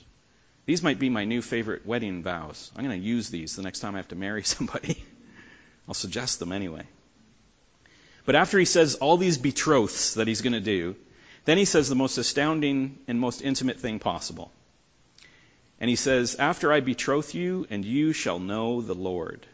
these 0.66 0.83
might 0.83 1.00
be 1.00 1.09
my 1.09 1.24
new 1.24 1.42
favorite 1.42 1.85
wedding 1.85 2.22
vows. 2.22 2.70
I'm 2.76 2.85
going 2.85 3.00
to 3.00 3.07
use 3.07 3.28
these 3.28 3.57
the 3.57 3.62
next 3.62 3.81
time 3.81 3.94
I 3.94 3.98
have 3.98 4.09
to 4.09 4.14
marry 4.14 4.42
somebody. 4.57 5.02
I'll 5.88 5.94
suggest 5.94 6.38
them 6.38 6.52
anyway. 6.52 6.85
But 8.24 8.37
after 8.37 8.59
he 8.59 8.64
says 8.64 8.94
all 8.94 9.16
these 9.16 9.37
betroths 9.38 10.14
that 10.14 10.28
he's 10.28 10.42
going 10.42 10.52
to 10.52 10.61
do, 10.61 10.94
then 11.44 11.59
he 11.59 11.64
says 11.64 11.88
the 11.88 11.96
most 11.96 12.18
astounding 12.18 12.98
and 13.09 13.18
most 13.18 13.42
intimate 13.42 13.81
thing 13.81 13.98
possible. 13.98 14.52
And 15.82 15.88
he 15.88 15.96
says, 15.96 16.36
After 16.36 16.72
I 16.72 16.78
betroth 16.78 17.34
you, 17.34 17.66
and 17.68 17.84
you 17.84 18.12
shall 18.12 18.38
know 18.38 18.80
the 18.80 18.94
Lord. 18.94 19.44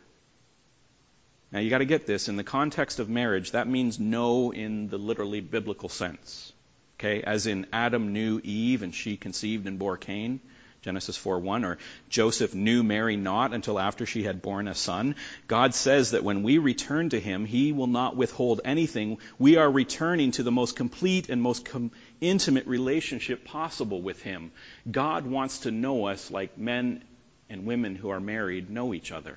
Now 1.50 1.60
you 1.60 1.70
got 1.70 1.78
to 1.78 1.86
get 1.86 2.06
this. 2.06 2.28
In 2.28 2.36
the 2.36 2.44
context 2.44 2.98
of 2.98 3.08
marriage, 3.08 3.52
that 3.52 3.66
means 3.66 3.98
know 3.98 4.52
in 4.52 4.88
the 4.88 4.98
literally 4.98 5.40
biblical 5.40 5.88
sense. 5.88 6.52
Okay? 6.98 7.22
As 7.22 7.46
in 7.46 7.66
Adam 7.72 8.12
knew 8.12 8.42
Eve 8.44 8.82
and 8.82 8.94
she 8.94 9.16
conceived 9.16 9.66
and 9.66 9.78
bore 9.78 9.96
Cain. 9.96 10.40
Genesis 10.82 11.18
4:1 11.18 11.64
or 11.64 11.78
Joseph 12.08 12.54
knew 12.54 12.82
Mary 12.82 13.16
not 13.16 13.52
until 13.52 13.78
after 13.78 14.06
she 14.06 14.22
had 14.22 14.42
borne 14.42 14.68
a 14.68 14.74
son. 14.74 15.16
God 15.46 15.74
says 15.74 16.12
that 16.12 16.22
when 16.24 16.42
we 16.42 16.58
return 16.58 17.08
to 17.08 17.18
him, 17.18 17.44
he 17.46 17.72
will 17.72 17.88
not 17.88 18.16
withhold 18.16 18.60
anything. 18.64 19.18
We 19.38 19.56
are 19.56 19.70
returning 19.70 20.30
to 20.32 20.42
the 20.42 20.52
most 20.52 20.76
complete 20.76 21.30
and 21.30 21.42
most 21.42 21.64
com- 21.64 21.90
intimate 22.20 22.66
relationship 22.66 23.44
possible 23.44 24.00
with 24.00 24.22
him. 24.22 24.52
God 24.90 25.26
wants 25.26 25.60
to 25.60 25.70
know 25.70 26.06
us 26.06 26.30
like 26.30 26.58
men 26.58 27.02
and 27.50 27.66
women 27.66 27.94
who 27.94 28.10
are 28.10 28.20
married 28.20 28.70
know 28.70 28.94
each 28.94 29.12
other. 29.12 29.36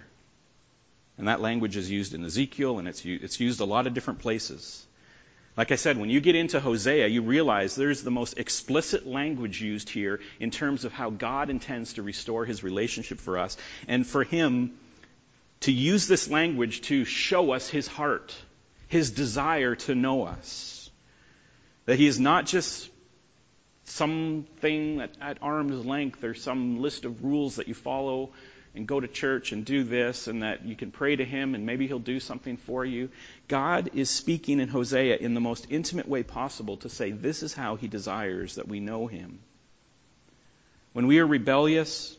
And 1.18 1.28
that 1.28 1.42
language 1.42 1.78
is 1.78 1.90
used 1.90 2.14
in 2.14 2.26
Ezekiel 2.26 2.80
and 2.80 2.88
it's 2.88 3.06
it's 3.06 3.40
used 3.40 3.60
a 3.60 3.66
lot 3.66 3.88
of 3.88 3.94
different 3.94 4.20
places. 4.20 4.86
Like 5.58 5.72
I 5.72 5.76
said, 5.76 5.98
when 5.98 6.10
you 6.10 6.22
get 6.22 6.36
into 6.36 6.60
Hosea, 6.62 7.08
you 7.08 7.22
realize 7.22 7.76
there's 7.76 8.04
the 8.04 8.12
most 8.12 8.38
explicit 8.38 9.06
language 9.06 9.62
used 9.62 9.90
here 9.90 10.22
in 10.40 10.50
terms 10.50 10.86
of 10.86 10.94
how 10.94 11.10
God 11.10 11.50
intends 11.50 11.94
to 11.94 12.02
restore 12.02 12.46
his 12.46 12.64
relationship 12.64 13.20
for 13.20 13.38
us, 13.38 13.58
and 13.88 14.08
for 14.08 14.24
him 14.24 14.72
to 15.62 15.72
use 15.72 16.08
this 16.08 16.30
language 16.30 16.82
to 16.84 17.04
show 17.04 17.52
us 17.52 17.68
his 17.68 17.86
heart, 17.86 18.34
his 18.88 19.12
desire 19.12 19.76
to 19.76 19.94
know 19.94 20.24
us. 20.24 20.81
That 21.86 21.98
he 21.98 22.08
is 22.08 22.20
not 22.20 22.46
just 22.46 22.90
something 23.86 25.02
at, 25.02 25.12
at 25.20 25.38
arm's 25.42 25.86
length 25.86 26.24
or 26.24 26.34
some 26.34 26.82
list 26.82 27.06
of 27.06 27.24
rules 27.24 27.56
that 27.56 27.68
you 27.68 27.74
follow 27.74 28.32
and 28.74 28.88
go 28.88 29.00
to 29.00 29.08
church 29.08 29.52
and 29.52 29.66
do 29.66 29.84
this 29.84 30.28
and 30.28 30.44
that 30.44 30.66
you 30.66 30.76
can 30.76 30.92
pray 30.92 31.16
to 31.16 31.26
him 31.26 31.56
and 31.56 31.66
maybe 31.66 31.88
he'll 31.88 32.00
do 32.00 32.20
something 32.20 32.58
for 32.58 32.86
you. 32.86 33.10
God 33.48 33.90
is 33.94 34.10
speaking 34.10 34.60
in 34.60 34.70
Hosea 34.70 35.18
in 35.18 35.34
the 35.34 35.42
most 35.42 35.68
intimate 35.70 36.08
way 36.08 36.24
possible 36.24 36.78
to 36.78 36.90
say 36.90 37.12
this 37.12 37.44
is 37.44 37.54
how 37.54 37.76
he 37.76 37.88
desires 37.88 38.56
that 38.56 38.68
we 38.68 38.80
know 38.80 39.08
him. 39.08 39.40
When 40.94 41.08
we 41.08 41.20
are 41.20 41.28
rebellious, 41.28 42.18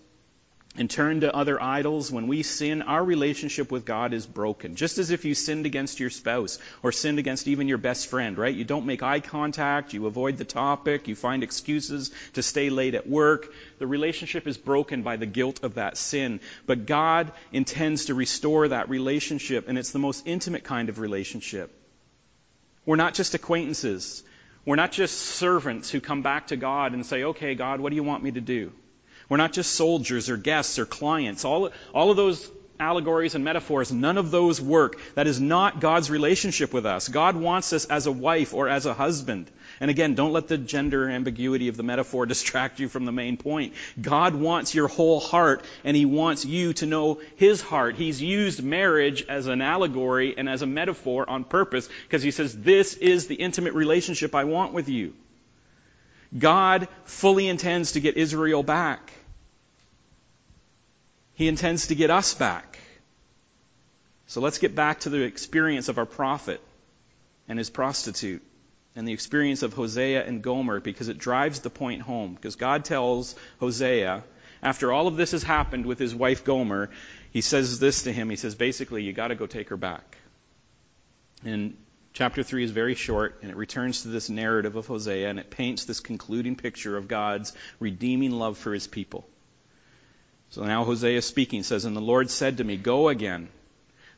and 0.76 0.88
turn 0.88 1.20
to 1.20 1.34
other 1.34 1.62
idols, 1.62 2.10
when 2.10 2.28
we 2.28 2.42
sin, 2.42 2.80
our 2.80 3.04
relationship 3.04 3.70
with 3.70 3.84
God 3.84 4.14
is 4.14 4.26
broken. 4.26 4.74
Just 4.74 4.96
as 4.96 5.10
if 5.10 5.26
you 5.26 5.34
sinned 5.34 5.66
against 5.66 6.00
your 6.00 6.08
spouse 6.08 6.58
or 6.82 6.92
sinned 6.92 7.18
against 7.18 7.46
even 7.46 7.68
your 7.68 7.76
best 7.76 8.06
friend, 8.06 8.38
right? 8.38 8.54
You 8.54 8.64
don't 8.64 8.86
make 8.86 9.02
eye 9.02 9.20
contact, 9.20 9.92
you 9.92 10.06
avoid 10.06 10.38
the 10.38 10.46
topic, 10.46 11.08
you 11.08 11.14
find 11.14 11.42
excuses 11.42 12.10
to 12.32 12.42
stay 12.42 12.70
late 12.70 12.94
at 12.94 13.06
work. 13.06 13.52
The 13.78 13.86
relationship 13.86 14.46
is 14.46 14.56
broken 14.56 15.02
by 15.02 15.16
the 15.16 15.26
guilt 15.26 15.62
of 15.62 15.74
that 15.74 15.98
sin. 15.98 16.40
But 16.66 16.86
God 16.86 17.32
intends 17.52 18.06
to 18.06 18.14
restore 18.14 18.68
that 18.68 18.88
relationship, 18.88 19.68
and 19.68 19.76
it's 19.76 19.90
the 19.90 19.98
most 19.98 20.26
intimate 20.26 20.64
kind 20.64 20.88
of 20.88 20.98
relationship. 20.98 21.70
We're 22.86 22.96
not 22.96 23.12
just 23.12 23.34
acquaintances. 23.34 24.22
We're 24.64 24.76
not 24.76 24.92
just 24.92 25.18
servants 25.18 25.90
who 25.90 26.00
come 26.00 26.22
back 26.22 26.46
to 26.46 26.56
God 26.56 26.94
and 26.94 27.04
say, 27.04 27.24
okay, 27.24 27.54
God, 27.54 27.80
what 27.80 27.90
do 27.90 27.96
you 27.96 28.04
want 28.04 28.22
me 28.22 28.30
to 28.32 28.40
do? 28.40 28.72
We're 29.32 29.38
not 29.38 29.54
just 29.54 29.72
soldiers 29.72 30.28
or 30.28 30.36
guests 30.36 30.78
or 30.78 30.84
clients. 30.84 31.46
All, 31.46 31.70
all 31.94 32.10
of 32.10 32.18
those 32.18 32.50
allegories 32.78 33.34
and 33.34 33.42
metaphors, 33.42 33.90
none 33.90 34.18
of 34.18 34.30
those 34.30 34.60
work. 34.60 35.00
That 35.14 35.26
is 35.26 35.40
not 35.40 35.80
God's 35.80 36.10
relationship 36.10 36.74
with 36.74 36.84
us. 36.84 37.08
God 37.08 37.34
wants 37.34 37.72
us 37.72 37.86
as 37.86 38.06
a 38.06 38.12
wife 38.12 38.52
or 38.52 38.68
as 38.68 38.84
a 38.84 38.92
husband. 38.92 39.50
And 39.80 39.90
again, 39.90 40.14
don't 40.14 40.34
let 40.34 40.48
the 40.48 40.58
gender 40.58 41.08
ambiguity 41.08 41.68
of 41.68 41.78
the 41.78 41.82
metaphor 41.82 42.26
distract 42.34 42.78
you 42.78 42.90
from 42.90 43.06
the 43.06 43.10
main 43.10 43.38
point. 43.38 43.72
God 43.98 44.34
wants 44.34 44.74
your 44.74 44.86
whole 44.86 45.18
heart, 45.18 45.64
and 45.82 45.96
He 45.96 46.04
wants 46.04 46.44
you 46.44 46.74
to 46.74 46.84
know 46.84 47.22
His 47.36 47.62
heart. 47.62 47.96
He's 47.96 48.20
used 48.20 48.62
marriage 48.62 49.24
as 49.30 49.46
an 49.46 49.62
allegory 49.62 50.36
and 50.36 50.46
as 50.46 50.60
a 50.60 50.66
metaphor 50.66 51.24
on 51.26 51.44
purpose 51.44 51.88
because 52.02 52.22
He 52.22 52.32
says, 52.32 52.54
This 52.54 52.92
is 52.96 53.28
the 53.28 53.36
intimate 53.36 53.72
relationship 53.72 54.34
I 54.34 54.44
want 54.44 54.74
with 54.74 54.90
you. 54.90 55.14
God 56.38 56.88
fully 57.06 57.48
intends 57.48 57.92
to 57.92 58.00
get 58.00 58.18
Israel 58.18 58.62
back. 58.62 59.10
He 61.42 61.48
intends 61.48 61.88
to 61.88 61.96
get 61.96 62.08
us 62.08 62.34
back. 62.34 62.78
So 64.28 64.40
let's 64.40 64.58
get 64.58 64.76
back 64.76 65.00
to 65.00 65.10
the 65.10 65.22
experience 65.22 65.88
of 65.88 65.98
our 65.98 66.06
prophet 66.06 66.60
and 67.48 67.58
his 67.58 67.68
prostitute 67.68 68.42
and 68.94 69.08
the 69.08 69.12
experience 69.12 69.64
of 69.64 69.72
Hosea 69.72 70.24
and 70.24 70.40
Gomer 70.40 70.78
because 70.78 71.08
it 71.08 71.18
drives 71.18 71.58
the 71.58 71.68
point 71.68 72.02
home. 72.02 72.34
Because 72.34 72.54
God 72.54 72.84
tells 72.84 73.34
Hosea, 73.58 74.22
after 74.62 74.92
all 74.92 75.08
of 75.08 75.16
this 75.16 75.32
has 75.32 75.42
happened 75.42 75.84
with 75.84 75.98
his 75.98 76.14
wife 76.14 76.44
Gomer, 76.44 76.90
he 77.32 77.40
says 77.40 77.80
this 77.80 78.04
to 78.04 78.12
him. 78.12 78.30
He 78.30 78.36
says, 78.36 78.54
basically, 78.54 79.02
you 79.02 79.12
got 79.12 79.28
to 79.28 79.34
go 79.34 79.46
take 79.46 79.70
her 79.70 79.76
back. 79.76 80.18
And 81.44 81.76
chapter 82.12 82.44
3 82.44 82.62
is 82.62 82.70
very 82.70 82.94
short, 82.94 83.40
and 83.42 83.50
it 83.50 83.56
returns 83.56 84.02
to 84.02 84.08
this 84.10 84.30
narrative 84.30 84.76
of 84.76 84.86
Hosea, 84.86 85.28
and 85.28 85.40
it 85.40 85.50
paints 85.50 85.86
this 85.86 85.98
concluding 85.98 86.54
picture 86.54 86.96
of 86.96 87.08
God's 87.08 87.52
redeeming 87.80 88.30
love 88.30 88.58
for 88.58 88.72
his 88.72 88.86
people. 88.86 89.26
So 90.52 90.64
now 90.64 90.84
Hosea 90.84 91.20
speaking 91.20 91.64
says, 91.64 91.84
And 91.84 91.96
the 91.96 92.00
Lord 92.00 92.30
said 92.30 92.58
to 92.58 92.64
me, 92.64 92.76
Go 92.76 93.08
again 93.08 93.48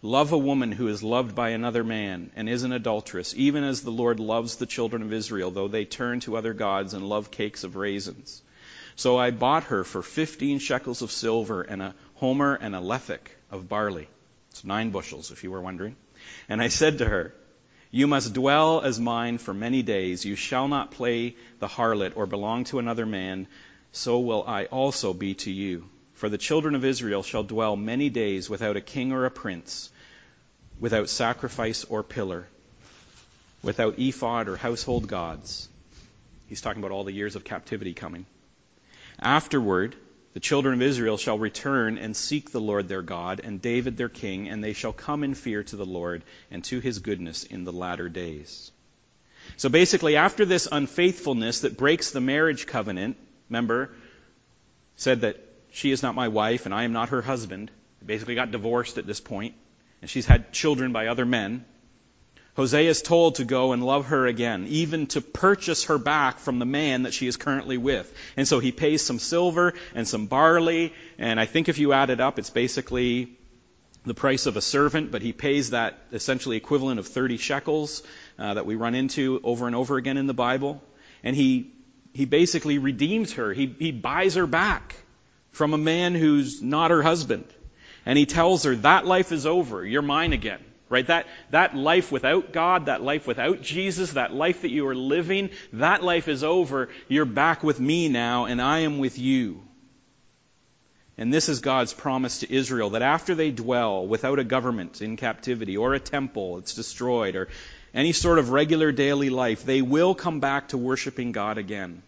Love 0.05 0.33
a 0.33 0.39
woman 0.39 0.71
who 0.71 0.89
is 0.89 1.03
loved 1.03 1.35
by 1.35 1.49
another 1.49 1.83
man 1.83 2.31
and 2.37 2.47
is 2.47 2.63
an 2.63 2.73
adulteress, 2.73 3.33
even 3.39 3.65
as 3.65 3.81
the 3.81 3.91
Lord 3.91 4.21
loves 4.21 4.57
the 4.57 4.67
children 4.67 5.01
of 5.01 5.15
Israel, 5.15 5.51
though 5.51 5.67
they 5.67 5.87
turn 5.87 6.21
to 6.21 6.37
other 6.37 6.53
gods 6.53 6.93
and 6.93 7.09
love 7.09 7.31
cakes 7.31 7.65
of 7.65 7.75
raisins. 7.75 8.43
So 8.97 9.17
I 9.17 9.31
bought 9.31 9.65
her 9.65 9.83
for 9.83 10.03
fifteen 10.03 10.59
shekels 10.59 11.01
of 11.01 11.11
silver 11.11 11.63
and 11.63 11.81
a 11.81 11.95
homer 12.17 12.53
and 12.55 12.77
a 12.77 12.81
lethech 12.81 13.31
of 13.51 13.67
barley. 13.67 14.07
It's 14.51 14.63
nine 14.63 14.91
bushels, 14.91 15.31
if 15.31 15.43
you 15.43 15.51
were 15.51 15.63
wondering. 15.63 15.97
And 16.51 16.61
I 16.61 16.69
said 16.69 16.99
to 16.99 17.07
her, 17.07 17.35
You 17.91 18.07
must 18.07 18.35
dwell 18.35 18.83
as 18.83 19.01
mine 19.01 19.39
for 19.39 19.55
many 19.55 19.83
days. 19.83 20.27
You 20.27 20.37
shall 20.37 20.69
not 20.69 20.91
play 20.91 21.35
the 21.61 21.67
harlot 21.67 22.13
or 22.15 22.27
belong 22.27 22.65
to 22.65 22.79
another 22.79 23.07
man. 23.07 23.47
So 23.93 24.19
will 24.19 24.45
I 24.47 24.67
also 24.67 25.15
be 25.15 25.33
to 25.37 25.51
you. 25.51 25.89
For 26.15 26.29
the 26.29 26.39
children 26.39 26.75
of 26.75 26.85
Israel 26.85 27.23
shall 27.23 27.43
dwell 27.43 27.77
many 27.77 28.09
days 28.09 28.49
without 28.49 28.77
a 28.77 28.81
king 28.81 29.13
or 29.13 29.25
a 29.25 29.31
prince 29.31 29.91
without 30.81 31.09
sacrifice 31.09 31.85
or 31.85 32.03
pillar, 32.03 32.47
without 33.63 33.99
ephod 33.99 34.49
or 34.49 34.57
household 34.57 35.07
gods. 35.07 35.69
He's 36.49 36.61
talking 36.61 36.83
about 36.83 36.93
all 36.93 37.05
the 37.05 37.13
years 37.13 37.37
of 37.37 37.45
captivity 37.45 37.95
coming. 37.95 38.27
Afterward, 39.19 39.95
the 40.35 40.41
children 40.41 40.75
of 40.75 40.83
Israel 40.83 41.17
shall 41.17 41.39
return 41.39 41.97
and 41.97 42.17
seek 42.17 42.51
the 42.51 42.61
Lord 42.61 42.89
their 42.89 43.03
God 43.03 43.41
and 43.43 43.63
David 43.63 43.97
their 43.97 44.09
king, 44.09 44.49
and 44.49 44.63
they 44.63 44.73
shall 44.73 44.93
come 44.93 45.23
in 45.23 45.35
fear 45.35 45.63
to 45.63 45.77
the 45.77 45.87
Lord 45.87 46.25
and 46.51 46.65
to 46.65 46.81
his 46.81 46.99
goodness 46.99 47.45
in 47.45 47.65
the 47.65 47.73
latter 47.73 48.09
days. 48.09 48.73
So 49.57 49.69
basically, 49.69 50.17
after 50.17 50.45
this 50.45 50.67
unfaithfulness 50.71 51.61
that 51.61 51.77
breaks 51.77 52.11
the 52.11 52.21
marriage 52.21 52.67
covenant, 52.67 53.17
remember, 53.49 53.91
said 54.97 55.21
that 55.21 55.44
she 55.75 55.91
is 55.91 56.05
not 56.05 56.15
my 56.15 56.29
wife 56.29 56.67
and 56.67 56.75
I 56.75 56.85
am 56.85 56.93
not 56.93 57.09
her 57.09 57.21
husband. 57.21 57.69
They 58.01 58.07
basically 58.07 58.37
got 58.37 58.53
divorced 58.53 58.97
at 58.97 59.09
this 59.09 59.21
point 59.21 59.55
and 60.01 60.09
she's 60.09 60.25
had 60.25 60.53
children 60.53 60.93
by 60.93 61.09
other 61.09 61.27
men. 61.27 61.65
Hosea 62.55 62.89
is 62.89 63.03
told 63.03 63.37
to 63.37 63.45
go 63.45 63.73
and 63.73 63.85
love 63.85 64.07
her 64.07 64.29
again, 64.29 64.67
even 64.69 65.09
to 65.09 65.21
purchase 65.21 65.87
her 65.87 65.99
back 65.99 66.39
from 66.39 66.61
the 66.61 66.65
man 66.65 67.03
that 67.03 67.13
she 67.13 67.27
is 67.27 67.37
currently 67.37 67.77
with. 67.77 68.13
And 68.37 68.47
so 68.47 68.61
he 68.61 68.71
pays 68.71 69.03
some 69.03 69.19
silver 69.19 69.75
and 69.97 70.07
some 70.07 70.27
barley, 70.27 70.93
and 71.19 71.41
I 71.41 71.47
think 71.47 71.69
if 71.69 71.79
you 71.79 71.93
add 71.93 72.11
it 72.11 72.21
up, 72.21 72.39
it's 72.39 72.51
basically 72.51 73.37
the 74.07 74.15
price 74.15 74.47
of 74.47 74.57
a 74.57 74.61
servant, 74.61 75.11
but 75.11 75.23
he 75.23 75.33
pays 75.33 75.71
that 75.71 75.99
essentially 76.13 76.57
equivalent 76.57 77.01
of 77.01 77.09
30 77.09 77.39
shekels 77.39 78.05
uh, 78.39 78.55
that 78.55 78.67
we 78.67 78.77
run 78.77 78.95
into 78.95 79.41
over 79.43 79.67
and 79.67 79.75
over 79.75 79.97
again 79.97 80.19
in 80.19 80.29
the 80.29 80.35
Bible. 80.35 80.81
And 81.25 81.35
he, 81.35 81.73
he 82.13 82.27
basically 82.27 82.79
redeems 82.79 83.33
her. 83.33 83.53
He, 83.53 83.75
he 83.77 83.91
buys 83.91 84.37
her 84.37 84.47
back 84.47 84.95
from 85.55 85.73
a 85.73 85.79
man 85.79 86.15
who's 86.15 86.61
not 86.61 86.91
her 86.91 87.03
husband. 87.03 87.47
And 88.05 88.19
he 88.19 88.27
tells 88.27 88.65
her, 88.65 88.75
that 88.77 89.07
life 89.07 89.33
is 89.33 89.47
over. 89.47 89.85
You're 89.85 90.03
mine 90.03 90.33
again. 90.33 90.61
Right? 90.91 91.07
That, 91.07 91.27
that 91.51 91.75
life 91.75 92.13
without 92.13 92.53
God, 92.53 92.87
that 92.87 93.03
life 93.03 93.27
without 93.27 93.63
Jesus, 93.63 94.13
that 94.13 94.35
life 94.35 94.63
that 94.63 94.71
you 94.71 94.87
are 94.89 94.95
living, 94.95 95.51
that 95.73 96.03
life 96.03 96.29
is 96.29 96.45
over. 96.45 96.89
You're 97.09 97.25
back 97.25 97.63
with 97.63 97.81
me 97.81 98.09
now, 98.09 98.45
and 98.45 98.61
I 98.61 98.81
am 98.81 98.99
with 98.99 99.19
you. 99.19 99.63
And 101.17 101.33
this 101.33 101.49
is 101.49 101.61
God's 101.61 101.95
promise 101.95 102.41
to 102.41 102.53
Israel 102.53 102.91
that 102.91 103.03
after 103.03 103.35
they 103.35 103.51
dwell 103.51 104.07
without 104.07 104.41
a 104.41 104.45
government 104.45 105.01
in 105.01 105.17
captivity 105.17 105.77
or 105.77 105.95
a 105.95 106.01
temple 106.01 106.57
that's 106.57 106.75
destroyed 106.75 107.37
or 107.37 107.49
any 107.95 108.13
sort 108.13 108.41
of 108.41 108.51
regular 108.51 108.91
daily 108.91 109.31
life, 109.31 109.65
they 109.65 109.83
will 109.83 110.15
come 110.15 110.41
back 110.41 110.69
to 110.69 110.79
worshiping 110.79 111.31
God 111.31 111.59
again. 111.59 112.03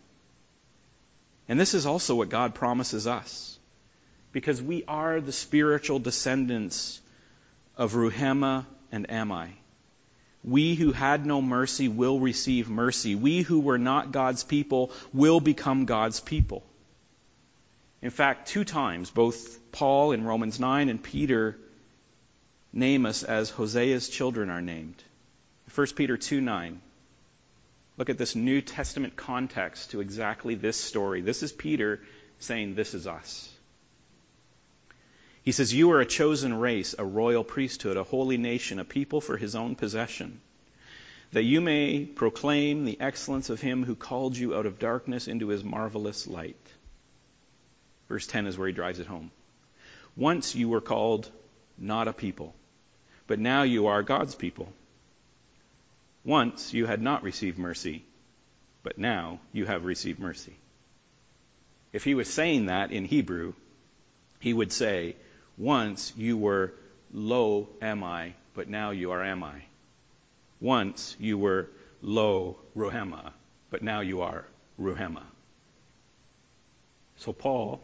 And 1.49 1.61
this 1.61 1.75
is 1.75 1.87
also 1.87 2.15
what 2.15 2.29
God 2.29 2.55
promises 2.55 3.07
us 3.07 3.59
because 4.33 4.61
we 4.61 4.85
are 4.87 5.21
the 5.21 5.33
spiritual 5.33 5.99
descendants 5.99 7.01
of 7.77 7.95
Ruhamah 7.95 8.67
and 8.93 9.09
Ammi. 9.09 9.51
We 10.43 10.75
who 10.75 10.93
had 10.93 11.27
no 11.27 11.43
mercy 11.43 11.89
will 11.89 12.21
receive 12.21 12.69
mercy. 12.69 13.15
We 13.15 13.43
who 13.43 13.61
were 13.61 13.79
not 13.79 14.13
God's 14.13 14.45
people 14.45 14.93
will 15.13 15.41
become 15.41 15.87
God's 15.87 16.21
people. 16.21 16.63
In 18.03 18.11
fact, 18.11 18.49
two 18.49 18.65
times, 18.65 19.11
both 19.11 19.73
Paul 19.73 20.13
in 20.13 20.25
Romans 20.25 20.61
9 20.61 20.89
and 20.89 21.03
Peter 21.03 21.59
name 22.73 23.07
us 23.07 23.23
as 23.23 23.51
Hosea's 23.51 24.09
children 24.09 24.51
are 24.51 24.63
named. 24.63 25.03
1 25.75 25.87
Peter 25.97 26.17
2 26.17 26.41
9. 26.41 26.81
Look 27.99 28.11
at 28.11 28.19
this 28.19 28.37
New 28.37 28.61
Testament 28.61 29.17
context 29.17 29.93
to 29.93 30.01
exactly 30.01 30.55
this 30.55 30.77
story. 30.77 31.23
This 31.23 31.43
is 31.43 31.53
Peter 31.53 32.01
saying, 32.39 32.75
This 32.75 32.93
is 32.95 33.07
us. 33.07 33.53
He 35.43 35.53
says, 35.53 35.73
You 35.73 35.93
are 35.93 36.01
a 36.01 36.07
chosen 36.07 36.53
race, 36.59 36.95
a 36.99 37.05
royal 37.05 37.45
priesthood, 37.45 37.97
a 37.97 38.03
holy 38.03 38.37
nation, 38.37 38.81
a 38.81 38.85
people 38.85 39.21
for 39.21 39.37
his 39.37 39.55
own 39.55 39.77
possession, 39.77 40.41
that 41.33 41.45
you 41.45 41.61
may 41.61 42.05
proclaim 42.05 42.85
the 42.85 43.01
excellence 43.01 43.49
of 43.49 43.61
him 43.61 43.85
who 43.85 43.95
called 43.95 44.37
you 44.37 44.55
out 44.55 44.67
of 44.67 44.79
darkness 44.79 45.29
into 45.29 45.49
his 45.49 45.65
marvelous 45.65 46.27
light. 46.27 46.61
Verse 48.09 48.27
10 48.27 48.47
is 48.47 48.59
where 48.59 48.69
he 48.69 48.75
drives 48.75 48.99
it 48.99 49.07
home. 49.07 49.31
Once 50.17 50.55
you 50.55 50.69
were 50.69 50.81
called 50.81 51.31
not 51.79 52.09
a 52.09 52.13
people, 52.13 52.55
but 53.27 53.39
now 53.39 53.63
you 53.63 53.87
are 53.87 54.03
God's 54.03 54.35
people. 54.35 54.73
Once 56.27 56.75
you 56.75 56.87
had 56.87 57.01
not 57.01 57.23
received 57.23 57.57
mercy, 57.57 58.05
but 58.83 58.99
now 58.99 59.39
you 59.53 59.65
have 59.65 59.85
received 59.85 60.19
mercy. 60.19 60.57
If 61.93 62.03
he 62.03 62.17
was 62.17 62.29
saying 62.29 62.67
that 62.67 62.91
in 62.91 63.05
Hebrew, 63.05 63.53
he 64.41 64.53
would 64.53 64.73
say, 64.73 65.15
once 65.57 66.13
you 66.17 66.37
were 66.37 66.75
lo 67.13 67.69
Ammi, 67.81 68.33
but 68.55 68.69
now 68.69 68.91
you 68.91 69.13
are 69.13 69.21
Ammi. 69.21 69.63
Once 70.61 71.17
you 71.21 71.39
were 71.39 71.69
lo 72.03 72.57
Ruhamah, 72.77 73.31
but 73.71 73.83
now 73.83 74.01
you 74.01 74.23
are 74.23 74.45
Ruhamah. 74.81 75.31
So 77.19 77.33
Paul, 77.33 77.81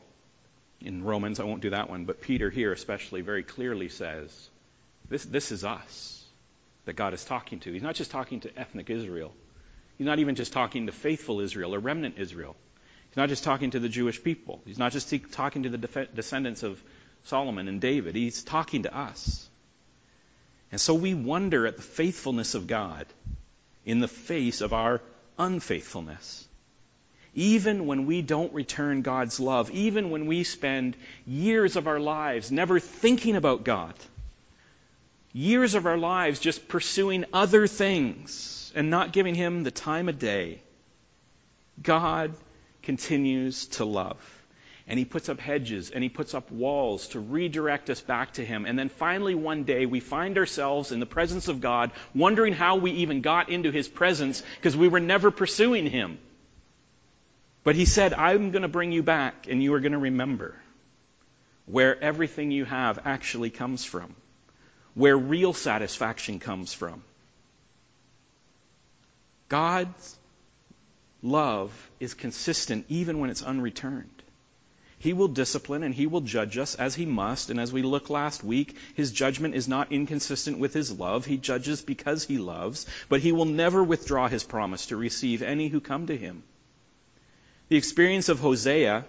in 0.80 1.04
Romans, 1.04 1.38
I 1.38 1.44
won't 1.44 1.62
do 1.62 1.70
that 1.70 1.88
one, 1.88 2.06
but 2.06 2.20
Peter 2.20 2.50
here 2.50 2.72
especially 2.72 3.20
very 3.20 3.44
clearly 3.44 3.88
says, 3.88 4.50
this, 5.08 5.24
this 5.24 5.52
is 5.52 5.64
us 5.64 6.21
that 6.84 6.94
God 6.94 7.14
is 7.14 7.24
talking 7.24 7.60
to. 7.60 7.72
He's 7.72 7.82
not 7.82 7.94
just 7.94 8.10
talking 8.10 8.40
to 8.40 8.58
ethnic 8.58 8.90
Israel. 8.90 9.32
He's 9.98 10.06
not 10.06 10.18
even 10.18 10.34
just 10.34 10.52
talking 10.52 10.86
to 10.86 10.92
faithful 10.92 11.40
Israel 11.40 11.74
or 11.74 11.78
remnant 11.78 12.18
Israel. 12.18 12.56
He's 13.10 13.16
not 13.16 13.28
just 13.28 13.44
talking 13.44 13.70
to 13.70 13.78
the 13.78 13.88
Jewish 13.88 14.22
people. 14.22 14.60
He's 14.64 14.78
not 14.78 14.92
just 14.92 15.12
talking 15.32 15.64
to 15.64 15.68
the 15.68 16.06
descendants 16.14 16.62
of 16.62 16.82
Solomon 17.24 17.68
and 17.68 17.80
David. 17.80 18.16
He's 18.16 18.42
talking 18.42 18.84
to 18.84 18.96
us. 18.96 19.48
And 20.70 20.80
so 20.80 20.94
we 20.94 21.12
wonder 21.14 21.66
at 21.66 21.76
the 21.76 21.82
faithfulness 21.82 22.54
of 22.54 22.66
God 22.66 23.06
in 23.84 24.00
the 24.00 24.08
face 24.08 24.62
of 24.62 24.72
our 24.72 25.02
unfaithfulness. 25.38 26.48
Even 27.34 27.86
when 27.86 28.06
we 28.06 28.22
don't 28.22 28.52
return 28.52 29.02
God's 29.02 29.38
love, 29.40 29.70
even 29.70 30.10
when 30.10 30.26
we 30.26 30.44
spend 30.44 30.96
years 31.26 31.76
of 31.76 31.86
our 31.86 32.00
lives 32.00 32.50
never 32.50 32.80
thinking 32.80 33.36
about 33.36 33.64
God, 33.64 33.94
years 35.32 35.74
of 35.74 35.86
our 35.86 35.98
lives 35.98 36.40
just 36.40 36.68
pursuing 36.68 37.24
other 37.32 37.66
things 37.66 38.72
and 38.74 38.90
not 38.90 39.12
giving 39.12 39.34
Him 39.34 39.64
the 39.64 39.70
time 39.70 40.08
of 40.08 40.18
day, 40.18 40.62
God 41.82 42.34
continues 42.82 43.66
to 43.66 43.84
love. 43.84 44.18
And 44.88 44.98
he 44.98 45.04
puts 45.04 45.28
up 45.28 45.38
hedges 45.38 45.90
and 45.90 46.02
he 46.02 46.08
puts 46.08 46.34
up 46.34 46.50
walls 46.50 47.08
to 47.08 47.20
redirect 47.20 47.88
us 47.88 48.00
back 48.00 48.34
to 48.34 48.44
him. 48.44 48.66
And 48.66 48.76
then 48.76 48.88
finally, 48.88 49.34
one 49.34 49.62
day, 49.62 49.86
we 49.86 50.00
find 50.00 50.36
ourselves 50.36 50.90
in 50.90 50.98
the 50.98 51.06
presence 51.06 51.46
of 51.46 51.60
God, 51.60 51.92
wondering 52.14 52.52
how 52.52 52.76
we 52.76 52.90
even 52.90 53.20
got 53.20 53.48
into 53.48 53.70
his 53.70 53.86
presence 53.86 54.42
because 54.56 54.76
we 54.76 54.88
were 54.88 55.00
never 55.00 55.30
pursuing 55.30 55.86
him. 55.86 56.18
But 57.64 57.76
he 57.76 57.84
said, 57.84 58.12
I'm 58.12 58.50
going 58.50 58.62
to 58.62 58.68
bring 58.68 58.90
you 58.90 59.04
back 59.04 59.46
and 59.48 59.62
you 59.62 59.72
are 59.74 59.80
going 59.80 59.92
to 59.92 59.98
remember 59.98 60.56
where 61.66 62.02
everything 62.02 62.50
you 62.50 62.64
have 62.64 62.98
actually 63.04 63.50
comes 63.50 63.84
from, 63.84 64.16
where 64.94 65.16
real 65.16 65.52
satisfaction 65.52 66.38
comes 66.38 66.72
from. 66.72 67.02
God's 69.48 70.18
love 71.22 71.72
is 72.00 72.14
consistent 72.14 72.86
even 72.88 73.18
when 73.18 73.30
it's 73.30 73.42
unreturned. 73.42 74.08
He 74.98 75.14
will 75.14 75.28
discipline 75.28 75.82
and 75.82 75.92
he 75.92 76.06
will 76.06 76.20
judge 76.20 76.56
us 76.58 76.76
as 76.76 76.94
he 76.94 77.06
must. 77.06 77.50
And 77.50 77.58
as 77.58 77.72
we 77.72 77.82
looked 77.82 78.08
last 78.08 78.44
week, 78.44 78.76
his 78.94 79.10
judgment 79.10 79.56
is 79.56 79.66
not 79.66 79.90
inconsistent 79.90 80.58
with 80.58 80.72
his 80.72 80.92
love. 80.92 81.26
He 81.26 81.38
judges 81.38 81.82
because 81.82 82.24
he 82.24 82.38
loves, 82.38 82.86
but 83.08 83.20
he 83.20 83.32
will 83.32 83.44
never 83.44 83.82
withdraw 83.82 84.28
his 84.28 84.44
promise 84.44 84.86
to 84.86 84.96
receive 84.96 85.42
any 85.42 85.66
who 85.66 85.80
come 85.80 86.06
to 86.06 86.16
him. 86.16 86.44
The 87.68 87.76
experience 87.76 88.28
of 88.28 88.38
Hosea, 88.38 89.04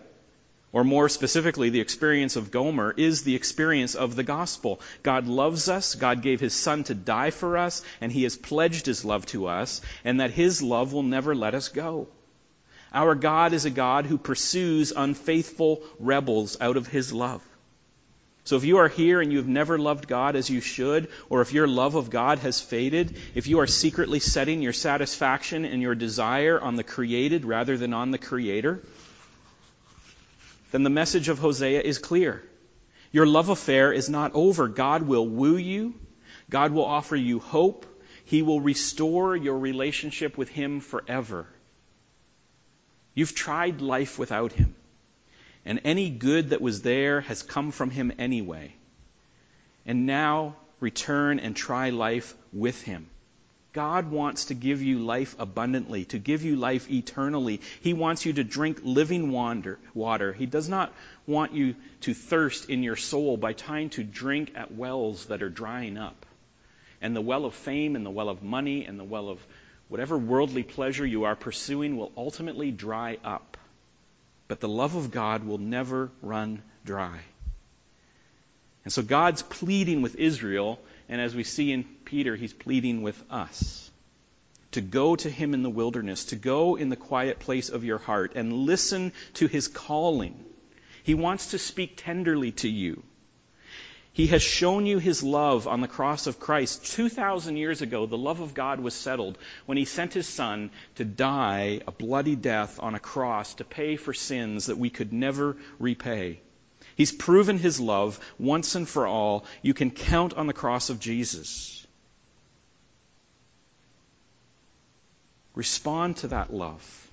or 0.74 0.84
more 0.84 1.08
specifically, 1.08 1.70
the 1.70 1.80
experience 1.80 2.36
of 2.36 2.50
Gomer, 2.50 2.94
is 2.98 3.22
the 3.22 3.36
experience 3.36 3.94
of 3.94 4.16
the 4.16 4.24
gospel. 4.24 4.82
God 5.04 5.28
loves 5.28 5.70
us, 5.70 5.94
God 5.94 6.24
gave 6.24 6.40
his 6.40 6.54
son 6.54 6.84
to 6.86 6.96
die 6.96 7.30
for 7.30 7.58
us, 7.58 7.84
and 8.02 8.12
he 8.12 8.24
has 8.24 8.36
pledged 8.36 8.88
his 8.88 9.06
love 9.06 9.26
to 9.28 9.46
us, 9.48 9.82
and 10.04 10.20
that 10.20 10.32
his 10.32 10.64
love 10.64 10.92
will 10.92 11.04
never 11.04 11.36
let 11.36 11.54
us 11.54 11.70
go. 11.70 12.08
Our 12.92 13.14
God 13.14 13.54
is 13.54 13.66
a 13.66 13.70
God 13.70 14.08
who 14.08 14.18
pursues 14.18 14.92
unfaithful 14.96 15.84
rebels 16.00 16.58
out 16.60 16.76
of 16.76 16.88
his 16.88 17.14
love. 17.14 17.42
So 18.46 18.58
if 18.58 18.66
you 18.66 18.78
are 18.78 18.90
here 18.90 19.22
and 19.22 19.32
you've 19.32 19.48
never 19.48 19.78
loved 19.80 20.08
God 20.08 20.36
as 20.36 20.50
you 20.50 20.60
should, 20.60 21.08
or 21.30 21.42
if 21.42 21.54
your 21.54 21.68
love 21.68 21.96
of 21.96 22.10
God 22.10 22.40
has 22.40 22.60
faded, 22.60 23.16
if 23.36 23.48
you 23.48 23.60
are 23.60 23.68
secretly 23.68 24.20
setting 24.20 24.62
your 24.62 24.74
satisfaction 24.74 25.66
and 25.66 25.82
your 25.82 25.96
desire 25.96 26.60
on 26.60 26.76
the 26.76 26.84
created 26.84 27.46
rather 27.46 27.78
than 27.78 27.94
on 27.94 28.12
the 28.12 28.18
creator, 28.18 28.84
then 30.74 30.84
the 30.84 30.90
message 30.90 31.30
of 31.30 31.40
Hosea 31.40 31.82
is 31.82 32.00
clear. 32.00 32.44
Your 33.14 33.28
love 33.28 33.50
affair 33.50 33.94
is 33.94 34.10
not 34.10 34.32
over. 34.34 34.68
God 34.68 35.04
will 35.04 35.28
woo 35.28 35.56
you. 35.56 35.94
God 36.50 36.72
will 36.72 36.86
offer 36.86 37.16
you 37.16 37.40
hope. 37.40 37.86
He 38.26 38.42
will 38.42 38.60
restore 38.60 39.36
your 39.36 39.60
relationship 39.60 40.38
with 40.38 40.50
Him 40.50 40.80
forever. 40.82 41.48
You've 43.14 43.36
tried 43.36 43.82
life 43.82 44.18
without 44.18 44.52
him. 44.52 44.76
And 45.66 45.82
any 45.84 46.10
good 46.10 46.50
that 46.50 46.62
was 46.62 46.82
there 46.82 47.22
has 47.22 47.44
come 47.44 47.72
from 47.72 47.90
him 47.90 48.12
anyway. 48.18 48.74
And 49.86 50.06
now 50.06 50.56
return 50.80 51.40
and 51.40 51.56
try 51.56 51.92
life 51.92 52.34
with 52.52 52.82
him. 52.82 53.08
God 53.74 54.12
wants 54.12 54.46
to 54.46 54.54
give 54.54 54.84
you 54.84 55.00
life 55.00 55.36
abundantly, 55.40 56.06
to 56.06 56.20
give 56.20 56.44
you 56.44 56.56
life 56.56 56.92
eternally. 56.92 57.60
He 57.82 57.94
wants 57.94 58.24
you 58.24 58.34
to 58.34 58.44
drink 58.44 58.82
living 58.84 59.32
water. 59.32 60.32
He 60.34 60.46
does 60.46 60.70
not 60.70 60.94
want 61.26 61.54
you 61.54 61.76
to 62.02 62.14
thirst 62.14 62.70
in 62.70 62.84
your 62.84 62.96
soul 62.96 63.36
by 63.36 63.54
trying 63.54 63.90
to 63.92 64.04
drink 64.04 64.52
at 64.56 64.72
wells 64.72 65.26
that 65.26 65.42
are 65.42 65.50
drying 65.50 65.98
up. 65.98 66.26
And 67.02 67.16
the 67.16 67.22
well 67.22 67.46
of 67.46 67.56
fame 67.56 67.96
and 67.96 68.06
the 68.06 68.12
well 68.12 68.30
of 68.30 68.44
money 68.44 68.86
and 68.86 69.00
the 69.00 69.04
well 69.04 69.28
of 69.28 69.40
whatever 69.90 70.18
worldly 70.18 70.64
pleasure 70.64 71.06
you 71.06 71.24
are 71.24 71.36
pursuing 71.36 71.98
will 71.98 72.12
ultimately 72.16 72.70
dry 72.70 73.18
up. 73.24 73.58
But 74.48 74.60
the 74.60 74.70
love 74.70 74.96
of 74.96 75.10
God 75.10 75.46
will 75.46 75.58
never 75.58 76.12
run 76.22 76.62
dry. 76.86 77.20
And 78.84 78.94
so 78.94 79.02
God's 79.02 79.42
pleading 79.42 80.02
with 80.02 80.16
Israel, 80.16 80.80
and 81.14 81.22
as 81.22 81.36
we 81.36 81.43
see 81.43 81.72
in 81.72 81.84
Peter, 82.05 82.36
he's 82.36 82.53
pleading 82.53 83.03
with 83.03 83.24
us 83.30 83.91
to 84.72 84.82
go 84.82 85.16
to 85.16 85.30
him 85.30 85.53
in 85.53 85.61
the 85.61 85.70
wilderness, 85.70 86.26
to 86.26 86.36
go 86.36 86.76
in 86.76 86.89
the 86.89 86.95
quiet 86.95 87.38
place 87.38 87.70
of 87.70 87.84
your 87.84 87.99
heart 87.99 88.32
and 88.34 88.51
listen 88.51 89.11
to 89.36 89.45
his 89.45 89.68
calling. 89.68 90.43
He 91.03 91.14
wants 91.14 91.51
to 91.51 91.59
speak 91.59 92.01
tenderly 92.03 92.53
to 92.53 92.68
you. 92.68 93.03
He 94.11 94.26
has 94.26 94.41
shown 94.41 94.88
you 94.88 94.97
his 94.97 95.22
love 95.22 95.68
on 95.68 95.82
the 95.82 95.88
cross 95.88 96.26
of 96.26 96.39
Christ. 96.39 96.84
2,000 96.95 97.57
years 97.57 97.84
ago, 97.84 98.07
the 98.07 98.18
love 98.18 98.39
of 98.39 98.55
God 98.55 98.80
was 98.80 98.95
settled 98.95 99.38
when 99.68 99.78
he 99.78 99.86
sent 99.86 100.16
his 100.16 100.28
son 100.28 100.72
to 100.95 101.05
die 101.05 101.82
a 101.86 101.91
bloody 101.91 102.36
death 102.36 102.80
on 102.82 102.95
a 102.95 102.99
cross 102.99 103.53
to 103.55 103.64
pay 103.64 103.97
for 103.97 104.16
sins 104.16 104.66
that 104.66 104.80
we 104.80 104.89
could 104.89 105.14
never 105.14 105.57
repay. 105.78 106.39
He's 106.96 107.12
proven 107.12 107.58
his 107.58 107.80
love 107.80 108.20
once 108.38 108.76
and 108.76 108.88
for 108.88 109.08
all. 109.08 109.46
You 109.62 109.74
can 109.74 109.91
count 109.91 110.34
on 110.34 110.48
the 110.48 110.54
cross 110.54 110.89
of 110.89 111.00
Jesus. 111.00 111.86
Respond 115.56 116.18
to 116.18 116.28
that 116.30 116.54
love 116.54 117.12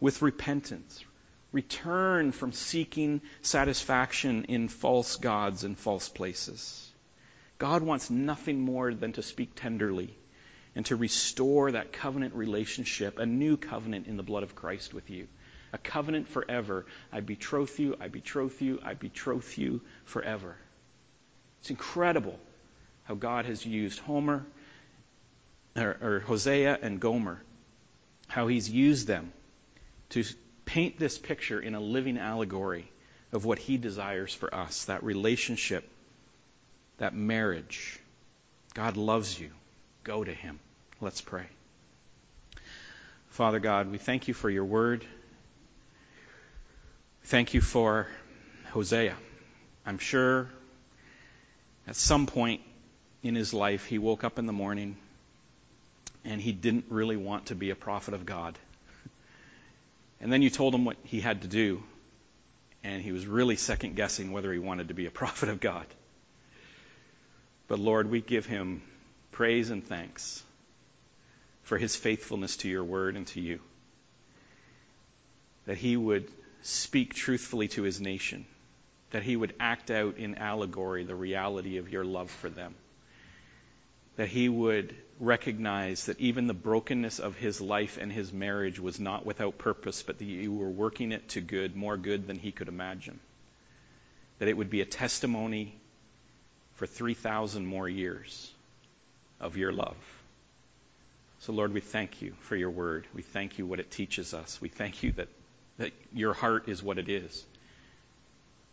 with 0.00 0.22
repentance, 0.22 1.04
Return 1.50 2.32
from 2.32 2.52
seeking 2.52 3.22
satisfaction 3.40 4.44
in 4.44 4.68
false 4.68 5.16
gods 5.16 5.64
and 5.64 5.78
false 5.78 6.08
places. 6.08 6.92
God 7.56 7.82
wants 7.82 8.10
nothing 8.10 8.60
more 8.60 8.92
than 8.92 9.14
to 9.14 9.22
speak 9.22 9.54
tenderly 9.54 10.14
and 10.74 10.84
to 10.86 10.96
restore 10.96 11.72
that 11.72 11.92
covenant 11.92 12.34
relationship, 12.34 13.18
a 13.18 13.24
new 13.24 13.56
covenant 13.56 14.06
in 14.06 14.18
the 14.18 14.22
blood 14.22 14.42
of 14.42 14.54
Christ 14.54 14.92
with 14.92 15.08
you. 15.08 15.26
A 15.72 15.78
covenant 15.78 16.28
forever. 16.28 16.86
I 17.12 17.20
betroth 17.20 17.78
you, 17.78 17.96
I 18.00 18.08
betroth 18.08 18.60
you, 18.60 18.80
I 18.82 18.94
betroth 18.94 19.58
you 19.58 19.80
forever. 20.04 20.56
It's 21.60 21.70
incredible 21.70 22.38
how 23.04 23.14
God 23.14 23.46
has 23.46 23.64
used 23.64 23.98
Homer, 24.00 24.44
or, 25.76 25.96
or 26.00 26.20
Hosea 26.20 26.78
and 26.80 27.00
Gomer, 27.00 27.42
how 28.26 28.46
he's 28.46 28.68
used 28.68 29.06
them 29.06 29.32
to 30.10 30.24
paint 30.64 30.98
this 30.98 31.18
picture 31.18 31.60
in 31.60 31.74
a 31.74 31.80
living 31.80 32.18
allegory 32.18 32.90
of 33.32 33.44
what 33.44 33.58
he 33.58 33.76
desires 33.76 34.32
for 34.32 34.54
us 34.54 34.86
that 34.86 35.02
relationship, 35.02 35.88
that 36.98 37.14
marriage. 37.14 37.98
God 38.74 38.96
loves 38.96 39.38
you. 39.38 39.50
Go 40.04 40.24
to 40.24 40.32
him. 40.32 40.58
Let's 41.00 41.20
pray. 41.20 41.46
Father 43.28 43.60
God, 43.60 43.90
we 43.90 43.98
thank 43.98 44.28
you 44.28 44.34
for 44.34 44.50
your 44.50 44.64
word. 44.64 45.04
Thank 47.28 47.52
you 47.52 47.60
for 47.60 48.06
Hosea. 48.70 49.14
I'm 49.84 49.98
sure 49.98 50.48
at 51.86 51.94
some 51.94 52.24
point 52.24 52.62
in 53.22 53.34
his 53.34 53.52
life 53.52 53.84
he 53.84 53.98
woke 53.98 54.24
up 54.24 54.38
in 54.38 54.46
the 54.46 54.54
morning 54.54 54.96
and 56.24 56.40
he 56.40 56.52
didn't 56.52 56.86
really 56.88 57.18
want 57.18 57.48
to 57.48 57.54
be 57.54 57.68
a 57.68 57.74
prophet 57.74 58.14
of 58.14 58.24
God. 58.24 58.58
And 60.22 60.32
then 60.32 60.40
you 60.40 60.48
told 60.48 60.74
him 60.74 60.86
what 60.86 60.96
he 61.04 61.20
had 61.20 61.42
to 61.42 61.48
do, 61.48 61.82
and 62.82 63.02
he 63.02 63.12
was 63.12 63.26
really 63.26 63.56
second 63.56 63.94
guessing 63.94 64.32
whether 64.32 64.50
he 64.50 64.58
wanted 64.58 64.88
to 64.88 64.94
be 64.94 65.04
a 65.04 65.10
prophet 65.22 65.50
of 65.50 65.60
God. 65.60 65.84
But 67.66 67.78
Lord, 67.78 68.10
we 68.10 68.22
give 68.22 68.46
him 68.46 68.80
praise 69.32 69.68
and 69.68 69.86
thanks 69.86 70.42
for 71.64 71.76
his 71.76 71.94
faithfulness 71.94 72.56
to 72.58 72.70
your 72.70 72.84
word 72.84 73.16
and 73.16 73.26
to 73.26 73.40
you. 73.42 73.60
That 75.66 75.76
he 75.76 75.94
would 75.94 76.26
speak 76.62 77.14
truthfully 77.14 77.68
to 77.68 77.82
his 77.82 78.00
nation, 78.00 78.46
that 79.10 79.22
he 79.22 79.36
would 79.36 79.54
act 79.58 79.90
out 79.90 80.18
in 80.18 80.36
allegory 80.36 81.04
the 81.04 81.14
reality 81.14 81.78
of 81.78 81.90
your 81.90 82.04
love 82.04 82.30
for 82.30 82.50
them, 82.50 82.74
that 84.16 84.28
he 84.28 84.48
would 84.48 84.94
recognize 85.20 86.06
that 86.06 86.20
even 86.20 86.46
the 86.46 86.54
brokenness 86.54 87.18
of 87.18 87.36
his 87.36 87.60
life 87.60 87.98
and 88.00 88.12
his 88.12 88.32
marriage 88.32 88.78
was 88.78 89.00
not 89.00 89.26
without 89.26 89.58
purpose, 89.58 90.02
but 90.02 90.18
that 90.18 90.24
you 90.24 90.52
were 90.52 90.68
working 90.68 91.12
it 91.12 91.28
to 91.30 91.40
good, 91.40 91.74
more 91.74 91.96
good 91.96 92.26
than 92.26 92.38
he 92.38 92.52
could 92.52 92.68
imagine. 92.68 93.18
That 94.38 94.48
it 94.48 94.56
would 94.56 94.70
be 94.70 94.80
a 94.80 94.86
testimony 94.86 95.74
for 96.74 96.86
3,000 96.86 97.66
more 97.66 97.88
years 97.88 98.50
of 99.40 99.56
your 99.56 99.72
love. 99.72 99.96
So, 101.40 101.52
Lord, 101.52 101.72
we 101.72 101.80
thank 101.80 102.20
you 102.22 102.34
for 102.40 102.56
your 102.56 102.70
word. 102.70 103.06
We 103.14 103.22
thank 103.22 103.58
you 103.58 103.66
what 103.66 103.80
it 103.80 103.90
teaches 103.90 104.34
us. 104.34 104.60
We 104.60 104.68
thank 104.68 105.02
you 105.02 105.12
that, 105.12 105.28
that 105.78 105.92
your 106.12 106.34
heart 106.34 106.68
is 106.68 106.82
what 106.82 106.98
it 106.98 107.08
is. 107.08 107.44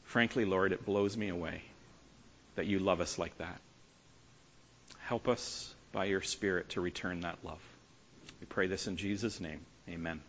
Frankly, 0.03 0.45
Lord, 0.45 0.71
it 0.71 0.85
blows 0.85 1.15
me 1.15 1.29
away 1.29 1.61
that 2.55 2.65
you 2.65 2.79
love 2.79 3.01
us 3.01 3.17
like 3.17 3.37
that. 3.37 3.59
Help 4.99 5.27
us 5.27 5.73
by 5.91 6.05
your 6.05 6.21
Spirit 6.21 6.69
to 6.69 6.81
return 6.81 7.21
that 7.21 7.37
love. 7.43 7.61
We 8.39 8.47
pray 8.47 8.67
this 8.67 8.87
in 8.87 8.97
Jesus' 8.97 9.39
name. 9.39 9.61
Amen. 9.89 10.21